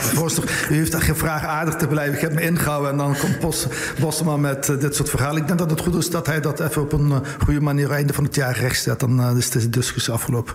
Voorzitter, 0.00 0.66
u 0.70 0.74
heeft 0.74 0.94
geen 0.94 1.16
vraag 1.16 1.44
aardig 1.44 1.74
te 1.74 1.86
blijven. 1.86 2.14
Ik 2.14 2.20
heb 2.20 2.34
me 2.34 2.42
ingehouden 2.42 2.90
en 2.90 2.96
dan 2.96 3.16
komt 3.18 3.40
Bos, 3.40 3.66
Bosma 4.00 4.36
met 4.36 4.68
eh, 4.68 4.80
dit 4.80 4.94
soort 4.94 5.10
verhalen. 5.10 5.40
Ik 5.40 5.46
denk 5.46 5.58
dat 5.58 5.70
het 5.70 5.80
goed 5.80 5.94
is 5.94 6.10
dat 6.10 6.26
hij 6.26 6.40
dat 6.40 6.60
even 6.60 6.82
op 6.82 6.92
een 6.92 7.12
eh, 7.12 7.18
goede 7.44 7.60
manier 7.60 7.90
einde 7.90 8.12
van 8.12 8.24
het 8.24 8.34
jaar 8.34 8.58
rechtzet. 8.58 9.00
Dan 9.00 9.20
eh, 9.20 9.36
is 9.36 9.50
deze 9.50 9.68
discussie 9.68 10.12
afgelopen. 10.12 10.54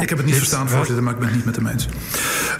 Ik 0.00 0.08
heb 0.08 0.18
het 0.18 0.26
niet 0.26 0.36
verstaan, 0.36 0.68
voorzitter, 0.68 1.02
maar 1.02 1.12
ik 1.12 1.18
ben 1.18 1.28
het 1.28 1.36
niet 1.36 1.44
met 1.44 1.56
hem 1.56 1.66
eens. 1.66 1.86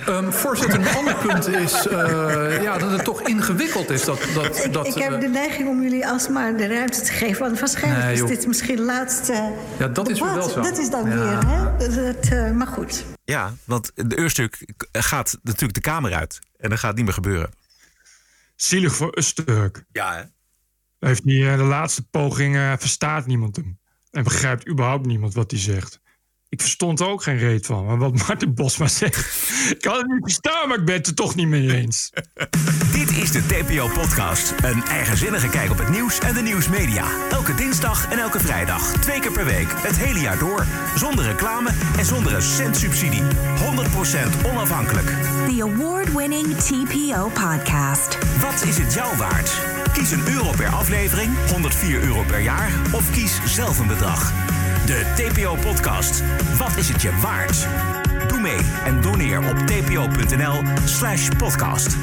Ehm, 0.06 0.30
voorzitter, 0.30 0.80
een 0.80 0.96
ander 0.98 1.14
punt 1.16 1.48
is 1.48 1.86
eh, 1.86 2.62
ja, 2.62 2.78
dat 2.78 2.90
het 2.90 3.04
toch 3.04 3.22
ingewikkeld 3.22 3.90
is. 3.90 4.04
Dat, 4.04 4.20
dat, 4.34 4.64
Ik, 4.64 4.72
dat, 4.72 4.86
ik 4.86 4.94
heb 4.94 5.12
eh, 5.12 5.20
de 5.20 5.28
neiging 5.28 5.68
om 5.68 5.82
jullie 5.82 6.06
alsmaar 6.06 6.56
de 6.56 6.66
ruimte 6.66 7.00
te 7.00 7.12
geven. 7.12 7.40
Want 7.40 7.58
waarschijnlijk 7.60 8.04
Nee, 8.04 8.14
is 8.14 8.28
dit 8.38 8.46
misschien 8.46 8.76
de 8.76 8.82
laatste 8.82 9.52
Ja, 9.78 9.88
dat 9.88 10.08
is 10.08 10.20
wel 10.20 10.48
zo. 10.48 10.60
Dat 10.60 10.78
is 10.78 10.90
dan 10.90 11.08
Ja. 11.10 11.14
weer, 11.16 11.46
hè? 11.48 11.88
Dat, 12.12 12.28
eh, 12.28 12.50
maar 12.50 12.66
goed. 12.66 13.04
Ja, 13.24 13.52
want 13.64 13.90
de 13.94 14.20
Usturk 14.20 14.66
gaat 14.92 15.38
natuurlijk 15.42 15.74
de 15.74 15.80
Kamer 15.80 16.12
uit. 16.14 16.38
En 16.56 16.70
dat 16.70 16.78
gaat 16.78 16.94
niet 16.94 17.04
meer 17.04 17.14
gebeuren. 17.14 17.50
Zielig 18.56 18.94
voor 18.94 19.18
Usturk. 19.18 19.84
Ja, 19.92 20.14
hè? 20.14 20.22
Heeft 21.08 21.24
die, 21.24 21.56
de 21.56 21.62
laatste 21.62 22.02
poging 22.10 22.56
eh, 22.56 22.72
verstaat 22.78 23.26
niemand 23.26 23.56
hem. 23.56 23.78
En 24.10 24.24
begrijpt 24.24 24.68
überhaupt 24.68 25.06
niemand 25.06 25.34
wat 25.34 25.50
hij 25.50 25.60
zegt. 25.60 26.00
Ik 26.52 26.60
verstond 26.60 27.00
er 27.00 27.06
ook 27.06 27.22
geen 27.22 27.38
reet 27.38 27.66
van. 27.66 27.84
Maar 27.84 27.98
wat 27.98 28.26
Martin 28.26 28.54
Bosma 28.54 28.88
zegt. 28.88 29.18
Ik 29.70 29.80
kan 29.80 29.96
het 29.96 30.06
niet 30.06 30.22
verstaan, 30.22 30.68
maar 30.68 30.78
ik 30.78 30.84
ben 30.84 30.94
het 30.94 31.06
er 31.06 31.14
toch 31.14 31.34
niet 31.34 31.48
mee 31.48 31.74
eens. 31.74 32.12
Dit 32.92 33.10
is 33.10 33.30
de 33.30 33.46
TPO-podcast. 33.46 34.54
Een 34.62 34.84
eigenzinnige 34.84 35.48
kijk 35.48 35.70
op 35.70 35.78
het 35.78 35.88
nieuws 35.88 36.18
en 36.18 36.34
de 36.34 36.40
nieuwsmedia. 36.40 37.04
Elke 37.30 37.54
dinsdag 37.54 38.10
en 38.10 38.18
elke 38.18 38.40
vrijdag. 38.40 38.92
Twee 39.00 39.20
keer 39.20 39.32
per 39.32 39.44
week. 39.44 39.68
Het 39.76 39.96
hele 39.96 40.20
jaar 40.20 40.38
door. 40.38 40.66
Zonder 40.96 41.24
reclame 41.24 41.70
en 41.98 42.04
zonder 42.04 42.34
een 42.34 42.42
cent 42.42 42.76
subsidie. 42.76 43.22
100% 43.22 44.46
onafhankelijk. 44.46 45.06
The 45.46 45.62
award-winning 45.62 46.56
TPO 46.56 47.28
podcast. 47.28 48.18
Wat 48.40 48.64
is 48.64 48.78
het 48.78 48.92
jou 48.92 49.16
waard? 49.16 49.60
Kies 49.92 50.10
een 50.10 50.28
euro 50.28 50.50
per 50.56 50.68
aflevering, 50.68 51.50
104 51.50 52.02
euro 52.02 52.22
per 52.22 52.40
jaar 52.40 52.72
of 52.92 53.10
kies 53.10 53.40
zelf 53.44 53.78
een 53.78 53.86
bedrag. 53.86 54.32
De 54.86 55.12
TPO-podcast. 55.14 56.22
Wat 56.58 56.76
is 56.76 56.88
het 56.88 57.02
je 57.02 57.18
waard? 57.20 57.66
Doe 58.28 58.40
mee 58.40 58.58
en 58.84 59.00
doneer 59.00 59.38
op 59.38 59.56
tpo.nl 59.56 60.62
slash 60.84 61.28
podcast. 61.38 61.96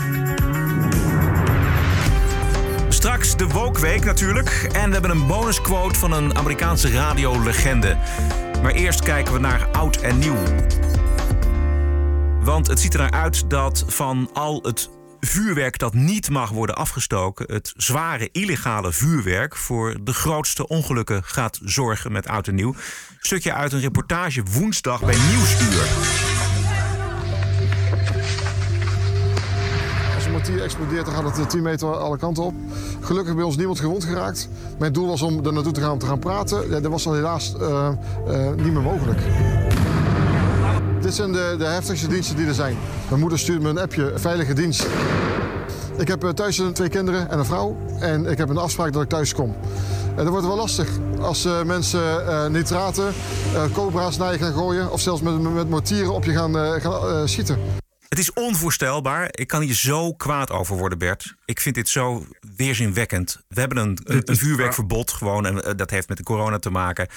Straks 2.90 3.38
de 3.38 3.48
Woke 3.48 3.82
Week 3.82 4.06
natuurlijk. 4.06 4.70
En 4.74 4.88
we 4.88 4.94
hebben 4.94 5.12
een 5.12 5.28
bonusquote 5.28 6.00
van 6.00 6.12
een 6.12 6.38
Amerikaanse 6.38 6.92
radiolegende. 6.92 7.98
Maar 8.62 8.72
eerst 8.72 9.04
kijken 9.04 9.34
we 9.34 9.40
naar 9.40 9.68
oud 9.72 9.96
en 9.96 10.20
nieuw. 10.20 10.44
Want 12.42 12.68
het 12.68 12.80
ziet 12.80 12.94
er 12.94 13.00
naar 13.00 13.12
uit 13.12 13.50
dat 13.50 13.84
van 13.88 14.30
al 14.34 14.60
het 14.62 14.90
vuurwerk 15.20 15.78
dat 15.78 15.94
niet 15.94 16.30
mag 16.30 16.50
worden 16.50 16.76
afgestoken... 16.76 17.54
het 17.54 17.74
zware 17.76 18.30
illegale 18.32 18.92
vuurwerk 18.92 19.56
voor 19.56 19.98
de 20.04 20.14
grootste 20.14 20.68
ongelukken 20.68 21.24
gaat 21.24 21.60
zorgen 21.64 22.12
met 22.12 22.28
oud 22.28 22.48
en 22.48 22.56
nieuw. 22.56 22.76
Stukje 23.20 23.54
uit 23.54 23.74
een 23.74 23.80
reportage 23.80 24.44
woensdag 24.44 25.00
bij 25.00 25.16
Nieuwsuur. 25.30 25.88
Als 30.16 30.26
een 30.26 30.32
mortier 30.32 30.62
explodeert, 30.62 31.06
dan 31.06 31.14
gaat 31.14 31.38
het 31.38 31.50
10 31.50 31.62
meter 31.62 31.98
alle 31.98 32.18
kanten 32.18 32.44
op. 32.44 32.54
Gelukkig 33.02 33.36
bij 33.36 33.44
ons 33.44 33.58
niemand 33.58 33.80
gewond 33.80 34.04
geraakt. 34.04 34.50
Mijn 34.80 34.94
doel 34.94 35.08
was 35.08 35.22
om 35.22 35.46
er 35.46 35.54
naartoe 35.54 35.74
te 35.74 35.82
gaan 35.82 35.92
om 35.92 36.00
te 36.00 36.06
gaan 36.06 36.20
praten. 36.20 36.70
Ja, 36.70 36.80
dat 36.80 36.92
was 36.92 37.04
dan 37.04 37.16
helaas 37.16 37.56
eh, 37.56 37.88
eh, 38.28 38.54
niet 38.56 38.74
meer 38.74 38.82
mogelijk. 38.82 39.20
Dit 41.10 41.18
zijn 41.18 41.32
de, 41.32 41.56
de 41.58 41.66
heftigste 41.66 42.08
diensten 42.08 42.36
die 42.36 42.48
er 42.48 42.54
zijn. 42.54 42.78
Mijn 43.08 43.20
moeder 43.20 43.40
stuurde 43.40 43.62
me 43.64 43.70
een 43.70 43.78
appje, 43.78 44.14
veilige 44.16 44.54
dienst. 44.54 44.88
Ik 45.98 46.08
heb 46.08 46.24
eh, 46.24 46.30
thuis 46.30 46.62
twee 46.74 46.90
kinderen 46.90 47.30
en 47.30 47.40
een 47.40 47.46
vrouw. 47.46 47.78
En 48.00 48.26
ik 48.26 48.38
heb 48.38 48.50
een 48.50 48.58
afspraak 48.58 48.94
dat 48.94 49.02
ik 49.02 49.10
thuis 49.10 49.34
kom. 49.34 49.56
En 50.10 50.16
dat 50.16 50.28
wordt 50.28 50.46
wel 50.46 50.56
lastig 50.56 50.90
als 51.20 51.46
eh, 51.46 51.64
mensen 51.64 52.28
eh, 52.28 52.46
nitraten, 52.46 53.14
eh, 53.54 53.64
cobra's 53.74 54.18
naar 54.18 54.32
je 54.32 54.38
gaan 54.38 54.54
gooien... 54.54 54.92
of 54.92 55.02
zelfs 55.02 55.22
met, 55.22 55.54
met 55.54 55.70
mortieren 55.70 56.14
op 56.14 56.24
je 56.24 56.32
gaan, 56.32 56.58
eh, 56.58 56.82
gaan 56.82 57.08
eh, 57.08 57.22
schieten. 57.26 57.60
Het 58.10 58.20
is 58.20 58.34
onvoorstelbaar. 58.34 59.28
Ik 59.32 59.48
kan 59.48 59.62
hier 59.62 59.76
zo 59.76 60.14
kwaad 60.14 60.52
over 60.52 60.78
worden, 60.78 60.98
Bert. 60.98 61.36
Ik 61.46 61.60
vind 61.60 61.76
dit 61.76 61.90
zo 61.90 62.26
weerzinwekkend. 62.56 63.42
We 63.48 63.60
hebben 63.60 63.78
een, 63.78 64.00
een, 64.04 64.22
een 64.26 64.38
vuurwerkverbod 64.38 65.12
gewoon. 65.12 65.46
En 65.46 65.78
dat 65.78 65.90
heeft 65.90 66.08
met 66.08 66.18
de 66.18 66.24
corona 66.24 66.60
te 66.60 66.70
maken. 66.70 67.08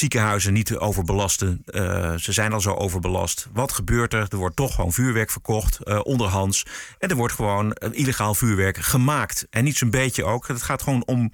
Ziekenhuizen 0.00 0.52
niet 0.52 0.76
overbelasten. 0.76 1.62
Uh, 1.66 2.14
ze 2.14 2.32
zijn 2.32 2.52
al 2.52 2.60
zo 2.60 2.74
overbelast. 2.74 3.48
Wat 3.52 3.72
gebeurt 3.72 4.14
er? 4.14 4.26
Er 4.28 4.36
wordt 4.36 4.56
toch 4.56 4.74
gewoon 4.74 4.92
vuurwerk 4.92 5.30
verkocht, 5.30 5.78
uh, 5.84 6.00
onderhands. 6.02 6.66
En 6.98 7.08
er 7.08 7.16
wordt 7.16 7.34
gewoon 7.34 7.72
illegaal 7.72 8.34
vuurwerk 8.34 8.76
gemaakt. 8.76 9.46
En 9.50 9.64
niet 9.64 9.76
zo'n 9.76 9.90
beetje 9.90 10.24
ook. 10.24 10.48
Het 10.48 10.62
gaat 10.62 10.82
gewoon 10.82 11.02
om 11.06 11.32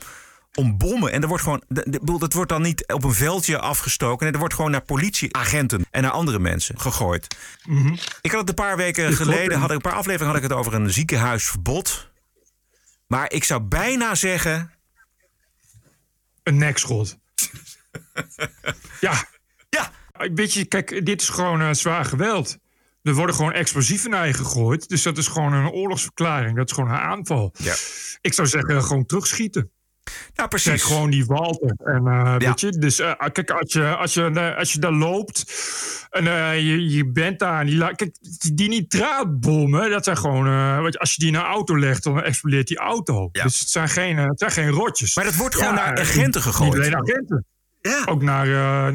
om 0.55 0.79
bommen. 0.79 1.13
En 1.13 1.23
er 1.23 1.29
wordt 1.29 1.43
gewoon, 1.43 1.63
dat 2.19 2.33
wordt 2.33 2.51
dan 2.51 2.63
niet 2.63 2.93
op 2.93 3.05
een 3.05 3.13
veldje 3.13 3.59
afgestoken. 3.59 4.27
En 4.27 4.33
er 4.33 4.39
wordt 4.39 4.55
gewoon 4.55 4.71
naar 4.71 4.83
politieagenten 4.83 5.87
en 5.91 6.03
naar 6.03 6.11
andere 6.11 6.39
mensen 6.39 6.81
gegooid. 6.81 7.37
Mhm. 7.65 7.97
Ik 8.21 8.31
had 8.31 8.41
het 8.41 8.49
een 8.49 8.55
paar 8.55 8.77
weken 8.77 9.13
geleden, 9.13 9.59
had 9.59 9.71
ik 9.71 9.77
een 9.77 9.83
paar 9.83 9.93
afleveringen 9.93 10.35
had 10.35 10.43
ik 10.45 10.51
het 10.51 10.59
over 10.59 10.75
een 10.75 10.91
ziekenhuisverbod. 10.91 12.09
Maar 13.07 13.33
ik 13.33 13.45
zou 13.45 13.61
bijna 13.61 14.15
zeggen. 14.15 14.71
Een 16.43 16.59
nekschot. 16.59 17.17
Ja. 19.01 19.25
Ja. 19.69 19.91
Weet 20.35 20.53
je, 20.53 20.65
kijk, 20.65 21.07
dit 21.07 21.23
is 21.23 21.29
gewoon 21.29 21.61
uh, 21.61 21.73
zwaar 21.73 22.05
geweld. 22.05 22.59
Er 23.03 23.15
worden 23.15 23.35
gewoon 23.35 23.53
explosieven 23.53 24.11
naar 24.11 24.27
je 24.27 24.33
gegooid. 24.33 24.89
Dus 24.89 25.03
dat 25.03 25.19
is 25.19 25.29
gewoon 25.29 25.53
een 25.53 25.71
oorlogsverklaring. 25.71 26.57
Dat 26.57 26.69
is 26.71 26.75
gewoon 26.75 26.91
een 26.91 26.97
aanval. 26.97 27.55
Ja. 27.59 27.75
Ik 28.21 28.33
zou 28.33 28.49
zeggen, 28.49 28.83
gewoon 28.83 29.07
terugschieten. 29.07 29.71
Ja, 30.33 30.47
precies. 30.47 30.69
Kijk, 30.69 30.83
gewoon 30.83 31.11
die 31.11 31.27
Walter. 31.27 31.75
En, 31.85 32.05
uh, 32.05 32.37
weet 32.37 32.61
je, 32.61 32.71
dus 32.71 33.01
uh, 33.01 33.13
kijk, 33.33 33.51
als 33.51 33.73
je, 33.73 33.97
als, 33.97 34.15
je, 34.15 34.55
als 34.57 34.73
je 34.73 34.79
daar 34.79 34.93
loopt 34.93 35.45
en 36.11 36.25
je, 36.65 36.89
je 36.89 37.11
bent 37.11 37.39
daar. 37.39 37.61
En 37.61 37.67
die, 37.67 37.79
kijk, 37.79 38.17
die 38.55 38.69
nitraatbommen, 38.69 39.91
dat 39.91 40.05
zijn 40.05 40.17
gewoon. 40.17 40.47
als 40.97 41.13
je 41.13 41.19
die 41.19 41.29
in 41.29 41.35
een 41.35 41.43
auto 41.43 41.79
legt, 41.79 42.03
dan 42.03 42.23
explodeert 42.23 42.69
die 42.69 42.79
auto. 42.79 43.29
Ja. 43.33 43.43
Dus 43.43 43.61
het 43.61 43.69
zijn, 43.69 43.89
geen, 43.89 44.17
het 44.17 44.39
zijn 44.39 44.51
geen 44.51 44.71
rotjes. 44.71 45.17
Maar 45.17 45.25
dat 45.25 45.37
wordt 45.37 45.55
gewoon 45.55 45.75
naar 45.75 45.99
agenten 45.99 46.43
gegooid. 46.43 46.73
Niet 46.73 46.81
alleen 46.81 46.97
agenten. 46.97 47.47
Ja. 47.89 48.03
Ook 48.05 48.23
naar, 48.23 48.47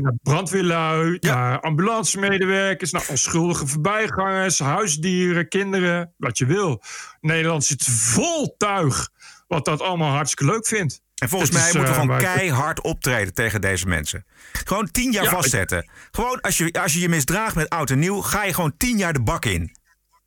naar 0.01 0.13
brandweerlui, 0.23 1.17
ja. 1.19 1.35
naar 1.35 1.59
ambulancemedewerkers, 1.59 2.91
naar 2.91 3.05
onschuldige 3.09 3.67
voorbijgangers, 3.67 4.59
huisdieren, 4.59 5.47
kinderen, 5.47 6.13
wat 6.17 6.37
je 6.37 6.45
wil. 6.45 6.83
Nederland 7.21 7.63
zit 7.63 7.83
vol 7.83 8.55
tuig 8.57 9.09
wat 9.47 9.65
dat 9.65 9.81
allemaal 9.81 10.11
hartstikke 10.11 10.51
leuk 10.51 10.67
vindt. 10.67 11.01
En 11.15 11.29
volgens 11.29 11.51
mij 11.51 11.67
is, 11.67 11.73
moeten 11.73 11.93
we 11.93 11.99
uh, 11.99 12.05
gewoon 12.05 12.17
keihard 12.35 12.81
optreden 12.81 13.33
tegen 13.33 13.61
deze 13.61 13.87
mensen. 13.87 14.25
Gewoon 14.51 14.91
tien 14.91 15.11
jaar 15.11 15.23
Ja, 15.23 15.29
vastzetten. 15.29 15.89
Gewoon 16.11 16.41
als 16.41 16.57
je, 16.57 16.73
als 16.81 16.93
je 16.93 16.99
je 16.99 17.09
misdraagt 17.09 17.55
met 17.55 17.69
oud 17.69 17.89
en 17.89 17.99
nieuw, 17.99 18.21
ga 18.21 18.43
je 18.43 18.53
gewoon 18.53 18.77
tien 18.77 18.97
jaar 18.97 19.13
de 19.13 19.21
bak 19.21 19.45
in. 19.45 19.75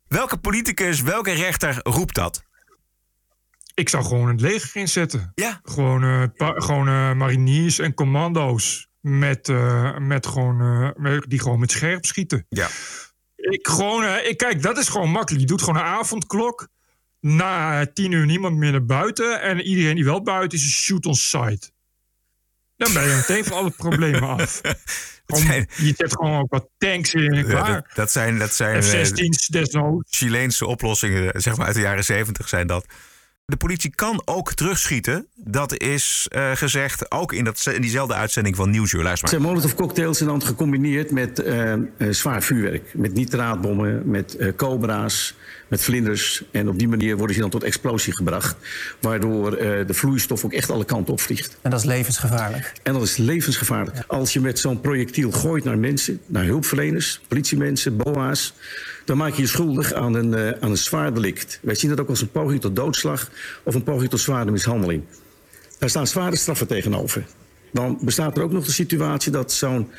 Welke 0.07 0.37
politicus, 0.37 1.01
welke 1.01 1.31
rechter 1.31 1.79
roept 1.83 2.15
dat? 2.15 2.43
Ik 3.75 3.89
zou 3.89 4.03
gewoon 4.03 4.27
het 4.27 4.41
leger 4.41 4.81
inzetten. 4.81 5.31
Ja. 5.35 5.59
Gewoon, 5.63 6.31
pa- 6.33 6.59
gewoon 6.59 6.87
eh, 6.87 7.13
mariniers 7.13 7.79
en 7.79 7.93
commando's. 7.93 8.87
Met, 9.01 9.49
eh, 9.49 9.97
met 9.97 10.27
gewoon, 10.27 10.93
die 11.27 11.39
gewoon 11.39 11.59
met 11.59 11.71
scherp 11.71 12.05
schieten. 12.05 12.45
Ja. 12.49 12.67
Ik, 13.35 13.67
gewoon, 13.67 14.05
ik, 14.23 14.37
kijk, 14.37 14.61
dat 14.61 14.77
is 14.77 14.87
gewoon 14.89 15.09
makkelijk. 15.11 15.41
Je 15.41 15.47
doet 15.47 15.61
gewoon 15.61 15.79
een 15.79 15.87
avondklok. 15.87 16.67
Na 17.19 17.85
tien 17.93 18.11
uur 18.11 18.25
niemand 18.25 18.57
meer 18.57 18.71
naar 18.71 18.85
buiten. 18.85 19.41
En 19.41 19.61
iedereen 19.61 19.95
die 19.95 20.05
wel 20.05 20.21
buiten 20.21 20.57
is, 20.57 20.65
is 20.65 20.83
shoot 20.83 21.05
on 21.05 21.15
sight. 21.15 21.71
Dan 22.77 22.93
ben 22.93 23.07
je 23.09 23.15
meteen 23.15 23.43
van 23.43 23.57
alle 23.57 23.71
problemen 23.71 24.21
af. 24.29 24.61
Je 25.75 25.93
zet 25.97 26.11
gewoon 26.15 26.39
ook 26.41 26.51
wat 26.51 26.69
tanks 26.77 27.13
in 27.13 27.33
en 27.33 27.45
klaar. 27.45 27.73
dat, 27.73 27.85
dat 27.93 28.11
zijn, 28.11 28.37
dat 28.37 28.53
zijn 28.55 28.75
eh, 28.83 29.03
F-16's 29.03 29.47
desnoods. 29.47 30.17
Chileense 30.17 30.65
oplossingen, 30.65 31.41
zeg 31.41 31.57
maar 31.57 31.65
uit 31.65 31.75
de 31.75 31.81
jaren 31.81 32.03
zeventig 32.05 32.49
zijn 32.49 32.67
dat. 32.67 32.85
De 33.47 33.57
politie 33.57 33.95
kan 33.95 34.21
ook 34.25 34.53
terugschieten. 34.53 35.27
Dat 35.35 35.77
is 35.77 36.27
eh, 36.29 36.51
gezegd 36.51 37.11
ook 37.11 37.33
in, 37.33 37.43
dat, 37.43 37.65
in 37.73 37.81
diezelfde 37.81 38.13
uitzending 38.13 38.55
van 38.55 38.69
Nieuwsuur. 38.69 39.03
Luister 39.03 39.29
maar. 39.29 39.39
zijn 39.39 39.53
molotov-cocktails 39.53 40.19
dan 40.19 40.41
gecombineerd 40.41 41.11
met 41.11 41.39
eh, 41.39 41.73
eh, 41.73 41.79
zwaar 42.09 42.43
vuurwerk. 42.43 42.91
Met 42.93 43.13
nitraatbommen, 43.13 44.01
met 44.05 44.37
cobra's, 44.55 45.35
met 45.67 45.83
vlinders. 45.83 46.43
En 46.51 46.69
op 46.69 46.79
die 46.79 46.87
manier 46.87 47.17
worden 47.17 47.35
ze 47.35 47.41
dan 47.41 47.49
tot 47.49 47.63
explosie 47.63 48.15
gebracht. 48.15 48.55
Waardoor 48.99 49.53
eh, 49.53 49.87
de 49.87 49.93
vloeistof 49.93 50.45
ook 50.45 50.53
echt 50.53 50.71
alle 50.71 50.85
kanten 50.85 51.13
opvliegt. 51.13 51.57
En 51.61 51.69
dat 51.69 51.79
is 51.79 51.85
levensgevaarlijk. 51.85 52.73
En 52.83 52.93
dat 52.93 53.01
is 53.01 53.17
levensgevaarlijk. 53.17 54.03
Als 54.07 54.33
je 54.33 54.39
met 54.39 54.59
zo'n 54.59 54.81
projectiel 54.81 55.31
gooit 55.31 55.63
naar 55.63 55.77
mensen, 55.77 56.21
naar 56.25 56.45
hulpverleners, 56.45 57.21
politiemensen, 57.27 57.97
BOA's... 57.97 58.53
dan 59.05 59.17
maak 59.17 59.33
je 59.33 59.41
je 59.41 59.47
schuldig 59.47 59.93
aan 59.93 60.13
een, 60.13 60.33
eh, 60.33 60.61
aan 60.61 60.69
een 60.69 60.77
zwaar 60.77 61.13
delict. 61.13 61.59
Wij 61.61 61.75
zien 61.75 61.89
dat 61.89 61.99
ook 61.99 62.09
als 62.09 62.21
een 62.21 62.31
poging 62.31 62.61
tot 62.61 62.75
doodslag 62.75 63.29
of 63.63 63.75
een 63.75 63.83
poging 63.83 64.09
tot 64.09 64.19
zware 64.19 64.51
mishandeling. 64.51 65.03
Daar 65.79 65.89
staan 65.89 66.07
zware 66.07 66.35
straffen 66.35 66.67
tegenover. 66.67 67.25
Dan 67.71 67.97
bestaat 68.01 68.37
er 68.37 68.43
ook 68.43 68.51
nog 68.51 68.65
de 68.65 68.71
situatie 68.71 69.31
dat 69.31 69.51
zo'n 69.51 69.89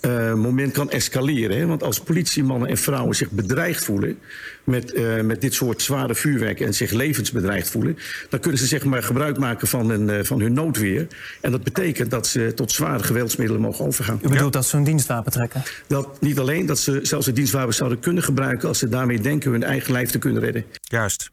eh, 0.00 0.34
moment 0.34 0.72
kan 0.72 0.90
escaleren. 0.90 1.58
Hè? 1.58 1.66
Want 1.66 1.82
als 1.82 2.00
politiemannen 2.00 2.68
en 2.68 2.76
vrouwen 2.76 3.16
zich 3.16 3.30
bedreigd 3.30 3.84
voelen 3.84 4.18
met, 4.64 4.92
eh, 4.92 5.20
met 5.20 5.40
dit 5.40 5.54
soort 5.54 5.82
zware 5.82 6.14
vuurwerk 6.14 6.60
en 6.60 6.74
zich 6.74 6.90
levensbedreigd 6.90 7.70
voelen, 7.70 7.98
dan 8.28 8.40
kunnen 8.40 8.60
ze 8.60 8.66
zeg 8.66 8.84
maar 8.84 9.02
gebruik 9.02 9.38
maken 9.38 9.68
van, 9.68 9.90
een, 9.90 10.10
eh, 10.10 10.24
van 10.24 10.40
hun 10.40 10.52
noodweer. 10.52 11.06
En 11.40 11.50
dat 11.50 11.62
betekent 11.62 12.10
dat 12.10 12.26
ze 12.26 12.52
tot 12.54 12.72
zware 12.72 13.02
geweldsmiddelen 13.02 13.62
mogen 13.62 13.84
overgaan. 13.84 14.20
U 14.22 14.28
bedoelt 14.28 14.52
dat 14.52 14.66
ze 14.66 14.76
een 14.76 14.84
dienstwapen 14.84 15.32
trekken? 15.32 15.62
Dat 15.86 16.20
niet 16.20 16.38
alleen 16.38 16.66
dat 16.66 16.78
ze 16.78 16.98
zelfs 17.02 17.26
het 17.26 17.34
dienstwapen 17.34 17.74
zouden 17.74 17.98
kunnen 17.98 18.22
gebruiken 18.22 18.68
als 18.68 18.78
ze 18.78 18.88
daarmee 18.88 19.20
denken 19.20 19.50
hun 19.50 19.62
eigen 19.62 19.92
lijf 19.92 20.10
te 20.10 20.18
kunnen 20.18 20.42
redden. 20.42 20.64
Juist. 20.80 21.30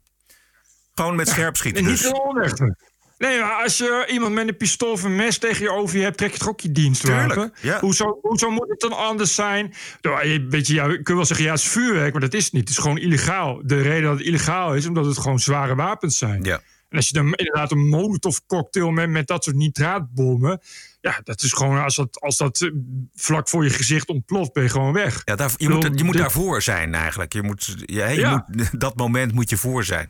Gewoon 0.96 1.16
met 1.16 1.28
scherp 1.28 1.56
schieten 1.56 1.84
En 1.84 1.90
dus. 1.90 2.04
niet. 2.04 2.92
Nee, 3.18 3.40
maar 3.40 3.64
als 3.64 3.78
je 3.78 4.08
iemand 4.12 4.34
met 4.34 4.48
een 4.48 4.58
pistool 4.58 4.92
of 4.92 5.04
een 5.04 5.16
mes 5.16 5.38
tegen 5.38 5.62
je 5.64 5.72
over 5.72 5.98
je 5.98 6.04
hebt, 6.04 6.18
trek 6.18 6.32
je 6.32 6.38
toch 6.38 6.48
ook 6.50 6.60
je 6.60 6.72
dienstwapen? 6.72 7.30
Tuurlijk, 7.34 7.58
ja. 7.62 7.80
hoezo, 7.80 8.20
hoezo 8.22 8.50
moet 8.52 8.70
het 8.70 8.80
dan 8.80 8.94
anders 8.98 9.36
zijn? 9.36 9.74
Nou, 10.02 10.46
weet 10.50 10.68
je, 10.68 10.74
ja, 10.74 10.86
je 10.88 10.94
kunt 11.02 11.18
wel 11.18 11.26
zeggen, 11.26 11.46
ja, 11.46 11.52
het 11.52 11.62
is 11.62 11.68
vuurwerk, 11.68 12.12
maar 12.12 12.22
dat 12.22 12.34
is 12.34 12.44
het 12.44 12.54
niet. 12.54 12.62
Het 12.62 12.78
is 12.78 12.84
gewoon 12.84 12.98
illegaal. 12.98 13.62
De 13.66 13.82
reden 13.82 14.04
dat 14.10 14.18
het 14.18 14.28
illegaal 14.28 14.76
is, 14.76 14.86
omdat 14.88 15.06
het 15.06 15.18
gewoon 15.18 15.40
zware 15.40 15.76
wapens 15.76 16.18
zijn. 16.18 16.44
Ja. 16.44 16.62
En 16.90 16.98
als 17.00 17.08
je 17.08 17.14
dan 17.14 17.34
inderdaad 17.34 17.72
een 17.72 17.88
molotov 17.88 18.38
cocktail 18.48 18.92
met, 18.92 19.10
met 19.10 19.28
dat 19.28 19.44
soort 19.44 19.56
nitraatbommen... 19.56 20.62
ja, 21.02 21.20
dat 21.24 21.42
is 21.44 21.52
gewoon, 21.54 21.84
als 21.84 21.96
dat, 21.96 22.20
als 22.22 22.38
dat 22.38 22.62
eh, 22.62 22.70
vlak 23.16 23.50
voor 23.50 23.64
je 23.64 23.70
gezicht 23.70 24.08
ontploft, 24.10 24.54
ben 24.54 24.64
je 24.64 24.70
gewoon 24.70 24.94
weg. 24.94 25.22
Ja, 25.26 25.36
daar, 25.36 25.52
je 25.58 25.70
moet, 25.70 25.84
je 25.98 26.04
moet 26.04 26.14
dit- 26.14 26.22
daarvoor 26.22 26.62
zijn 26.62 26.94
eigenlijk. 26.96 27.34
Je 27.34 27.44
moet, 27.44 27.76
ja, 27.86 28.08
je 28.08 28.20
Ja. 28.20 28.46
moet, 28.50 28.70
dat 28.82 28.96
moment 28.96 29.34
moet 29.34 29.50
je 29.50 29.58
voor 29.58 29.84
zijn. 29.84 30.10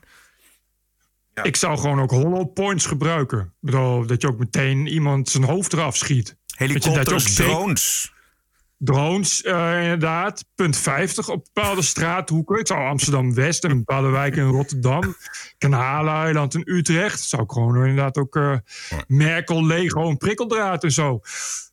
Ik 1.42 1.56
zou 1.56 1.78
gewoon 1.78 2.02
ook 2.02 2.12
hollow 2.12 2.54
points 2.54 2.86
gebruiken. 2.86 3.40
Ik 3.40 3.52
bedoel, 3.60 4.06
dat 4.06 4.22
je 4.22 4.28
ook 4.28 4.38
meteen 4.38 4.88
iemand 4.88 5.30
zijn 5.30 5.44
hoofd 5.44 5.74
eraf 5.74 5.98
schiet. 5.98 6.38
Helikopters, 6.56 7.36
zeker- 7.36 7.54
drones. 7.54 8.14
Drones, 8.84 9.42
eh, 9.42 9.82
inderdaad. 9.82 10.46
Punt 10.56 10.78
50 10.78 11.30
op 11.30 11.48
bepaalde 11.54 11.82
straathoeken. 11.82 12.60
Ik 12.60 12.68
zou 12.68 12.88
Amsterdam-West 12.88 13.64
en 13.64 13.78
bepaalde 13.78 14.10
wijken 14.10 14.42
in 14.42 14.50
Rotterdam. 14.50 15.16
Kanaleiland 15.58 16.56
in 16.56 16.62
Utrecht. 16.66 17.20
Zou 17.20 17.44
ik 17.44 17.52
gewoon 17.52 17.76
inderdaad 17.76 18.18
ook 18.18 18.36
eh, 18.36 18.58
Merkel, 19.08 19.66
Lego 19.66 20.10
en 20.10 20.18
prikkeldraad 20.18 20.84
en 20.84 20.92
zo. 20.92 21.20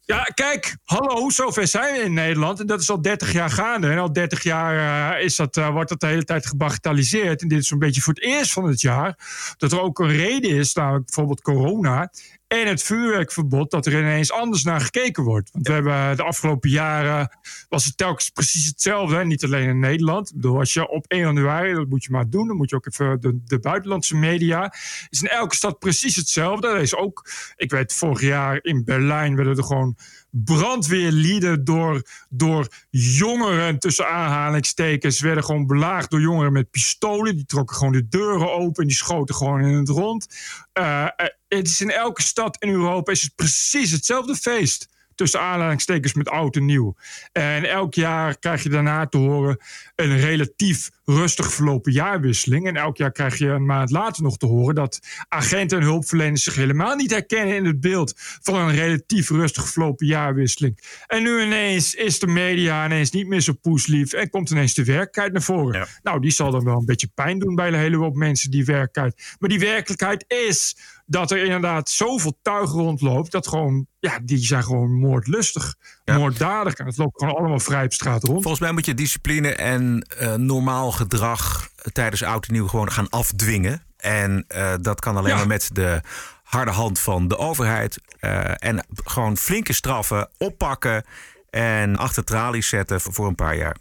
Ja, 0.01 0.23
kijk, 0.23 0.77
hallo, 0.85 1.31
zover 1.31 1.67
zijn 1.67 1.95
we 1.95 2.01
in 2.01 2.13
Nederland. 2.13 2.61
En 2.61 2.67
dat 2.67 2.81
is 2.81 2.91
al 2.91 3.03
30 3.03 3.33
jaar 3.33 3.51
gaande. 3.51 3.91
En 3.91 3.99
al 3.99 4.13
30 4.13 4.43
jaar 4.43 5.15
eh, 5.17 5.25
is 5.25 5.37
dat, 5.37 5.57
wordt 5.57 5.89
dat 5.89 6.01
de 6.01 6.07
hele 6.07 6.25
tijd 6.25 6.47
gebagatelliseerd. 6.47 7.43
En 7.43 7.49
dit 7.49 7.59
is 7.59 7.69
zo'n 7.69 7.79
beetje 7.79 8.01
voor 8.01 8.15
het 8.15 8.23
eerst 8.23 8.53
van 8.53 8.65
het 8.65 8.81
jaar. 8.81 9.19
Dat 9.57 9.73
er 9.73 9.81
ook 9.81 9.99
een 9.99 10.17
reden 10.17 10.51
is, 10.51 10.75
namelijk 10.75 11.05
bijvoorbeeld 11.05 11.43
corona. 11.43 12.11
En 12.51 12.67
het 12.67 12.83
vuurwerkverbod, 12.83 13.71
dat 13.71 13.87
er 13.87 13.99
ineens 13.99 14.33
anders 14.33 14.63
naar 14.65 14.81
gekeken 14.81 15.23
wordt. 15.23 15.51
Want 15.53 15.67
we 15.67 15.73
hebben 15.73 16.17
de 16.17 16.23
afgelopen 16.23 16.71
jaren 16.71 17.39
was 17.69 17.85
het 17.85 17.97
telkens 17.97 18.31
precies 18.31 18.67
hetzelfde. 18.67 19.17
hè. 19.17 19.25
Niet 19.25 19.45
alleen 19.45 19.69
in 19.69 19.79
Nederland. 19.79 20.29
Ik 20.29 20.35
bedoel, 20.35 20.59
als 20.59 20.73
je 20.73 20.89
op 20.89 21.05
1 21.09 21.21
januari, 21.21 21.75
dat 21.75 21.89
moet 21.89 22.05
je 22.05 22.11
maar 22.11 22.31
doen. 22.31 22.47
Dan 22.47 22.57
moet 22.57 22.71
je 22.71 22.77
ook 22.77 22.87
even 22.87 23.21
de, 23.21 23.41
de 23.45 23.59
buitenlandse 23.59 24.17
media. 24.17 24.75
Is 25.09 25.23
in 25.23 25.29
elke 25.29 25.55
stad 25.55 25.79
precies 25.79 26.17
hetzelfde. 26.17 26.69
Er 26.69 26.81
is 26.81 26.97
ook, 26.97 27.31
ik 27.57 27.71
weet, 27.71 27.93
vorig 27.93 28.21
jaar 28.21 28.59
in 28.63 28.85
Berlijn 28.85 29.37
werden 29.37 29.57
er 29.57 29.65
gewoon 29.65 29.97
brandweerlieden 30.31 31.65
door, 31.65 32.03
door 32.29 32.69
jongeren 32.91 33.79
tussen 33.79 34.09
aanhalingstekens 34.09 35.21
werden 35.21 35.45
gewoon 35.45 35.67
belaagd 35.67 36.11
door 36.11 36.21
jongeren 36.21 36.53
met 36.53 36.71
pistolen. 36.71 37.37
Die 37.37 37.47
trokken 37.47 37.77
gewoon 37.77 37.93
de 37.93 38.09
deuren 38.09 38.53
open 38.53 38.83
en 38.83 38.89
die 38.89 38.97
schoten 38.97 39.35
gewoon 39.35 39.61
in 39.61 39.75
het 39.75 39.89
rond. 39.89 40.27
Eh, 40.73 41.03
eh, 41.03 41.11
het 41.49 41.69
is 41.69 41.81
in 41.81 41.91
elke 41.91 42.23
stad 42.23 42.57
in 42.63 42.69
Europa 42.69 43.13
is 43.13 43.23
het 43.23 43.35
precies 43.35 43.91
hetzelfde 43.91 44.37
feest. 44.37 44.89
tussen 45.15 45.41
aanhalingstekens 45.41 46.15
met 46.15 46.29
oud 46.29 46.57
en 46.57 46.65
nieuw. 46.65 46.95
En 47.33 47.65
elk 47.65 47.95
jaar 47.95 48.39
krijg 48.39 48.63
je 48.63 48.69
daarna 48.69 49.07
te 49.07 49.17
horen 49.17 49.59
een 49.97 50.19
relatief 50.19 50.91
rustig 51.15 51.53
verlopen 51.53 51.93
jaarwisseling. 51.93 52.67
En 52.67 52.77
elk 52.77 52.97
jaar 52.97 53.13
krijg 53.13 53.39
je 53.39 53.49
een 53.49 53.67
maand 53.67 53.91
later 53.91 54.23
nog 54.23 54.37
te 54.37 54.47
horen 54.47 54.75
dat 54.75 55.01
agenten 55.29 55.79
en 55.79 55.85
hulpverleners 55.85 56.43
zich 56.43 56.55
helemaal 56.55 56.97
niet 56.97 57.11
herkennen 57.11 57.57
in 57.57 57.65
het 57.65 57.81
beeld 57.81 58.13
van 58.17 58.55
een 58.55 58.75
relatief 58.75 59.31
rustig 59.31 59.69
verlopen 59.69 60.07
jaarwisseling. 60.07 60.79
En 61.07 61.23
nu 61.23 61.43
ineens 61.43 61.95
is 61.95 62.19
de 62.19 62.27
media 62.27 62.85
ineens 62.85 63.11
niet 63.11 63.27
meer 63.27 63.41
zo 63.41 63.53
poeslief 63.53 64.13
en 64.13 64.31
komt 64.31 64.51
ineens 64.51 64.75
de 64.75 64.85
werkelijkheid 64.85 65.33
naar 65.33 65.43
voren. 65.43 65.89
Nou, 66.03 66.21
die 66.21 66.31
zal 66.31 66.51
dan 66.51 66.65
wel 66.65 66.79
een 66.79 66.85
beetje 66.85 67.11
pijn 67.15 67.39
doen 67.39 67.55
bij 67.55 67.69
een 67.69 67.75
hele 67.75 67.97
hoop 67.97 68.15
mensen, 68.15 68.51
die 68.51 68.65
werkelijkheid. 68.65 69.37
Maar 69.39 69.49
die 69.49 69.59
werkelijkheid 69.59 70.25
is 70.29 70.77
dat 71.11 71.31
er 71.31 71.45
inderdaad 71.45 71.91
zoveel 71.91 72.39
tuig 72.43 72.71
rondloopt. 72.71 73.33
Dat 73.33 73.49
gewoon, 73.49 73.87
ja, 73.99 74.19
die 74.25 74.39
zijn 74.39 74.63
gewoon 74.63 74.93
moordlustig, 74.93 75.75
moorddadig. 76.05 76.75
En 76.75 76.87
het 76.87 76.97
loopt 76.97 77.19
gewoon 77.19 77.37
allemaal 77.37 77.59
vrij 77.59 77.85
op 77.85 77.93
straat 77.93 78.23
rond. 78.23 78.43
Volgens 78.43 78.63
mij 78.63 78.73
moet 78.73 78.87
je 78.87 78.95
discipline 78.95 79.55
en 79.55 80.01
eh, 80.19 80.35
normaal 80.35 80.93
gedrag 81.01 81.69
tijdens 81.93 82.23
oud 82.23 82.47
en 82.47 82.53
nieuw 82.53 82.69
gewoon 82.69 82.93
gaan 82.93 83.09
afdwingen. 83.11 83.83
En 83.97 84.45
eh, 84.49 84.73
dat 84.81 85.01
kan 85.01 85.17
alleen 85.17 85.31
Ja. 85.31 85.37
maar 85.37 85.47
met 85.47 85.71
de 85.73 86.01
harde 86.43 86.71
hand 86.71 86.99
van 87.01 87.29
de 87.29 87.37
overheid. 87.39 87.99
eh, 88.21 88.51
en 88.57 88.87
gewoon 89.05 89.37
flinke 89.37 89.73
straffen 89.73 90.29
oppakken 90.39 91.05
en 91.51 91.97
achter 91.97 92.25
tralies 92.25 92.69
zetten 92.69 93.01
voor 93.01 93.13
voor 93.13 93.27
een 93.27 93.35
paar 93.35 93.57
jaar. 93.57 93.77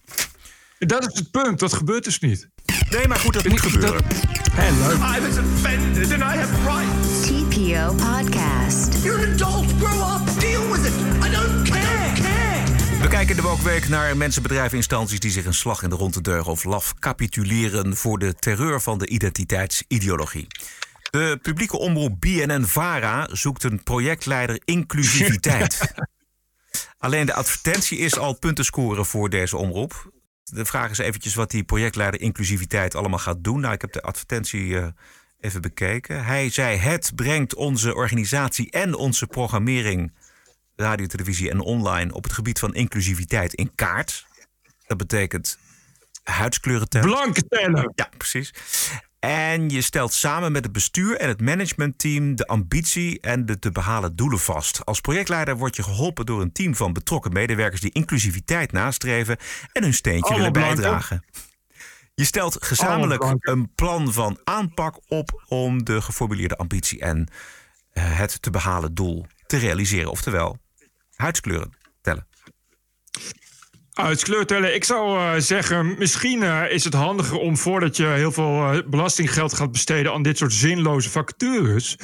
Dat 0.79 1.07
is 1.11 1.19
het 1.19 1.31
punt, 1.31 1.59
dat 1.59 1.73
gebeurt 1.73 2.03
dus 2.03 2.19
niet. 2.19 2.49
Nee, 2.89 3.07
maar 3.07 3.19
goed, 3.19 3.33
dat 3.33 3.47
moet 3.47 3.61
gebeuren. 3.61 4.03
Hé, 4.51 4.71
leuk. 4.71 4.97
I 4.97 5.21
was 5.27 5.37
offended 5.37 6.11
and 6.11 6.21
I 6.21 6.37
have 6.39 6.53
rights. 6.63 7.21
TPO 7.27 7.93
Podcast. 7.93 9.03
You're 9.03 9.25
an 9.27 9.31
adult. 9.33 9.65
Grow 9.79 10.15
up. 10.21 10.39
Deal 10.39 10.67
We 12.99 13.07
kijken 13.07 13.35
de 13.35 13.41
Wokweek 13.41 13.89
naar 13.89 14.17
mensen, 14.17 14.41
bedrijven, 14.41 14.77
instanties 14.77 15.19
die 15.19 15.31
zich 15.31 15.45
een 15.45 15.53
slag 15.53 15.83
in 15.83 15.89
de 15.89 15.95
ronde 15.95 16.21
deugen 16.21 16.51
of 16.51 16.63
laf 16.63 16.93
capituleren 16.99 17.95
voor 17.95 18.19
de 18.19 18.35
terreur 18.35 18.81
van 18.81 18.97
de 18.97 19.07
identiteitsideologie. 19.07 20.47
De 21.11 21.39
publieke 21.41 21.77
omroep 21.77 22.19
BNN-VARA 22.19 23.27
zoekt 23.31 23.63
een 23.63 23.83
projectleider 23.83 24.61
inclusiviteit. 24.65 25.93
Alleen 26.97 27.25
de 27.25 27.33
advertentie 27.33 27.97
is 27.97 28.17
al 28.17 28.33
punten 28.33 28.65
scoren 28.65 29.05
voor 29.05 29.29
deze 29.29 29.57
omroep. 29.57 30.11
De 30.43 30.65
vraag 30.65 30.89
is 30.91 30.97
eventjes 30.97 31.35
wat 31.35 31.51
die 31.51 31.63
projectleider 31.63 32.21
inclusiviteit 32.21 32.95
allemaal 32.95 33.19
gaat 33.19 33.43
doen. 33.43 33.59
Nou, 33.59 33.73
ik 33.73 33.81
heb 33.81 33.91
de 33.91 34.01
advertentie 34.01 34.79
eh, 34.79 34.87
even 35.39 35.61
bekeken. 35.61 36.25
Hij 36.25 36.49
zei: 36.49 36.77
Het 36.77 37.11
brengt 37.15 37.55
onze 37.55 37.95
organisatie 37.95 38.71
en 38.71 38.95
onze 38.95 39.27
programmering, 39.27 40.13
radio, 40.79 41.05
televisie 41.05 41.49
en 41.49 41.59
online, 41.59 42.13
op 42.13 42.23
het 42.23 42.33
gebied 42.33 42.59
van 42.59 42.73
inclusiviteit 42.73 43.53
in 43.53 43.71
kaart. 43.75 44.27
Dat 44.87 44.97
betekent 44.97 45.57
huidskleuren 46.23 46.89
tellen. 46.89 47.07
Blanke 47.07 47.47
tellen. 47.47 47.91
Ja, 47.95 48.09
precies. 48.17 48.53
En 49.19 49.69
je 49.69 49.81
stelt 49.81 50.13
samen 50.13 50.51
met 50.51 50.63
het 50.63 50.73
bestuur 50.73 51.17
en 51.17 51.27
het 51.27 51.41
managementteam 51.41 52.35
de 52.35 52.47
ambitie 52.47 53.19
en 53.19 53.45
de 53.45 53.59
te 53.59 53.71
behalen 53.71 54.15
doelen 54.15 54.39
vast. 54.39 54.85
Als 54.85 55.01
projectleider 55.01 55.57
word 55.57 55.75
je 55.75 55.83
geholpen 55.83 56.25
door 56.25 56.41
een 56.41 56.51
team 56.51 56.75
van 56.75 56.93
betrokken 56.93 57.33
medewerkers 57.33 57.81
die 57.81 57.91
inclusiviteit 57.91 58.71
nastreven 58.71 59.37
en 59.71 59.83
hun 59.83 59.93
steentje 59.93 60.35
willen 60.35 60.53
bijdragen. 60.53 61.25
Je 62.15 62.25
stelt 62.25 62.65
gezamenlijk 62.65 63.23
een 63.39 63.73
plan 63.75 64.13
van 64.13 64.39
aanpak 64.43 64.99
op 65.07 65.43
om 65.47 65.83
de 65.83 66.01
geformuleerde 66.01 66.57
ambitie 66.57 66.99
en 66.99 67.27
eh, 67.91 68.17
het 68.17 68.41
te 68.41 68.49
behalen 68.49 68.93
doel 68.93 69.25
te 69.45 69.57
realiseren. 69.57 70.11
Oftewel, 70.11 70.57
huidskleuren 71.19 71.77
tellen. 72.01 72.27
Uitskleur 73.93 74.45
tellen. 74.45 74.75
Ik 74.75 74.83
zou 74.83 75.19
eh, 75.19 75.41
zeggen, 75.41 75.95
misschien 75.97 76.43
eh, 76.43 76.71
is 76.71 76.83
het 76.83 76.93
handiger 76.93 77.37
om 77.37 77.57
voordat 77.57 77.97
je 77.97 78.05
heel 78.05 78.31
veel 78.31 78.71
eh, 78.71 78.79
belastinggeld 78.87 79.53
gaat 79.53 79.71
besteden 79.71 80.13
aan 80.13 80.23
dit 80.23 80.37
soort 80.37 80.53
zinloze 80.53 81.09
vacatures. 81.09 81.97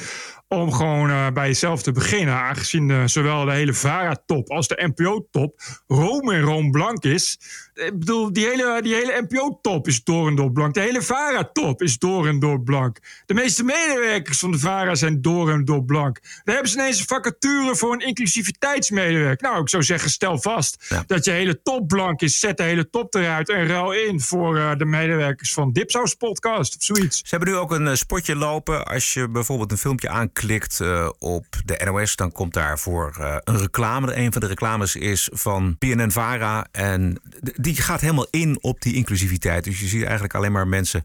Om 0.48 0.72
gewoon 0.72 1.34
bij 1.34 1.46
jezelf 1.46 1.82
te 1.82 1.92
beginnen. 1.92 2.34
Aangezien 2.34 3.08
zowel 3.08 3.44
de 3.44 3.52
hele 3.52 3.74
VARA-top 3.74 4.50
als 4.50 4.68
de 4.68 4.92
NPO-top 4.94 5.60
room 5.86 6.30
en 6.30 6.40
room 6.40 6.70
blank 6.70 7.04
is. 7.04 7.38
Ik 7.76 7.98
bedoel, 7.98 8.32
die 8.32 8.46
hele, 8.46 8.78
die 8.82 8.94
hele 8.94 9.26
NPO-top 9.28 9.86
is 9.86 10.04
door 10.04 10.28
en 10.28 10.34
door 10.34 10.52
blank. 10.52 10.74
De 10.74 10.80
hele 10.80 11.02
VARA-top 11.02 11.82
is 11.82 11.98
door 11.98 12.26
en 12.26 12.38
door 12.38 12.60
blank. 12.62 12.98
De 13.26 13.34
meeste 13.34 13.64
medewerkers 13.64 14.38
van 14.38 14.50
de 14.50 14.58
VARA 14.58 14.94
zijn 14.94 15.22
door 15.22 15.50
en 15.50 15.64
door 15.64 15.84
blank. 15.84 16.18
Daar 16.44 16.54
hebben 16.54 16.72
ze 16.72 16.78
ineens 16.78 16.98
een 17.00 17.06
vacature 17.06 17.76
voor 17.76 17.92
een 17.92 18.00
inclusiviteitsmedewerker. 18.60 19.48
Nou, 19.50 19.62
ik 19.62 19.68
zou 19.68 19.82
zeggen, 19.82 20.10
stel 20.10 20.40
vast 20.40 20.94
dat 21.06 21.24
je 21.24 21.30
hele 21.30 21.62
top 21.62 21.88
blank 21.88 22.20
is. 22.20 22.38
Zet 22.38 22.56
de 22.56 22.62
hele 22.62 22.90
top 22.90 23.14
eruit 23.14 23.48
en 23.48 23.66
ruil 23.66 23.92
in 23.92 24.20
voor 24.20 24.56
eh, 24.56 24.76
de 24.76 24.84
medewerkers 24.84 25.52
van 25.52 25.72
Dipsaus 25.72 26.14
Podcast 26.14 26.76
of 26.76 26.82
zoiets. 26.82 27.18
Ze 27.18 27.24
hebben 27.28 27.48
nu 27.48 27.54
ook 27.56 27.70
een 27.72 27.86
eh, 27.88 27.94
spotje 27.94 28.36
lopen. 28.36 28.86
Als 28.86 29.14
je 29.14 29.28
bijvoorbeeld 29.28 29.70
een 29.70 29.78
filmpje 29.78 30.08
aanklikt 30.08 30.80
eh, 30.80 31.08
op 31.18 31.44
de 31.64 31.80
NOS, 31.84 32.16
dan 32.16 32.32
komt 32.32 32.54
daar 32.54 32.78
voor 32.78 33.16
eh, 33.20 33.36
een 33.44 33.58
reclame. 33.58 34.16
Een 34.16 34.32
van 34.32 34.40
de 34.40 34.46
reclames 34.46 34.96
is 34.96 35.28
van 35.32 35.76
PNN 35.78 36.10
Vara. 36.10 36.66
En 36.72 37.20
d- 37.44 37.64
die 37.74 37.82
gaat 37.82 38.00
helemaal 38.00 38.26
in 38.30 38.58
op 38.62 38.80
die 38.80 38.94
inclusiviteit. 38.94 39.64
Dus 39.64 39.80
je 39.80 39.86
ziet 39.86 40.02
eigenlijk 40.02 40.34
alleen 40.34 40.52
maar 40.52 40.68
mensen 40.68 41.04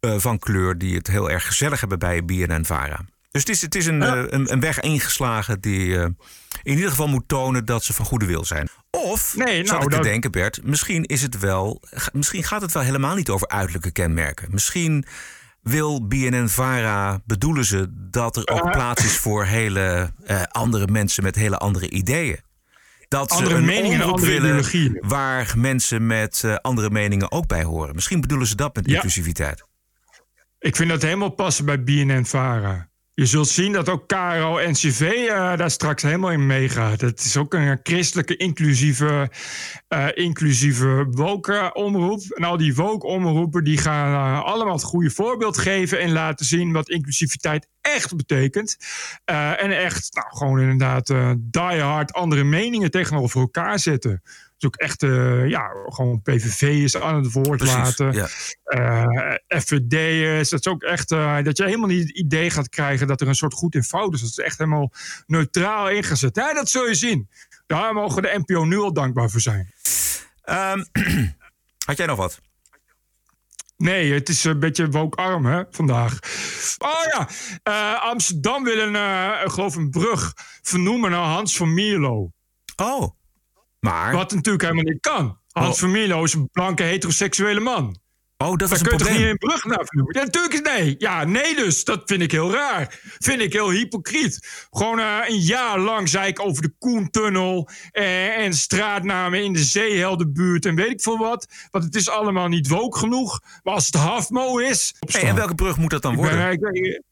eh, 0.00 0.14
van 0.18 0.38
kleur 0.38 0.78
die 0.78 0.96
het 0.96 1.06
heel 1.06 1.30
erg 1.30 1.46
gezellig 1.46 1.80
hebben 1.80 1.98
bij 1.98 2.24
BNN 2.24 2.64
Vara. 2.64 3.04
Dus 3.30 3.40
het 3.40 3.48
is, 3.48 3.62
het 3.62 3.74
is 3.74 3.86
een, 3.86 4.02
eh, 4.02 4.22
een, 4.26 4.52
een 4.52 4.60
weg 4.60 4.80
ingeslagen 4.80 5.60
die 5.60 5.96
eh, 5.98 6.02
in 6.62 6.74
ieder 6.74 6.90
geval 6.90 7.08
moet 7.08 7.28
tonen 7.28 7.64
dat 7.64 7.84
ze 7.84 7.92
van 7.92 8.04
goede 8.04 8.26
wil 8.26 8.44
zijn. 8.44 8.68
Of, 8.90 9.36
Nee, 9.36 9.62
nou, 9.62 9.76
ik 9.82 9.88
te 9.88 9.94
dat- 9.94 10.02
denken 10.04 10.30
Bert, 10.30 10.60
misschien, 10.64 11.04
is 11.04 11.22
het 11.22 11.38
wel, 11.38 11.82
misschien 12.12 12.44
gaat 12.44 12.62
het 12.62 12.72
wel 12.72 12.82
helemaal 12.82 13.14
niet 13.14 13.28
over 13.30 13.48
uiterlijke 13.48 13.90
kenmerken. 13.92 14.48
Misschien 14.50 15.04
wil 15.62 16.06
BNN-VARA, 16.06 17.20
bedoelen 17.24 17.64
ze 17.64 17.86
dat 18.10 18.36
er 18.36 18.48
ook 18.48 18.70
plaats 18.70 19.04
is 19.04 19.16
voor 19.16 19.44
hele 19.44 20.12
andere 20.50 20.86
mensen 20.86 21.22
met 21.22 21.34
hele 21.34 21.56
andere 21.58 21.90
ideeën. 21.90 22.40
Dat 23.08 23.30
Andere 23.30 23.50
ze 23.50 23.56
een 23.56 23.64
meningen 23.64 23.90
omroep 24.00 24.10
andere 24.14 24.30
willen 24.30 24.46
ideologieën. 24.48 24.98
waar 25.00 25.54
mensen 25.56 26.06
met 26.06 26.42
eh, 26.44 26.54
andere 26.54 26.90
meningen 26.90 27.32
ook 27.32 27.46
bij 27.46 27.62
horen. 27.62 27.94
Misschien 27.94 28.20
bedoelen 28.20 28.46
ze 28.46 28.56
dat 28.56 28.74
met 28.74 28.86
Ja. 28.86 28.94
inclusiviteit. 28.94 29.64
Ik 30.58 30.76
vind 30.76 30.88
dat 30.90 31.02
helemaal 31.02 31.28
passen 31.30 31.64
bij 31.64 31.82
BNN-Vara. 31.82 32.88
Je 33.16 33.26
zult 33.26 33.48
zien 33.48 33.72
dat 33.72 33.88
ook 33.88 34.08
KRO-NCV 34.08 35.00
eh, 35.00 35.56
daar 35.56 35.70
straks 35.70 36.02
helemaal 36.02 36.30
in 36.30 36.46
meegaat. 36.46 37.00
Het 37.00 37.20
is 37.20 37.36
ook 37.36 37.54
een 37.54 37.80
christelijke 37.82 38.36
inclusieve, 38.36 39.30
eh 39.88 40.06
inclusieve 40.14 41.06
woke-omroep. 41.10 42.22
En 42.28 42.44
al 42.44 42.56
die 42.56 42.74
woke-omroepen 42.74 43.64
die 43.64 43.78
gaan 43.78 44.14
eh, 44.14 44.44
allemaal 44.44 44.74
het 44.74 44.82
goede 44.82 45.10
voorbeeld 45.10 45.58
geven... 45.58 46.00
en 46.00 46.12
laten 46.12 46.46
zien 46.46 46.72
wat 46.72 46.88
inclusiviteit 46.88 47.68
echt 47.80 48.16
betekent. 48.16 48.76
En 49.24 49.78
echt 49.78 50.14
nou, 50.14 50.26
gewoon 50.28 50.60
inderdaad 50.60 51.10
eh 51.10 51.30
die 51.36 51.80
hard 51.80 52.12
andere 52.12 52.44
meningen 52.44 52.90
tegenover 52.90 53.40
elkaar 53.40 53.78
zetten. 53.78 54.22
Dus 54.58 54.68
ook 54.68 54.76
echt, 54.76 55.02
eh, 55.02 55.48
ja, 55.48 55.70
gewoon 55.86 56.22
PVV'ers 56.22 56.96
aan 56.96 57.14
het 57.14 57.32
woord 57.32 57.56
Precies, 57.58 57.76
laten. 57.76 58.12
ja. 58.12 58.28
Eh 58.64 59.34
FVD'ers. 59.60 60.48
Dat 60.48 60.66
is 60.66 60.72
ook 60.72 60.82
echt 60.82 61.10
eh, 61.10 61.42
dat 61.42 61.56
je 61.56 61.64
helemaal 61.64 61.88
niet 61.88 62.08
het 62.08 62.16
idee 62.16 62.50
gaat 62.50 62.68
krijgen 62.68 63.06
dat 63.06 63.20
er 63.20 63.28
een 63.28 63.34
soort 63.34 63.54
goed 63.54 63.74
in 63.74 63.84
fout 63.84 64.14
is. 64.14 64.20
Dat 64.20 64.30
is 64.30 64.38
echt 64.38 64.58
helemaal 64.58 64.92
neutraal 65.26 65.90
ingezet. 65.90 66.36
Ja, 66.36 66.54
dat 66.54 66.68
zul 66.68 66.86
je 66.88 66.94
zien. 66.94 67.28
Daar 67.66 67.94
mogen 67.94 68.22
de 68.22 68.42
NPO 68.44 68.64
nu 68.64 68.78
al 68.78 68.92
dankbaar 68.92 69.30
voor 69.30 69.40
zijn. 69.40 69.72
Ehm, 70.42 70.84
had 71.86 71.96
jij 71.96 72.06
nog 72.06 72.16
wat? 72.16 72.40
Nee, 73.76 74.12
het 74.12 74.28
is 74.28 74.44
een 74.44 74.60
beetje 74.60 74.88
woke-arm 74.90 75.46
hè, 75.46 75.62
vandaag. 75.70 76.18
Oh 76.78 77.04
ja, 77.12 77.28
eh, 77.62 78.02
Amsterdam 78.02 78.64
wil 78.64 78.78
een, 78.78 78.96
eh, 78.96 79.42
ik 79.44 79.50
geloof 79.50 79.74
een 79.76 79.90
brug 79.90 80.32
vernoemen 80.62 81.10
naar 81.10 81.24
Hans 81.24 81.56
van 81.56 81.74
Mierlo. 81.74 82.30
Oh, 82.76 83.10
maar... 83.90 84.12
Wat 84.12 84.32
natuurlijk 84.34 84.62
helemaal 84.64 84.84
niet 84.84 85.00
kan. 85.00 85.38
Hans 85.52 85.74
Oh. 85.74 85.80
van 85.80 85.90
Mierlo 85.90 86.24
is 86.24 86.32
een 86.34 86.48
blanke 86.52 86.82
heteroseksuele 86.82 87.60
man. 87.60 87.98
Oh, 88.38 88.48
dat 88.48 88.58
Daar 88.58 88.72
is 88.72 88.80
een 88.80 88.86
kun 88.86 88.92
je 88.92 88.98
toch 88.98 89.06
probleem. 89.08 89.22
niet 89.32 89.42
een 89.42 89.48
brug 89.48 89.64
naar? 89.64 89.86
Ja, 90.08 90.22
natuurlijk 90.24 90.54
is 90.54 90.60
nee. 90.60 90.94
Ja, 90.98 91.24
nee 91.24 91.56
dus. 91.56 91.84
Dat 91.84 92.02
vind 92.04 92.22
ik 92.22 92.32
heel 92.32 92.52
raar. 92.52 93.00
Vind 93.18 93.40
ik 93.40 93.52
heel 93.52 93.70
hypocriet. 93.70 94.66
Gewoon 94.70 94.98
eh, 94.98 95.18
een 95.26 95.38
jaar 95.40 95.78
lang 95.78 96.08
zei 96.08 96.28
ik 96.28 96.40
over 96.40 96.62
de 96.62 96.74
Koentunnel... 96.78 97.68
eh, 97.90 98.36
en 98.44 98.52
straatnamen 98.54 99.44
in 99.44 99.52
de 99.52 99.64
Zeeheldenbuurt 99.64 100.66
en 100.66 100.74
weet 100.74 100.90
ik 100.90 101.00
veel 101.00 101.18
wat. 101.18 101.46
Want 101.70 101.84
het 101.84 101.94
is 101.94 102.08
allemaal 102.08 102.48
niet 102.48 102.68
woke 102.68 102.98
genoeg. 102.98 103.40
Maar 103.62 103.74
als 103.74 103.86
het 103.86 103.94
Hafmo 103.94 104.58
is... 104.58 104.94
Hey, 105.10 105.22
en 105.22 105.34
welke 105.34 105.54
brug 105.54 105.76
moet 105.76 105.90
dat 105.90 106.02
dan 106.02 106.12
Ik 106.12 106.18
worden? 106.18 106.58
ben- 106.60 106.74
ik 106.74 107.02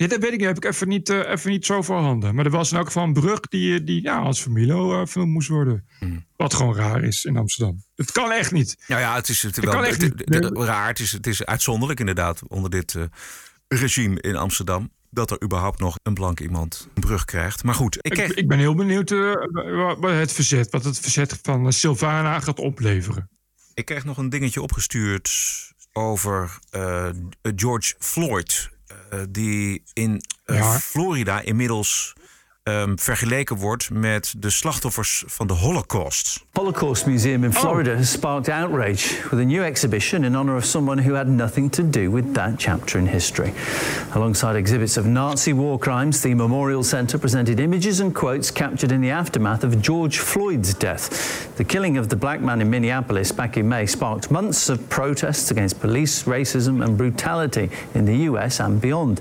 ja, 0.00 0.06
dat 0.06 0.20
weet 0.20 0.32
ik 0.32 0.38
niet. 0.38 0.46
Heb 0.46 0.56
ik 0.56 0.64
even 0.64 0.88
niet, 0.88 1.08
eh, 1.08 1.28
even 1.30 1.50
niet 1.50 1.66
zo 1.66 1.82
voorhanden. 1.82 2.34
Maar 2.34 2.44
er 2.44 2.50
was 2.50 2.70
in 2.70 2.76
elk 2.76 2.86
geval 2.86 3.02
een 3.04 3.12
brug 3.12 3.40
die, 3.40 3.74
eh, 3.78 3.86
die 3.86 4.02
ja, 4.02 4.18
als 4.18 4.40
Familo 4.42 5.00
eh, 5.00 5.06
vernoemd 5.06 5.32
moest 5.32 5.48
worden. 5.48 5.86
Hmm. 5.98 6.24
Wat 6.36 6.54
gewoon 6.54 6.74
raar 6.76 7.02
is 7.04 7.24
in 7.24 7.36
Amsterdam. 7.36 7.82
Het 7.96 8.12
kan 8.12 8.32
echt 8.32 8.52
niet. 8.52 8.76
Nou 8.86 9.00
ja, 9.00 9.14
het 9.14 9.28
is, 9.28 9.42
het 9.42 9.54
Dat 9.54 9.64
wel 9.64 9.72
kan 9.74 9.84
echt 9.84 10.02
het- 10.02 10.16
niet. 10.16 10.34
het- 10.34 10.44
het- 10.44 10.58
raar. 10.58 10.86
Het 10.88 10.98
is, 10.98 11.12
het 11.12 11.26
is 11.26 11.44
uitzonderlijk 11.44 12.00
inderdaad 12.00 12.40
onder 12.48 12.70
dit 12.70 12.94
eh, 12.94 13.02
regime 13.68 14.20
in 14.20 14.36
Amsterdam. 14.36 14.90
dat 15.12 15.30
er 15.30 15.42
überhaupt 15.42 15.78
nog 15.78 15.98
een 16.02 16.14
blank 16.14 16.40
iemand 16.40 16.88
een 16.94 17.00
brug 17.02 17.24
krijgt. 17.24 17.64
Maar 17.64 17.74
goed, 17.74 17.96
ik, 18.00 18.18
Ik, 18.18 18.48
ben 18.48 18.58
heel 18.58 18.74
benieuwd 18.74 19.10
eh, 19.10 19.32
wat, 19.98 20.10
het 20.12 20.32
verzet, 20.32 20.70
wat 20.70 20.84
het 20.84 20.98
verzet 21.00 21.38
van 21.42 21.64
eh, 21.66 21.70
Sylvana 21.72 22.40
gaat 22.40 22.58
opleveren. 22.58 23.28
ik 23.74 23.84
kreeg 23.84 24.04
nog 24.04 24.16
een 24.18 24.28
dingetje 24.28 24.62
opgestuurd 24.62 25.30
over 25.92 26.58
eh, 26.70 27.08
George 27.56 27.94
Floyd. 27.98 28.70
Eh, 29.10 29.24
die 29.28 29.82
in 29.94 30.20
eh, 30.46 30.56
Ja. 30.56 30.78
Florida 30.78 31.40
inmiddels 31.40 32.14
ehm, 32.62 32.96
vergeleken 32.96 33.56
wordt 33.56 33.90
met 33.90 34.34
de 34.38 34.50
slachtoffers 34.50 35.24
van 35.26 35.46
de 35.46 35.52
Holocaust. 35.52 36.44
Holocaust 36.52 37.06
Museum 37.06 37.44
in 37.44 37.52
Florida 37.52 37.96
has 37.96 38.10
sparked 38.10 38.48
outrage 38.48 39.28
with 39.30 39.40
a 39.40 39.44
new 39.44 39.62
exhibition 39.62 40.24
in 40.24 40.36
honor 40.36 40.56
of 40.56 40.64
someone 40.64 41.02
who 41.02 41.14
had 41.14 41.26
nothing 41.26 41.72
to 41.72 41.90
do 41.90 42.10
with 42.10 42.34
that 42.34 42.52
chapter 42.56 42.98
in 42.98 43.06
history. 43.06 43.52
Alongside 44.12 44.56
exhibits 44.56 44.96
of 44.96 45.04
Nazi 45.04 45.52
war 45.52 45.78
crimes, 45.78 46.20
the 46.20 46.34
Memorial 46.34 46.82
Center 46.82 47.18
presented 47.18 47.60
images 47.60 48.00
and 48.00 48.14
quotes 48.14 48.50
captured 48.50 48.92
in 48.92 49.00
the 49.00 49.10
aftermath 49.10 49.64
of 49.64 49.80
George 49.80 50.18
Floyd's 50.18 50.74
death. 50.74 51.56
The 51.56 51.64
killing 51.64 51.98
of 51.98 52.08
the 52.08 52.16
black 52.16 52.40
man 52.40 52.60
in 52.60 52.68
Minneapolis 52.70 53.32
back 53.32 53.56
in 53.56 53.68
May 53.68 53.86
sparked 53.86 54.30
months 54.30 54.68
of 54.68 54.88
protests 54.88 55.50
against 55.50 55.80
police, 55.80 56.24
racism, 56.26 56.84
and 56.84 56.96
brutality 56.96 57.70
in 57.94 58.04
the 58.04 58.16
US 58.28 58.60
and 58.60 58.80
beyond. 58.80 59.20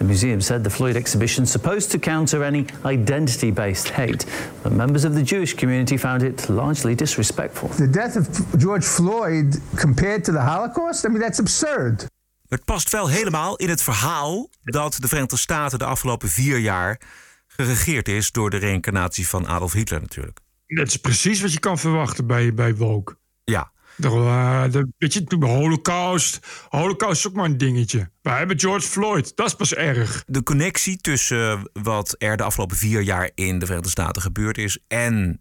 The 0.00 0.06
museum 0.06 0.40
said 0.40 0.64
the 0.64 0.70
Floyd 0.70 0.96
exhibition 0.96 1.44
is 1.44 1.50
supposed 1.50 1.90
to 1.90 1.98
counter 1.98 2.42
any 2.42 2.64
identity 2.84 3.52
based 3.52 3.88
hate, 3.88 4.24
but 4.62 4.72
members 4.72 5.04
of 5.04 5.14
the 5.14 5.22
Jewish 5.22 5.54
community 5.54 5.98
found 5.98 6.22
it 6.22 6.48
largely 6.48 6.94
disrespectful. 6.94 7.68
The 7.68 7.90
death 7.90 8.16
of 8.16 8.26
George 8.58 8.84
Floyd 8.84 9.60
compared 9.76 10.24
to 10.24 10.32
the 10.32 10.40
Holocaust? 10.40 11.04
I 11.04 11.08
mean, 11.08 11.20
that's 11.20 11.38
absurd. 11.38 12.06
Het 12.48 12.64
past 12.64 12.90
wel 12.90 13.08
helemaal 13.08 13.56
in 13.56 13.68
het 13.68 13.82
verhaal 13.82 14.48
dat 14.62 14.96
de 15.00 15.08
Verenigde 15.08 15.36
Staten 15.36 15.78
de 15.78 15.84
afgelopen 15.84 16.28
vier 16.28 16.58
jaar 16.58 17.00
geregeerd 17.46 18.08
is 18.08 18.30
door 18.30 18.50
de 18.50 18.56
reïncarnatie 18.56 19.28
van 19.28 19.46
Adolf 19.46 19.72
Hitler 19.72 20.00
natuurlijk. 20.00 20.38
Dat 20.66 20.86
is 20.86 20.96
precies 20.96 21.40
wat 21.40 21.52
je 21.52 21.60
kan 21.60 21.78
verwachten 21.78 22.26
bij, 22.26 22.54
bij 22.54 22.74
Woke. 22.74 23.16
Ja. 23.44 23.72
Eh, 24.04 24.64
de, 24.70 24.88
weet 24.98 25.12
je, 25.12 25.24
de 25.24 25.46
holocaust. 25.46 26.38
Holocaust 26.68 27.18
is 27.18 27.28
ook 27.28 27.34
maar 27.34 27.44
een 27.44 27.58
dingetje. 27.58 28.10
Wij 28.22 28.38
hebben 28.38 28.60
George 28.60 28.86
Floyd. 28.86 29.36
Dat 29.36 29.46
is 29.46 29.54
pas 29.54 29.74
erg. 29.74 30.24
De 30.26 30.42
connectie 30.42 30.96
tussen 30.96 31.70
wat 31.72 32.14
er 32.18 32.36
de 32.36 32.42
afgelopen 32.42 32.76
vier 32.76 33.00
jaar 33.00 33.30
in 33.34 33.58
de 33.58 33.64
Verenigde 33.64 33.90
Staten 33.90 34.22
gebeurd 34.22 34.58
is 34.58 34.78
en 34.88 35.40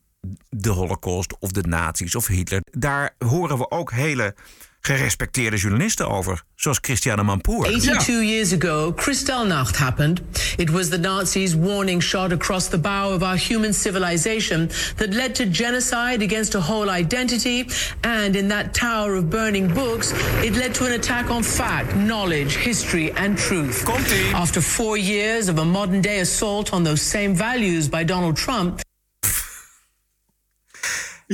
de 0.49 0.69
Holocaust 0.69 1.39
of 1.39 1.51
de 1.51 1.61
nazi's 1.67 2.15
of 2.15 2.27
Hitler, 2.27 2.61
daar 2.71 3.15
horen 3.17 3.57
we 3.57 3.71
ook 3.71 3.91
hele 3.91 4.35
gerespecteerde 4.81 5.57
journalisten 5.57 6.05
over, 6.05 6.41
zoals 6.55 6.79
Christiane 6.79 7.23
Mampoer. 7.23 7.65
82 7.65 8.21
years 8.21 8.51
ago, 8.53 8.93
Kristallnacht 8.93 9.75
happened. 9.75 10.21
It 10.57 10.69
was 10.69 10.89
the 10.89 10.97
Nazis' 10.97 11.55
warning 11.55 12.01
shot 12.01 12.31
across 12.31 12.67
the 12.67 12.77
bow 12.77 13.13
of 13.13 13.21
our 13.21 13.37
human 13.37 13.73
civilization 13.73 14.69
that 14.95 15.13
led 15.13 15.35
to 15.35 15.45
genocide 15.45 16.21
against 16.21 16.55
a 16.55 16.61
whole 16.61 16.89
identity. 16.89 17.67
And 18.03 18.35
in 18.35 18.47
that 18.49 18.73
tower 18.73 19.15
of 19.15 19.29
burning 19.29 19.73
books, 19.73 20.13
it 20.43 20.55
led 20.55 20.73
to 20.75 20.85
an 20.85 20.93
attack 20.93 21.29
on 21.29 21.43
fact, 21.43 21.95
knowledge, 21.95 22.55
history, 22.55 23.11
and 23.11 23.37
truth. 23.37 23.87
After 24.33 24.61
four 24.61 24.97
years 24.97 25.49
of 25.49 25.59
a 25.59 25.65
modern 25.65 26.01
day 26.01 26.19
assault 26.19 26.73
on 26.73 26.83
those 26.83 27.01
same 27.01 27.35
values 27.35 27.87
by 27.87 28.03
Donald 28.03 28.37
Trump, 28.37 28.81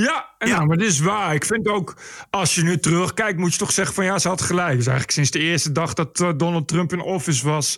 Ja, 0.03 0.34
en 0.38 0.49
Nou, 0.49 0.65
maar 0.65 0.77
dit 0.77 0.88
is 0.88 0.99
waar. 0.99 1.34
Ik 1.34 1.45
vind 1.45 1.67
ook, 1.67 1.97
als 2.29 2.55
je 2.55 2.63
nu 2.63 2.79
terugkijkt, 2.79 3.39
moet 3.39 3.51
je 3.51 3.58
toch 3.58 3.71
zeggen 3.71 3.95
van 3.95 4.05
ja, 4.05 4.19
ze 4.19 4.27
had 4.27 4.41
gelijk. 4.41 4.75
Dus 4.75 4.86
eigenlijk 4.86 5.12
sinds 5.12 5.31
de 5.31 5.39
eerste 5.39 5.71
dag 5.71 5.93
dat 5.93 6.19
eh, 6.19 6.29
Donald 6.38 6.67
Trump 6.67 6.93
in 6.93 7.01
office 7.01 7.45
was, 7.45 7.77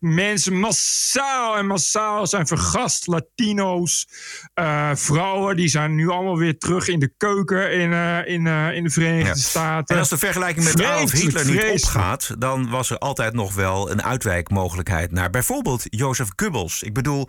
mensen 0.00 0.58
massaal 0.58 1.56
en 1.56 1.66
massaal 1.66 2.26
zijn 2.26 2.46
vergast. 2.46 3.06
Latino's, 3.06 4.08
eh, 4.54 4.90
vrouwen, 4.94 5.56
die 5.56 5.68
zijn 5.68 5.94
nu 5.94 6.08
allemaal 6.08 6.38
weer 6.38 6.58
terug 6.58 6.88
in 6.88 6.98
de 6.98 7.12
keuken 7.16 7.72
in, 7.72 7.92
eh, 7.92 8.18
in, 8.18 8.46
in 8.46 8.84
de 8.84 8.90
Verenigde 8.90 9.40
Staten. 9.40 9.94
En 9.94 10.00
als 10.00 10.08
de 10.08 10.18
vergelijking 10.18 10.64
met 10.64 10.84
Adolf 10.84 11.12
Hitler 11.12 11.46
niet 11.46 11.82
opgaat, 11.82 12.34
dan 12.38 12.70
was 12.70 12.90
er 12.90 12.98
altijd 12.98 13.34
nog 13.34 13.54
wel 13.54 13.90
een 13.90 14.02
uitwijkmogelijkheid 14.02 15.12
naar 15.12 15.30
bijvoorbeeld 15.30 15.82
Jozef 15.84 16.28
Goebbels. 16.36 16.82
Ik 16.82 16.94
bedoel, 16.94 17.28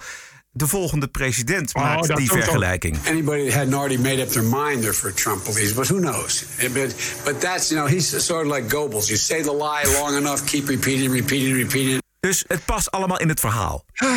de 0.51 0.67
volgende 0.67 1.07
president 1.07 1.75
Oh, 1.75 1.83
maakt 1.83 2.15
die 2.15 2.31
vergelijking. 2.31 2.97
Anybody 3.07 3.43
that 3.43 3.53
hadn't 3.53 3.73
already 3.73 3.97
made 3.97 4.21
up 4.21 4.29
their 4.29 4.43
mind 4.43 4.81
there 4.81 4.93
for 4.93 5.13
Trump 5.13 5.43
believes, 5.43 5.73
but 5.73 5.87
who 5.87 5.99
knows? 5.99 6.45
But, 6.73 6.95
but 7.23 7.41
that's, 7.41 7.69
you 7.69 7.81
know, 7.81 7.93
he's 7.93 8.25
sort 8.25 8.45
of 8.45 8.53
like 8.55 8.75
Goebbels. 8.75 9.07
You 9.07 9.17
say 9.17 9.41
the 9.41 9.53
lie 9.53 9.99
long 9.99 10.15
enough, 10.15 10.45
keep 10.45 10.67
repeating, 10.67 11.11
repeating, 11.11 11.55
repeating. 11.55 12.01
Dus 12.19 12.43
het 12.47 12.65
past 12.65 12.91
allemaal 12.91 13.19
in 13.19 13.29
het 13.29 13.39
verhaal. 13.39 13.85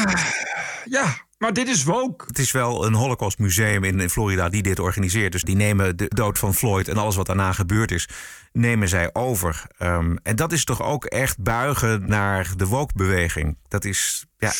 Ja, 0.85 1.16
maar 1.38 1.53
dit 1.53 1.68
is 1.68 1.85
woke. 1.85 2.25
Het 2.27 2.38
is 2.38 2.53
wel 2.53 2.87
een 2.87 2.95
Holocaust 2.95 3.38
museum 3.38 3.85
in 3.85 4.11
Florida 4.11 4.49
die 4.49 4.62
dit 4.62 4.79
organiseert. 4.79 5.33
Dus 5.33 5.42
die 5.42 5.57
nemen 5.57 5.97
de 5.97 6.07
dood 6.09 6.38
van 6.38 6.55
Floyd 6.55 6.88
en 6.88 6.97
alles 6.97 7.16
wat 7.16 7.27
daarna 7.27 7.53
gebeurd 7.53 7.90
is, 7.90 8.09
nemen 8.53 8.88
zij 8.88 9.11
over. 9.12 9.66
Ehm, 9.79 10.16
en 10.23 10.37
dat 10.37 10.53
is 10.53 10.64
toch 10.64 10.83
ook 10.83 11.05
echt 11.05 11.38
buigen 11.38 12.09
naar 12.09 12.53
de 12.57 12.66
woke-beweging. 12.66 13.57
Dat 13.68 13.85
is, 13.85 14.27
ja, 14.42 14.52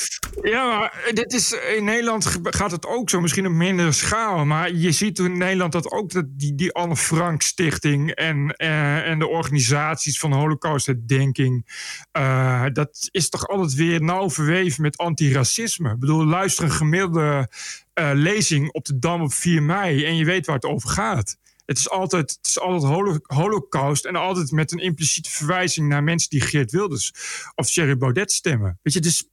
Ja, 0.43 0.79
maar 0.79 1.11
dit 1.15 1.33
is, 1.33 1.53
in 1.77 1.85
Nederland 1.85 2.27
gaat 2.43 2.71
het 2.71 2.87
ook 2.87 3.11
zo, 3.11 3.21
misschien 3.21 3.47
op 3.47 3.53
mindere 3.53 3.93
schaal. 3.93 4.45
Maar 4.45 4.73
je 4.73 4.93
ziet 4.93 5.19
in 5.19 5.39
Nederland 5.39 5.73
dat 5.73 5.91
ook 5.91 6.11
dat 6.11 6.25
die, 6.29 6.55
die 6.55 6.73
Anne 6.73 6.97
Frank 6.97 7.43
Stichting 7.43 8.11
en, 8.11 8.57
eh, 8.57 9.09
en 9.09 9.19
de 9.19 9.27
organisaties 9.29 10.19
van 10.19 10.33
Holocaustherdenking. 10.33 11.67
eh 12.13 12.65
dat 12.73 13.09
is 13.11 13.29
toch 13.29 13.49
altijd 13.49 13.75
weer 13.75 14.03
nauw 14.03 14.31
verweven 14.31 14.83
met 14.83 14.97
antiracisme. 14.97 15.91
Ik 15.93 15.99
bedoel, 15.99 16.25
luister 16.25 16.65
een 16.65 16.71
gemiddelde 16.71 17.49
eh, 17.95 18.11
lezing 18.15 18.73
op 18.73 18.85
de 18.85 18.99
Dam 18.99 19.23
op 19.23 19.33
4 19.33 19.63
mei 19.63 20.05
en 20.05 20.17
je 20.17 20.25
weet 20.25 20.47
waar 20.47 20.55
het 20.55 20.65
over 20.65 20.89
gaat. 20.91 21.37
Het 21.67 21.79
is 21.79 21.91
altijd, 21.91 22.31
het 22.31 22.47
is 22.47 22.61
altijd 22.61 22.93
holo- 22.93 23.19
holocaust 23.23 24.05
en 24.05 24.17
altijd 24.17 24.51
met 24.51 24.73
een 24.73 24.79
impliciete 24.79 25.31
verwijzing 25.31 25.89
naar 25.89 26.03
mensen 26.03 26.31
die 26.31 26.41
Geert 26.41 26.71
Wilders 26.71 27.13
of 27.55 27.71
Thierry 27.71 27.97
Baudet 27.97 28.33
stemmen. 28.33 28.79
Weet 28.83 28.95
je, 28.95 29.01
dus 29.01 29.29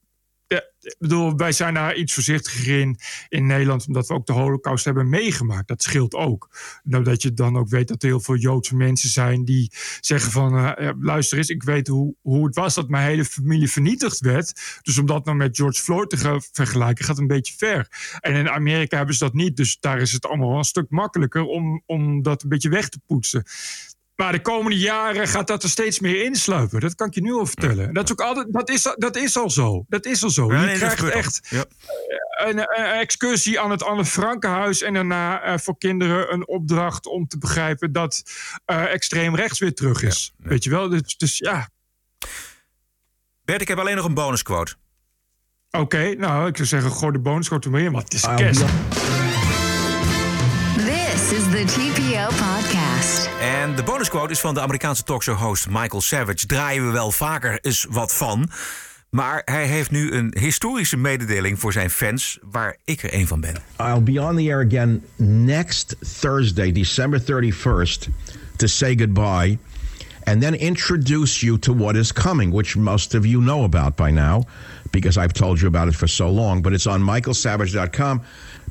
ja, 0.50 0.64
ik 0.82 0.96
bedoel, 1.00 1.36
wij 1.36 1.52
zijn 1.52 1.74
daar 1.74 1.96
iets 1.96 2.14
voorzichtiger 2.14 2.80
in 2.80 3.00
in 3.28 3.46
Nederland, 3.46 3.88
omdat 3.88 4.08
we 4.08 4.14
ook 4.14 4.26
de 4.26 4.34
Holocaust 4.34 4.86
hebben 4.86 5.10
meegemaakt. 5.10 5.68
Dat 5.68 5.84
scheelt 5.84 6.14
ook. 6.14 6.50
Nou, 6.84 7.04
dat 7.04 7.22
je 7.22 7.34
dan 7.34 7.58
ook 7.58 7.70
weet 7.70 7.88
dat 7.88 8.04
er 8.04 8.10
heel 8.10 8.20
veel 8.20 8.36
Joodse 8.36 8.76
mensen 8.76 9.10
zijn 9.10 9.46
die 9.46 9.72
zeggen 10.00 10.32
van, 10.32 10.58
eh, 10.58 10.86
ja, 10.86 10.94
luister 11.00 11.38
eens, 11.38 11.50
ik 11.50 11.64
weet 11.64 11.88
hoe, 11.88 12.16
hoe 12.22 12.46
het 12.46 12.56
was 12.56 12.76
dat 12.76 12.90
mijn 12.90 13.08
hele 13.08 13.26
familie 13.26 13.70
vernietigd 13.70 14.20
werd. 14.20 14.80
Dus 14.82 14.98
om 14.98 15.06
dat 15.06 15.26
nou 15.26 15.38
met 15.38 15.58
George 15.58 15.82
Floyd 15.82 16.10
te 16.10 16.18
gaan 16.18 16.42
vergelijken, 16.52 17.06
gaat 17.06 17.18
een 17.18 17.28
beetje 17.28 17.54
ver. 17.58 17.88
En 18.20 18.34
in 18.34 18.50
Amerika 18.50 18.98
hebben 18.98 19.16
ze 19.16 19.24
dat 19.24 19.34
niet, 19.34 19.58
dus 19.58 19.78
daar 19.80 20.00
is 20.00 20.12
het 20.12 20.26
allemaal 20.26 20.50
wel 20.50 20.58
een 20.58 20.64
stuk 20.64 20.90
makkelijker 20.90 21.44
om, 21.44 21.84
om 21.86 22.22
dat 22.22 22.44
een 22.44 22.50
beetje 22.50 22.70
weg 22.70 22.90
te 22.90 23.00
poetsen. 23.06 23.44
Maar 24.20 24.32
de 24.32 24.42
komende 24.42 24.78
jaren 24.78 25.28
gaat 25.28 25.48
dat 25.48 25.64
er 25.64 25.70
steeds 25.70 26.00
meer 26.00 26.24
insluipen. 26.24 26.80
Dat 26.80 26.96
kan 26.96 27.08
ik 27.08 27.14
je 27.14 27.22
nu 27.22 27.34
al 27.34 27.46
vertellen. 27.46 27.94
Dat 27.94 28.04
is 28.04 28.12
ook 28.12 28.22
altijd, 28.22 28.54
dat 28.54 28.70
is, 28.70 28.94
dat 28.96 29.16
is 29.16 29.38
al 29.38 29.50
zo. 29.50 29.86
Dat 29.88 30.06
is 30.06 30.24
al 30.24 30.30
zo. 30.30 30.54
Ja, 30.54 30.60
je 30.60 30.66
nee, 30.66 30.80
dat 30.80 30.94
krijgt 30.94 31.16
echt 31.16 31.48
Ja. 31.50 31.66
een, 32.46 32.58
een 32.58 32.86
excursie 33.00 33.60
aan 33.60 33.72
het 33.72 33.84
Anne 33.84 34.06
Frankenhuis. 34.06 34.82
En 34.82 34.94
daarna 34.94 35.42
eh, 35.42 35.58
voor 35.58 35.78
kinderen 35.78 36.34
een 36.34 36.48
opdracht 36.48 37.06
om 37.08 37.28
te 37.28 37.38
begrijpen 37.38 37.92
dat 37.92 38.24
eh, 38.66 38.94
extreem 38.94 39.36
rechts 39.36 39.60
weer 39.60 39.74
terug 39.74 40.04
is. 40.04 40.34
Weet 40.38 40.64
je 40.64 40.70
wel? 40.70 40.90
Dus, 40.90 41.18
dus 41.18 41.38
ja. 41.38 41.70
Bert, 43.46 43.62
ik 43.62 43.68
heb 43.68 43.78
alleen 43.80 43.96
nog 43.96 44.06
een 44.06 44.14
bonusquote. 44.14 44.76
Oké, 45.72 46.14
nou, 46.16 46.48
ik 46.48 46.56
zou 46.56 46.68
zeggen, 46.68 46.92
gooi 46.92 47.12
de 47.12 47.20
bonusquote 47.20 47.70
er 47.72 47.92
maar 47.92 48.02
het 48.04 48.14
is 48.14 48.26
kerst. 48.36 48.64
En 53.60 53.76
de 53.76 53.84
bonusquote 53.84 54.32
is 54.32 54.40
van 54.40 54.54
de 54.54 54.62
Amerikaanse 54.62 55.04
talkshow-host 55.04 55.68
Michael 55.70 56.02
Savage. 56.02 56.46
Draaien 56.46 56.86
we 56.86 56.92
wel 56.92 57.12
vaker 57.12 57.60
eens 57.62 57.86
wat 57.90 58.16
van. 58.16 58.50
Maar 59.10 59.42
hij 59.46 59.66
heeft 59.66 59.92
nu 59.92 60.12
een 60.12 60.36
historische 60.40 60.98
mededeling 60.98 61.60
voor 61.60 61.74
zijn 61.74 61.90
fans, 61.90 62.40
waar 62.52 62.78
ik 62.86 63.04
er 63.04 63.14
een 63.14 63.28
van 63.28 63.40
ben. 63.40 63.56
I'll 63.78 64.04
be 64.04 64.22
on 64.22 64.36
the 64.36 64.42
air 64.42 64.66
again 64.66 65.04
next 65.46 65.96
Thursday, 66.20 66.72
December 66.72 67.22
31st, 67.22 68.10
to 68.56 68.68
say 68.68 68.98
goodbye 68.98 69.58
and 70.24 70.42
then 70.42 70.60
introduce 70.60 71.46
you 71.46 71.60
to 71.60 71.76
what 71.76 71.96
is 71.96 72.14
coming, 72.14 72.54
which 72.54 72.76
most 72.76 73.16
of 73.16 73.26
you 73.26 73.44
know 73.44 73.64
about 73.64 73.96
by 73.96 74.12
now 74.12 74.44
because 74.90 75.20
I've 75.20 75.34
told 75.34 75.60
you 75.60 75.68
about 75.68 75.88
it 75.88 75.96
for 75.96 76.08
so 76.08 76.30
long. 76.30 76.62
But 76.62 76.74
it's 76.74 76.88
on 76.88 77.02
michaelsavage.com 77.02 78.22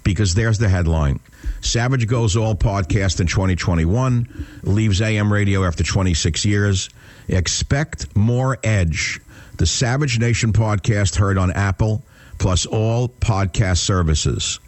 because 0.03 0.35
there's 0.35 0.59
the 0.59 0.69
headline 0.69 1.19
Savage 1.61 2.07
Goes 2.07 2.37
All 2.37 2.55
podcast 2.55 3.21
in 3.21 3.27
2021, 3.27 4.29
leaves 4.63 5.01
AM 5.01 5.33
radio 5.33 5.65
after 5.65 5.85
26 5.85 6.45
years. 6.45 6.89
Expect 7.29 8.15
more 8.15 8.59
edge. 8.63 9.21
The 9.57 9.67
Savage 9.67 10.19
Nation 10.19 10.53
podcast 10.53 11.17
heard 11.17 11.37
on 11.37 11.53
Apple, 11.53 12.03
plus 12.39 12.67
all 12.67 13.09
podcast 13.09 13.79
services. 13.79 14.61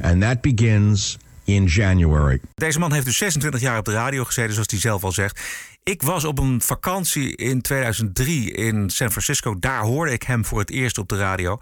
And 0.00 0.22
that 0.22 0.42
begins 0.42 1.18
in 1.46 1.66
January. 1.66 2.40
Deze 2.54 2.78
man 2.78 2.92
heeft 2.92 3.04
dus 3.04 3.16
26 3.16 3.60
jaar 3.60 3.78
op 3.78 3.84
de 3.84 3.92
radio 3.92 4.24
gezeten, 4.24 4.52
zoals 4.52 4.70
hij 4.70 4.80
zelf 4.80 5.04
al 5.04 5.12
zegt. 5.12 5.40
Ik 5.88 6.02
was 6.02 6.24
op 6.24 6.38
een 6.38 6.60
vakantie 6.60 7.36
in 7.36 7.60
2003 7.60 8.52
in 8.52 8.90
San 8.90 9.10
Francisco. 9.10 9.58
Daar 9.58 9.82
hoorde 9.82 10.12
ik 10.12 10.22
hem 10.22 10.44
voor 10.44 10.58
het 10.58 10.70
eerst 10.70 10.98
op 10.98 11.08
de 11.08 11.16
radio. 11.16 11.52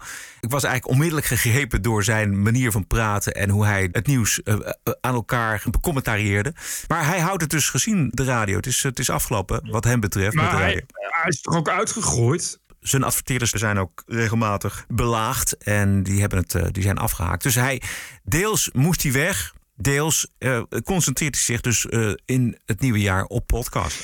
Ik 0.41 0.49
was 0.49 0.63
eigenlijk 0.63 0.93
onmiddellijk 0.93 1.27
gegrepen 1.27 1.81
door 1.81 2.03
zijn 2.03 2.41
manier 2.41 2.71
van 2.71 2.87
praten 2.87 3.33
en 3.33 3.49
hoe 3.49 3.65
hij 3.65 3.89
het 3.91 4.07
nieuws 4.07 4.41
uh, 4.43 4.55
aan 5.01 5.13
elkaar 5.13 5.63
becommentarieerde. 5.71 6.53
Maar 6.87 7.05
hij 7.05 7.19
houdt 7.19 7.41
het 7.41 7.51
dus 7.51 7.69
gezien, 7.69 8.11
de 8.13 8.23
radio. 8.23 8.55
Het 8.55 8.65
is, 8.65 8.83
het 8.83 8.99
is 8.99 9.09
afgelopen 9.09 9.71
wat 9.71 9.83
hem 9.83 9.99
betreft. 9.99 10.35
Maar 10.35 10.43
met 10.43 10.53
de 10.53 10.59
radio. 10.59 10.81
hij, 10.87 11.09
hij 11.21 11.29
is 11.29 11.41
toch 11.41 11.55
ook 11.55 11.69
uitgegooid? 11.69 12.59
Zijn 12.79 13.03
adverteerders 13.03 13.51
zijn 13.51 13.77
ook 13.77 14.03
regelmatig 14.07 14.85
belaagd 14.87 15.57
en 15.57 16.03
die, 16.03 16.19
hebben 16.19 16.39
het, 16.39 16.53
uh, 16.53 16.63
die 16.71 16.83
zijn 16.83 16.97
afgehaakt. 16.97 17.43
Dus 17.43 17.55
hij, 17.55 17.81
deels 18.23 18.69
moest 18.73 19.03
hij 19.03 19.11
weg, 19.11 19.53
deels 19.77 20.27
uh, 20.39 20.61
concentreert 20.83 21.35
hij 21.35 21.43
zich 21.43 21.61
dus 21.61 21.85
uh, 21.89 22.13
in 22.25 22.59
het 22.65 22.79
nieuwe 22.79 22.99
jaar 22.99 23.23
op 23.23 23.47
podcast. 23.47 24.03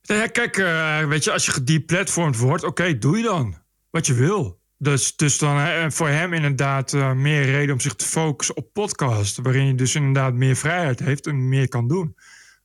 Ja, 0.00 0.26
kijk, 0.26 0.56
uh, 0.56 1.04
weet 1.04 1.24
je, 1.24 1.32
als 1.32 1.44
je 1.44 1.50
gedeplatformd 1.50 2.36
wordt, 2.36 2.64
oké, 2.64 2.98
doe 2.98 3.16
je 3.16 3.22
dan 3.22 3.56
wat 3.90 4.06
je 4.06 4.14
wil. 4.14 4.60
Dus, 4.78 5.16
dus 5.16 5.38
dan 5.38 5.92
voor 5.92 6.08
hem 6.08 6.32
inderdaad 6.32 6.92
meer 6.92 7.44
reden 7.44 7.74
om 7.74 7.80
zich 7.80 7.94
te 7.94 8.04
focussen 8.04 8.56
op 8.56 8.72
podcast. 8.72 9.38
Waarin 9.42 9.66
je 9.66 9.74
dus 9.74 9.94
inderdaad 9.94 10.34
meer 10.34 10.56
vrijheid 10.56 10.98
heeft 10.98 11.26
en 11.26 11.48
meer 11.48 11.68
kan 11.68 11.88
doen 11.88 12.16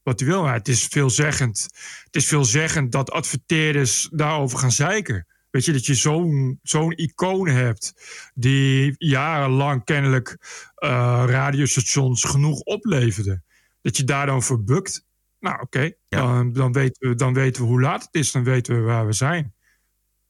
wat 0.03 0.19
hij 0.19 0.29
wil. 0.29 0.41
Maar 0.43 0.53
het 0.53 0.67
is 0.67 0.85
veelzeggend. 0.85 1.67
Het 2.03 2.15
is 2.15 2.27
veelzeggend 2.27 2.91
dat 2.91 3.11
adverteerders 3.11 4.09
daarover 4.11 4.57
gaan 4.57 4.71
zeiken. 4.71 5.27
Weet 5.53 5.65
je, 5.65 5.71
dat 5.71 5.85
je 5.85 5.95
zo'n 5.95 6.59
zo'n 6.63 6.91
icoon 6.91 7.47
hebt 7.47 7.93
die 8.33 8.95
jarenlang 8.97 9.83
kennelijk 9.83 10.37
uh, 10.77 11.23
radiostations 11.27 12.23
genoeg 12.23 12.59
opleverde. 12.59 13.41
Dat 13.81 13.97
je 13.97 14.03
daar 14.03 14.25
dan 14.25 14.43
voor 14.43 14.63
bukt. 14.63 15.05
Nou, 15.39 15.55
oké, 15.55 15.63
okay. 15.63 15.97
ja. 16.07 16.17
dan, 16.17 16.53
dan, 16.53 16.71
weten 16.71 17.09
we, 17.09 17.15
dan 17.15 17.33
weten 17.33 17.61
we 17.61 17.67
hoe 17.67 17.81
laat 17.81 18.01
het 18.01 18.13
is, 18.13 18.31
dan 18.31 18.43
weten 18.43 18.75
we 18.75 18.81
waar 18.81 19.05
we 19.05 19.13
zijn. 19.13 19.53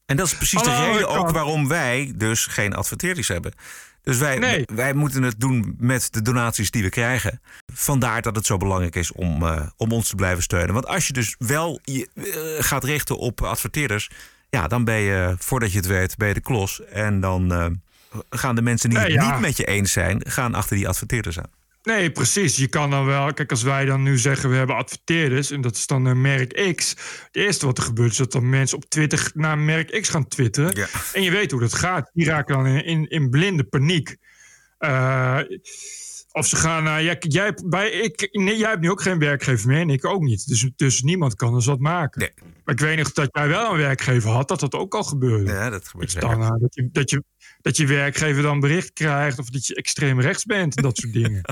En 0.06 0.16
dat 0.16 0.26
is 0.26 0.36
precies 0.36 0.62
de 0.62 0.76
reden 0.76 1.08
ook 1.08 1.30
waarom 1.30 1.68
wij 1.68 2.12
dus 2.16 2.46
geen 2.46 2.74
adverteerders 2.74 3.28
hebben. 3.28 3.52
Dus 4.02 4.18
wij, 4.18 4.38
Nee. 4.38 4.64
wij 4.74 4.92
moeten 4.92 5.22
het 5.22 5.40
doen 5.40 5.74
met 5.78 6.12
de 6.12 6.22
donaties 6.22 6.70
die 6.70 6.82
we 6.82 6.88
krijgen. 6.88 7.40
Vandaar 7.72 8.22
dat 8.22 8.36
het 8.36 8.46
zo 8.46 8.56
belangrijk 8.56 8.96
is 8.96 9.12
om, 9.12 9.42
eh, 9.42 9.66
om 9.76 9.92
ons 9.92 10.08
te 10.08 10.14
blijven 10.14 10.42
steunen. 10.42 10.74
Want 10.74 10.86
als 10.86 11.06
je 11.06 11.12
dus 11.12 11.34
wel 11.38 11.80
je, 11.82 12.08
eh, 12.14 12.64
gaat 12.64 12.84
richten 12.84 13.18
op 13.18 13.42
adverteerders... 13.42 14.10
ja, 14.54 14.66
dan 14.68 14.84
ben 14.84 14.96
je, 15.00 15.34
voordat 15.38 15.70
je 15.72 15.76
het 15.76 15.86
weet, 15.86 16.16
ben 16.16 16.28
je 16.28 16.34
de 16.34 16.40
klos. 16.40 16.84
En 16.84 17.20
dan 17.20 17.52
eh, 17.52 17.66
gaan 18.30 18.54
de 18.54 18.62
mensen 18.62 18.88
die 18.90 18.98
Nee, 18.98 19.12
het 19.12 19.22
ja. 19.22 19.30
niet 19.32 19.40
met 19.40 19.56
je 19.56 19.64
eens 19.64 19.92
zijn... 19.92 20.20
gaan 20.26 20.54
achter 20.54 20.76
die 20.76 20.88
adverteerders 20.88 21.38
aan. 21.38 21.50
Nee, 21.82 22.10
precies. 22.10 22.56
Je 22.56 22.66
kan 22.68 22.90
dan 22.90 23.04
wel. 23.06 23.32
Kijk, 23.32 23.50
als 23.50 23.62
wij 23.62 23.84
dan 23.84 24.02
nu 24.02 24.18
zeggen 24.18 24.50
we 24.50 24.56
hebben 24.56 24.76
adverteerders. 24.76 25.50
en 25.50 25.60
dat 25.60 25.74
is 25.76 25.86
dan 25.86 26.04
een 26.04 26.20
merk 26.20 26.72
X. 26.76 26.88
Het 26.90 27.28
eerste 27.32 27.66
wat 27.66 27.78
er 27.78 27.84
gebeurt 27.84 28.10
is 28.10 28.16
dat 28.16 28.32
dan 28.32 28.48
mensen 28.48 28.76
op 28.76 28.84
Twitter 28.88 29.30
naar 29.34 29.58
merk 29.58 30.00
X 30.00 30.08
gaan 30.08 30.28
twitteren. 30.28 30.74
En 31.12 31.22
je 31.22 31.30
weet 31.30 31.50
hoe 31.50 31.60
dat 31.60 31.74
gaat. 31.74 32.10
Die 32.12 32.26
raken 32.26 32.54
dan 32.56 32.66
in, 32.66 32.84
in, 32.84 33.08
in 33.10 33.30
blinde 33.30 33.64
paniek. 33.64 34.16
Eh, 34.78 35.38
of 36.32 36.46
ze 36.46 36.56
gaan. 36.56 36.86
eh, 36.86 36.94
kijk, 37.06 37.24
jij, 37.28 37.44
hebt- 37.44 37.68
bij, 37.68 37.90
ik, 37.90 38.28
nee, 38.32 38.56
jij 38.56 38.68
hebt 38.68 38.80
nu 38.80 38.90
ook 38.90 39.02
geen 39.02 39.18
werkgever 39.18 39.68
meer 39.68 39.80
en 39.80 39.90
ik 39.90 40.04
ook 40.04 40.22
niet. 40.22 40.48
Dus, 40.48 40.70
dus 40.76 41.02
niemand 41.02 41.34
kan 41.34 41.54
dus 41.54 41.66
wat 41.66 41.78
maken. 41.78 42.32
Maar 42.64 42.74
ik 42.74 42.80
weet 42.80 42.98
nog 42.98 43.12
dat 43.12 43.28
jij 43.32 43.48
wel 43.48 43.70
een 43.70 43.76
werkgever 43.76 44.30
had, 44.30 44.48
dat 44.48 44.60
dat 44.60 44.74
ook 44.74 44.94
al 44.94 45.02
gebeurde. 45.02 45.52
Ja, 45.52 45.70
dat 45.70 45.88
gebeurt 45.88 46.12
dat, 46.12 46.22
je 46.22 46.28
dan, 46.28 46.58
dat, 46.60 46.74
je, 46.74 46.88
dat, 46.92 47.10
je, 47.10 47.24
dat 47.60 47.76
je 47.76 47.86
werkgever 47.86 48.42
dan 48.42 48.60
bericht 48.60 48.92
krijgt 48.92 49.38
of 49.38 49.50
dat 49.50 49.66
je 49.66 49.74
extreem 49.74 50.20
rechts 50.20 50.44
bent 50.44 50.76
en 50.76 50.82
dat 50.82 50.96
soort 50.96 51.12
dingen. 51.22 51.42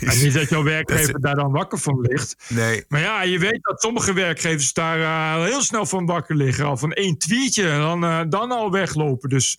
En 0.00 0.18
niet 0.22 0.34
dat 0.34 0.48
jouw 0.48 0.62
werkgever 0.62 1.20
daar 1.20 1.34
dan 1.34 1.52
wakker 1.52 1.78
van 1.78 2.00
ligt. 2.00 2.36
Nee. 2.48 2.84
Maar 2.88 3.00
ja, 3.00 3.22
je 3.22 3.38
weet 3.38 3.58
dat 3.62 3.80
sommige 3.80 4.12
werkgevers 4.12 4.72
daar 4.72 5.00
eh, 5.00 5.44
heel 5.44 5.62
snel 5.62 5.86
van 5.86 6.06
wakker 6.06 6.36
liggen. 6.36 6.64
Al 6.64 6.76
van 6.76 6.92
één 6.92 7.18
tweetje 7.18 7.68
en 7.68 7.78
dan, 7.78 8.04
eh, 8.04 8.20
dan 8.28 8.50
al 8.50 8.70
weglopen. 8.70 9.28
Dus 9.28 9.58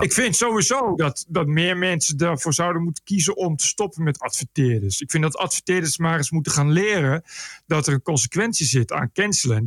ik 0.00 0.12
vind 0.12 0.36
sowieso 0.36 0.94
dat, 0.94 1.24
dat 1.28 1.46
meer 1.46 1.76
mensen 1.76 2.16
daarvoor 2.16 2.54
zouden 2.54 2.82
moeten 2.82 3.04
kiezen 3.04 3.36
om 3.36 3.56
te 3.56 3.66
stoppen 3.66 4.02
met 4.02 4.18
adverteerders. 4.18 5.00
Ik 5.00 5.10
vind 5.10 5.22
dat 5.22 5.36
adverteerders 5.36 5.98
maar 5.98 6.16
eens 6.16 6.30
moeten 6.30 6.52
gaan 6.52 6.72
leren 6.72 7.22
dat 7.66 7.86
er 7.86 7.92
een 7.92 8.02
consequentie 8.02 8.66
zit 8.66 8.92
aan 8.92 9.12
cancelen 9.12 9.56
en 9.56 9.66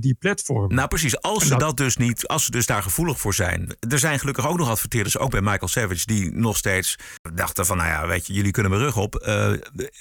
Nou 0.70 0.88
precies, 0.88 1.22
als 1.22 1.48
ze 1.48 1.56
dat- 1.58 1.78
dus 1.78 1.98
niet, 1.98 2.28
als 2.28 2.46
ze 2.46 2.52
dus 2.52 2.66
daar 2.66 2.84
gevoelig 2.84 3.20
voor 3.20 3.34
zijn. 3.34 3.76
Er 3.90 4.00
zijn 4.00 4.20
gelukkig 4.20 4.48
ook 4.48 4.58
nog 4.58 4.70
adverteerders, 4.70 5.18
ook 5.18 5.30
bij 5.32 5.42
Michael 5.42 5.68
Savage, 5.68 6.06
die 6.06 6.32
nog 6.32 6.58
steeds 6.58 6.96
dachten 7.34 7.66
van, 7.66 7.78
nou 7.78 7.90
ja, 7.90 8.08
weet 8.08 8.28
je, 8.28 8.34
jullie 8.34 8.52
kunnen 8.52 8.72
mijn 8.72 8.84
rug 8.84 8.98
op. 8.98 9.16
Eh, 9.16 9.52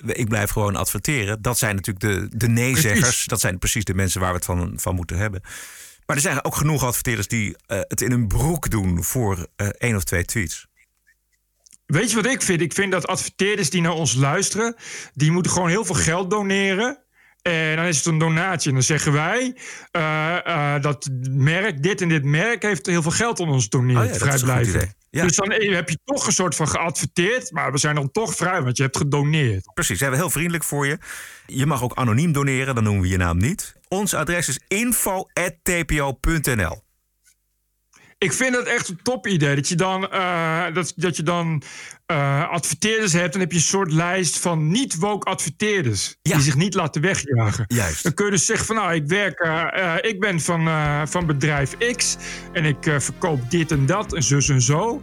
ik 0.06 0.28
blijf 0.28 0.50
gewoon 0.50 0.76
adverteren. 0.76 1.42
Dat 1.42 1.58
zijn 1.58 1.74
natuurlijk 1.74 2.04
de, 2.30 2.36
de 2.38 2.48
nee-zeggers. 2.48 3.00
Precies. 3.00 3.26
Dat 3.26 3.40
zijn 3.40 3.58
precies 3.58 3.84
de 3.84 3.94
mensen 3.94 4.20
waar 4.20 4.30
we 4.30 4.36
het 4.36 4.44
van, 4.44 4.72
van 4.76 4.94
moeten 4.94 5.16
hebben. 5.16 5.40
Maar 6.06 6.16
er 6.16 6.22
zijn 6.22 6.44
ook 6.44 6.56
genoeg 6.56 6.84
adverteerders 6.84 7.26
die 7.28 7.56
eh, 7.66 7.78
het 7.80 8.00
in 8.00 8.10
hun 8.10 8.28
broek 8.28 8.70
doen 8.70 9.04
voor 9.04 9.46
eh, 9.56 9.66
één 9.66 9.96
of 9.96 10.04
twee 10.04 10.24
tweets. 10.24 10.66
Weet 11.86 12.10
je 12.10 12.16
wat 12.16 12.26
ik 12.32 12.42
vind? 12.42 12.60
Ik 12.60 12.72
vind 12.72 12.92
dat 12.92 13.06
adverteerders 13.06 13.70
die 13.70 13.80
naar 13.80 13.92
ons 13.92 14.14
luisteren, 14.14 14.74
die 15.14 15.30
moeten 15.32 15.52
gewoon 15.52 15.68
heel 15.68 15.84
veel 15.84 15.94
geld 15.94 16.30
doneren. 16.30 16.98
En 17.42 17.76
dan 17.76 17.84
is 17.84 17.96
het 17.96 18.06
een 18.06 18.18
donatie. 18.18 18.68
En 18.68 18.74
dan 18.74 18.82
zeggen 18.82 19.12
wij 19.12 19.54
eh, 19.90 20.46
eh, 20.46 20.82
dat 20.82 21.08
merk, 21.30 21.82
dit 21.82 22.00
en 22.00 22.08
dit 22.08 22.24
merk 22.24 22.62
heeft 22.62 22.86
heel 22.86 23.02
veel 23.02 23.10
geld 23.10 23.40
aan 23.40 23.48
ons 23.48 23.68
doneerd. 23.68 23.98
Oh 23.98 24.06
ja, 24.06 24.14
vrijblijvend. 24.14 24.94
Ja. 25.10 25.22
Dus 25.22 25.36
dan 25.36 25.50
heb 25.50 25.88
je 25.88 25.98
toch 26.04 26.26
een 26.26 26.32
soort 26.32 26.54
van 26.54 26.68
geadverteerd, 26.68 27.50
maar 27.50 27.72
we 27.72 27.78
zijn 27.78 27.94
dan 27.94 28.10
toch 28.10 28.34
vrij, 28.34 28.62
want 28.62 28.76
je 28.76 28.82
hebt 28.82 28.96
gedoneerd. 28.96 29.70
Precies, 29.74 29.98
zijn 29.98 30.10
we 30.10 30.16
heel 30.16 30.30
vriendelijk 30.30 30.64
voor 30.64 30.86
je. 30.86 30.98
Je 31.46 31.66
mag 31.66 31.82
ook 31.82 31.94
anoniem 31.94 32.32
doneren, 32.32 32.74
dan 32.74 32.84
noemen 32.84 33.02
we 33.02 33.08
je 33.08 33.16
naam 33.16 33.38
niet. 33.38 33.74
Ons 33.88 34.14
adres 34.14 34.48
is 34.48 34.60
info.tpo.nl. 34.68 35.68
Ik 38.20 38.32
vind 38.32 38.56
het 38.56 38.66
echt 38.66 38.88
een 38.88 39.00
top 39.02 39.26
idee. 39.26 39.54
Dat 39.54 39.68
je 39.68 39.74
dan, 39.74 40.10
eh, 40.10 40.64
dat, 40.72 40.92
dat 40.96 41.16
je 41.16 41.22
dan 41.22 41.62
eh, 42.06 42.48
adverteerders 42.48 43.12
hebt. 43.12 43.32
Dan 43.32 43.40
heb 43.40 43.50
je 43.50 43.56
een 43.56 43.64
soort 43.64 43.92
lijst 43.92 44.38
van 44.38 44.68
niet-woke 44.70 45.30
adverteerders. 45.30 46.16
Die 46.22 46.40
zich 46.40 46.56
niet 46.56 46.74
laten 46.74 47.02
wegjagen. 47.02 47.64
Juist. 47.68 48.02
Dan 48.02 48.14
kun 48.14 48.24
je 48.24 48.30
dus 48.30 48.46
zeggen 48.46 48.66
van 48.66 48.76
nou, 48.76 48.94
ik 48.94 49.06
werk, 49.06 49.38
eh, 49.38 49.94
ik 50.00 50.20
ben 50.20 50.40
van, 50.40 50.68
van 51.08 51.26
bedrijf 51.26 51.76
X. 51.96 52.16
En 52.52 52.64
ik 52.64 52.94
verkoop 52.98 53.50
dit 53.50 53.70
en 53.70 53.86
dat 53.86 54.12
en 54.12 54.22
zus 54.22 54.48
en 54.48 54.62
zo. 54.62 55.02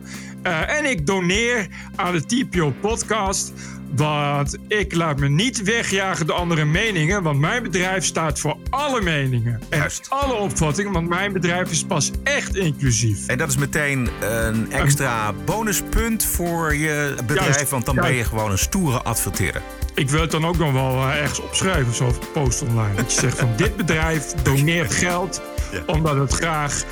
En 0.68 0.86
ik 0.86 1.06
doneer 1.06 1.68
aan 1.96 2.14
de 2.14 2.26
TPO 2.26 2.74
podcast. 2.82 3.54
Want 3.96 4.58
ik 4.68 4.96
laat 4.96 5.20
me 5.20 5.30
niet 5.30 5.64
wegjagen 5.64 6.28
door 6.28 6.36
andere 6.36 6.66
meningen. 6.66 7.24
Want 7.24 7.40
mijn 7.40 7.64
bedrijf 7.64 8.06
staat 8.06 8.40
voor 8.40 8.58
alle 8.70 9.02
meningen. 9.02 9.62
En 9.70 9.90
alle 10.10 10.34
opvattingen. 10.34 10.92
Want 10.92 11.10
mijn 11.10 11.34
bedrijf 11.34 11.72
is 11.72 11.84
pas 11.84 12.12
echt 12.24 12.56
inclusief. 12.56 13.28
En 13.28 13.38
dat 13.38 13.50
is 13.50 13.58
meteen 13.58 14.10
een 14.20 14.72
extra 14.72 15.34
bonuspunt 15.46 16.26
voor 16.26 16.76
je 16.76 17.16
bedrijf, 17.26 17.56
Juist, 17.56 17.70
want 17.70 17.86
dan 17.86 17.96
ben 17.96 18.04
juist. 18.04 18.20
je 18.20 18.26
gewoon 18.36 18.52
een 18.52 18.58
stoere 18.58 19.02
adverteerder. 19.02 19.62
Ik 19.96 20.10
wil 20.10 20.22
het 20.22 20.32
dan 20.32 20.46
ook 20.46 20.58
nog 20.58 20.72
wel 20.72 20.92
eh, 20.92 21.22
ergens 21.22 21.40
opschrijven, 21.40 21.94
zo 21.94 22.06
op 22.06 22.28
post 22.34 22.62
online. 22.62 22.96
Dat 22.96 23.14
je 23.14 23.20
zegt 23.20 23.38
van 23.40 23.54
dit 23.56 23.76
bedrijf 23.76 24.34
doneert 24.44 24.94
geld 24.94 25.42
omdat 25.86 26.16
het 26.16 26.34
graag 26.34 26.84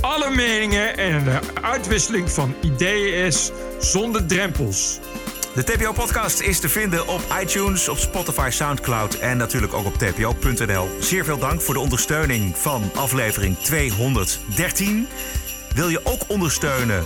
alle 0.00 0.30
meningen 0.34 0.96
en 0.96 1.24
de 1.24 1.38
uitwisseling 1.62 2.30
van 2.30 2.54
ideeën 2.60 3.14
is 3.24 3.50
zonder 3.78 4.26
drempels. 4.26 5.00
De 5.56 5.64
TPO-podcast 5.64 6.40
is 6.40 6.60
te 6.60 6.68
vinden 6.68 7.06
op 7.08 7.20
iTunes, 7.42 7.88
op 7.88 7.98
Spotify, 7.98 8.48
Soundcloud 8.50 9.14
en 9.14 9.36
natuurlijk 9.36 9.72
ook 9.74 9.86
op 9.86 9.94
tpo.nl. 9.94 10.88
Zeer 11.00 11.24
veel 11.24 11.38
dank 11.38 11.60
voor 11.60 11.74
de 11.74 11.80
ondersteuning 11.80 12.56
van 12.58 12.90
aflevering 12.94 13.58
213. 13.58 15.08
Wil 15.74 15.88
je 15.88 16.00
ook 16.04 16.20
ondersteunen? 16.26 17.04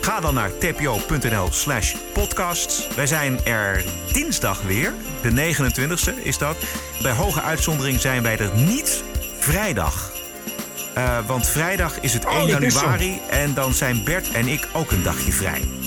Ga 0.00 0.20
dan 0.20 0.34
naar 0.34 0.50
tpo.nl 0.58 1.48
slash 1.50 1.94
podcasts. 2.12 2.88
Wij 2.96 3.06
zijn 3.06 3.44
er 3.44 3.84
dinsdag 4.12 4.62
weer, 4.62 4.92
de 5.22 5.54
29e 5.54 6.22
is 6.22 6.38
dat. 6.38 6.56
Bij 7.02 7.12
hoge 7.12 7.42
uitzondering 7.42 8.00
zijn 8.00 8.22
wij 8.22 8.38
er 8.38 8.50
niet 8.54 9.04
vrijdag. 9.38 10.12
Eh, 10.94 11.18
want 11.26 11.48
vrijdag 11.48 12.00
is 12.00 12.12
het 12.12 12.26
Oh, 12.26 12.32
1 12.34 12.48
dat 12.48 12.62
is 12.62 12.74
zo. 12.74 12.80
januari 12.80 13.20
en 13.30 13.54
dan 13.54 13.72
zijn 13.72 14.04
Bert 14.04 14.30
en 14.30 14.48
ik 14.48 14.68
ook 14.72 14.90
een 14.90 15.02
dagje 15.02 15.32
vrij. 15.32 15.83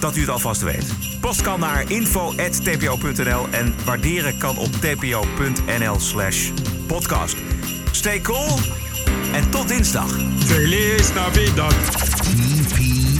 Dat 0.00 0.16
u 0.16 0.20
het 0.20 0.28
alvast 0.28 0.62
weet. 0.62 0.94
Post 1.20 1.40
kan 1.42 1.60
naar 1.60 1.90
info.tpo.nl 1.90 3.46
en 3.50 3.74
waarderen 3.84 4.38
kan 4.38 4.58
op 4.58 4.72
tpo.nl 4.72 6.00
slash 6.00 6.50
podcast. 6.86 7.36
Stay 7.90 8.20
cool 8.20 8.58
en 9.32 9.50
tot 9.50 9.68
dinsdag. 9.68 10.16
Feliz 10.38 11.12
Navidad. 11.12 11.74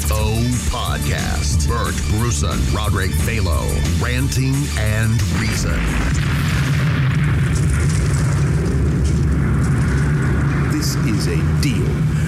TPO 0.09 0.35
Podcast. 0.71 1.69
Bert 1.69 2.19
Bruson, 2.19 2.59
Roderick 2.75 3.13
Balo, 3.25 3.63
Ranting 4.01 4.57
and 4.79 5.23
Reason. 5.41 5.81
This 10.71 10.95
is 10.95 11.27
a 11.27 11.61
deal. 11.61 12.28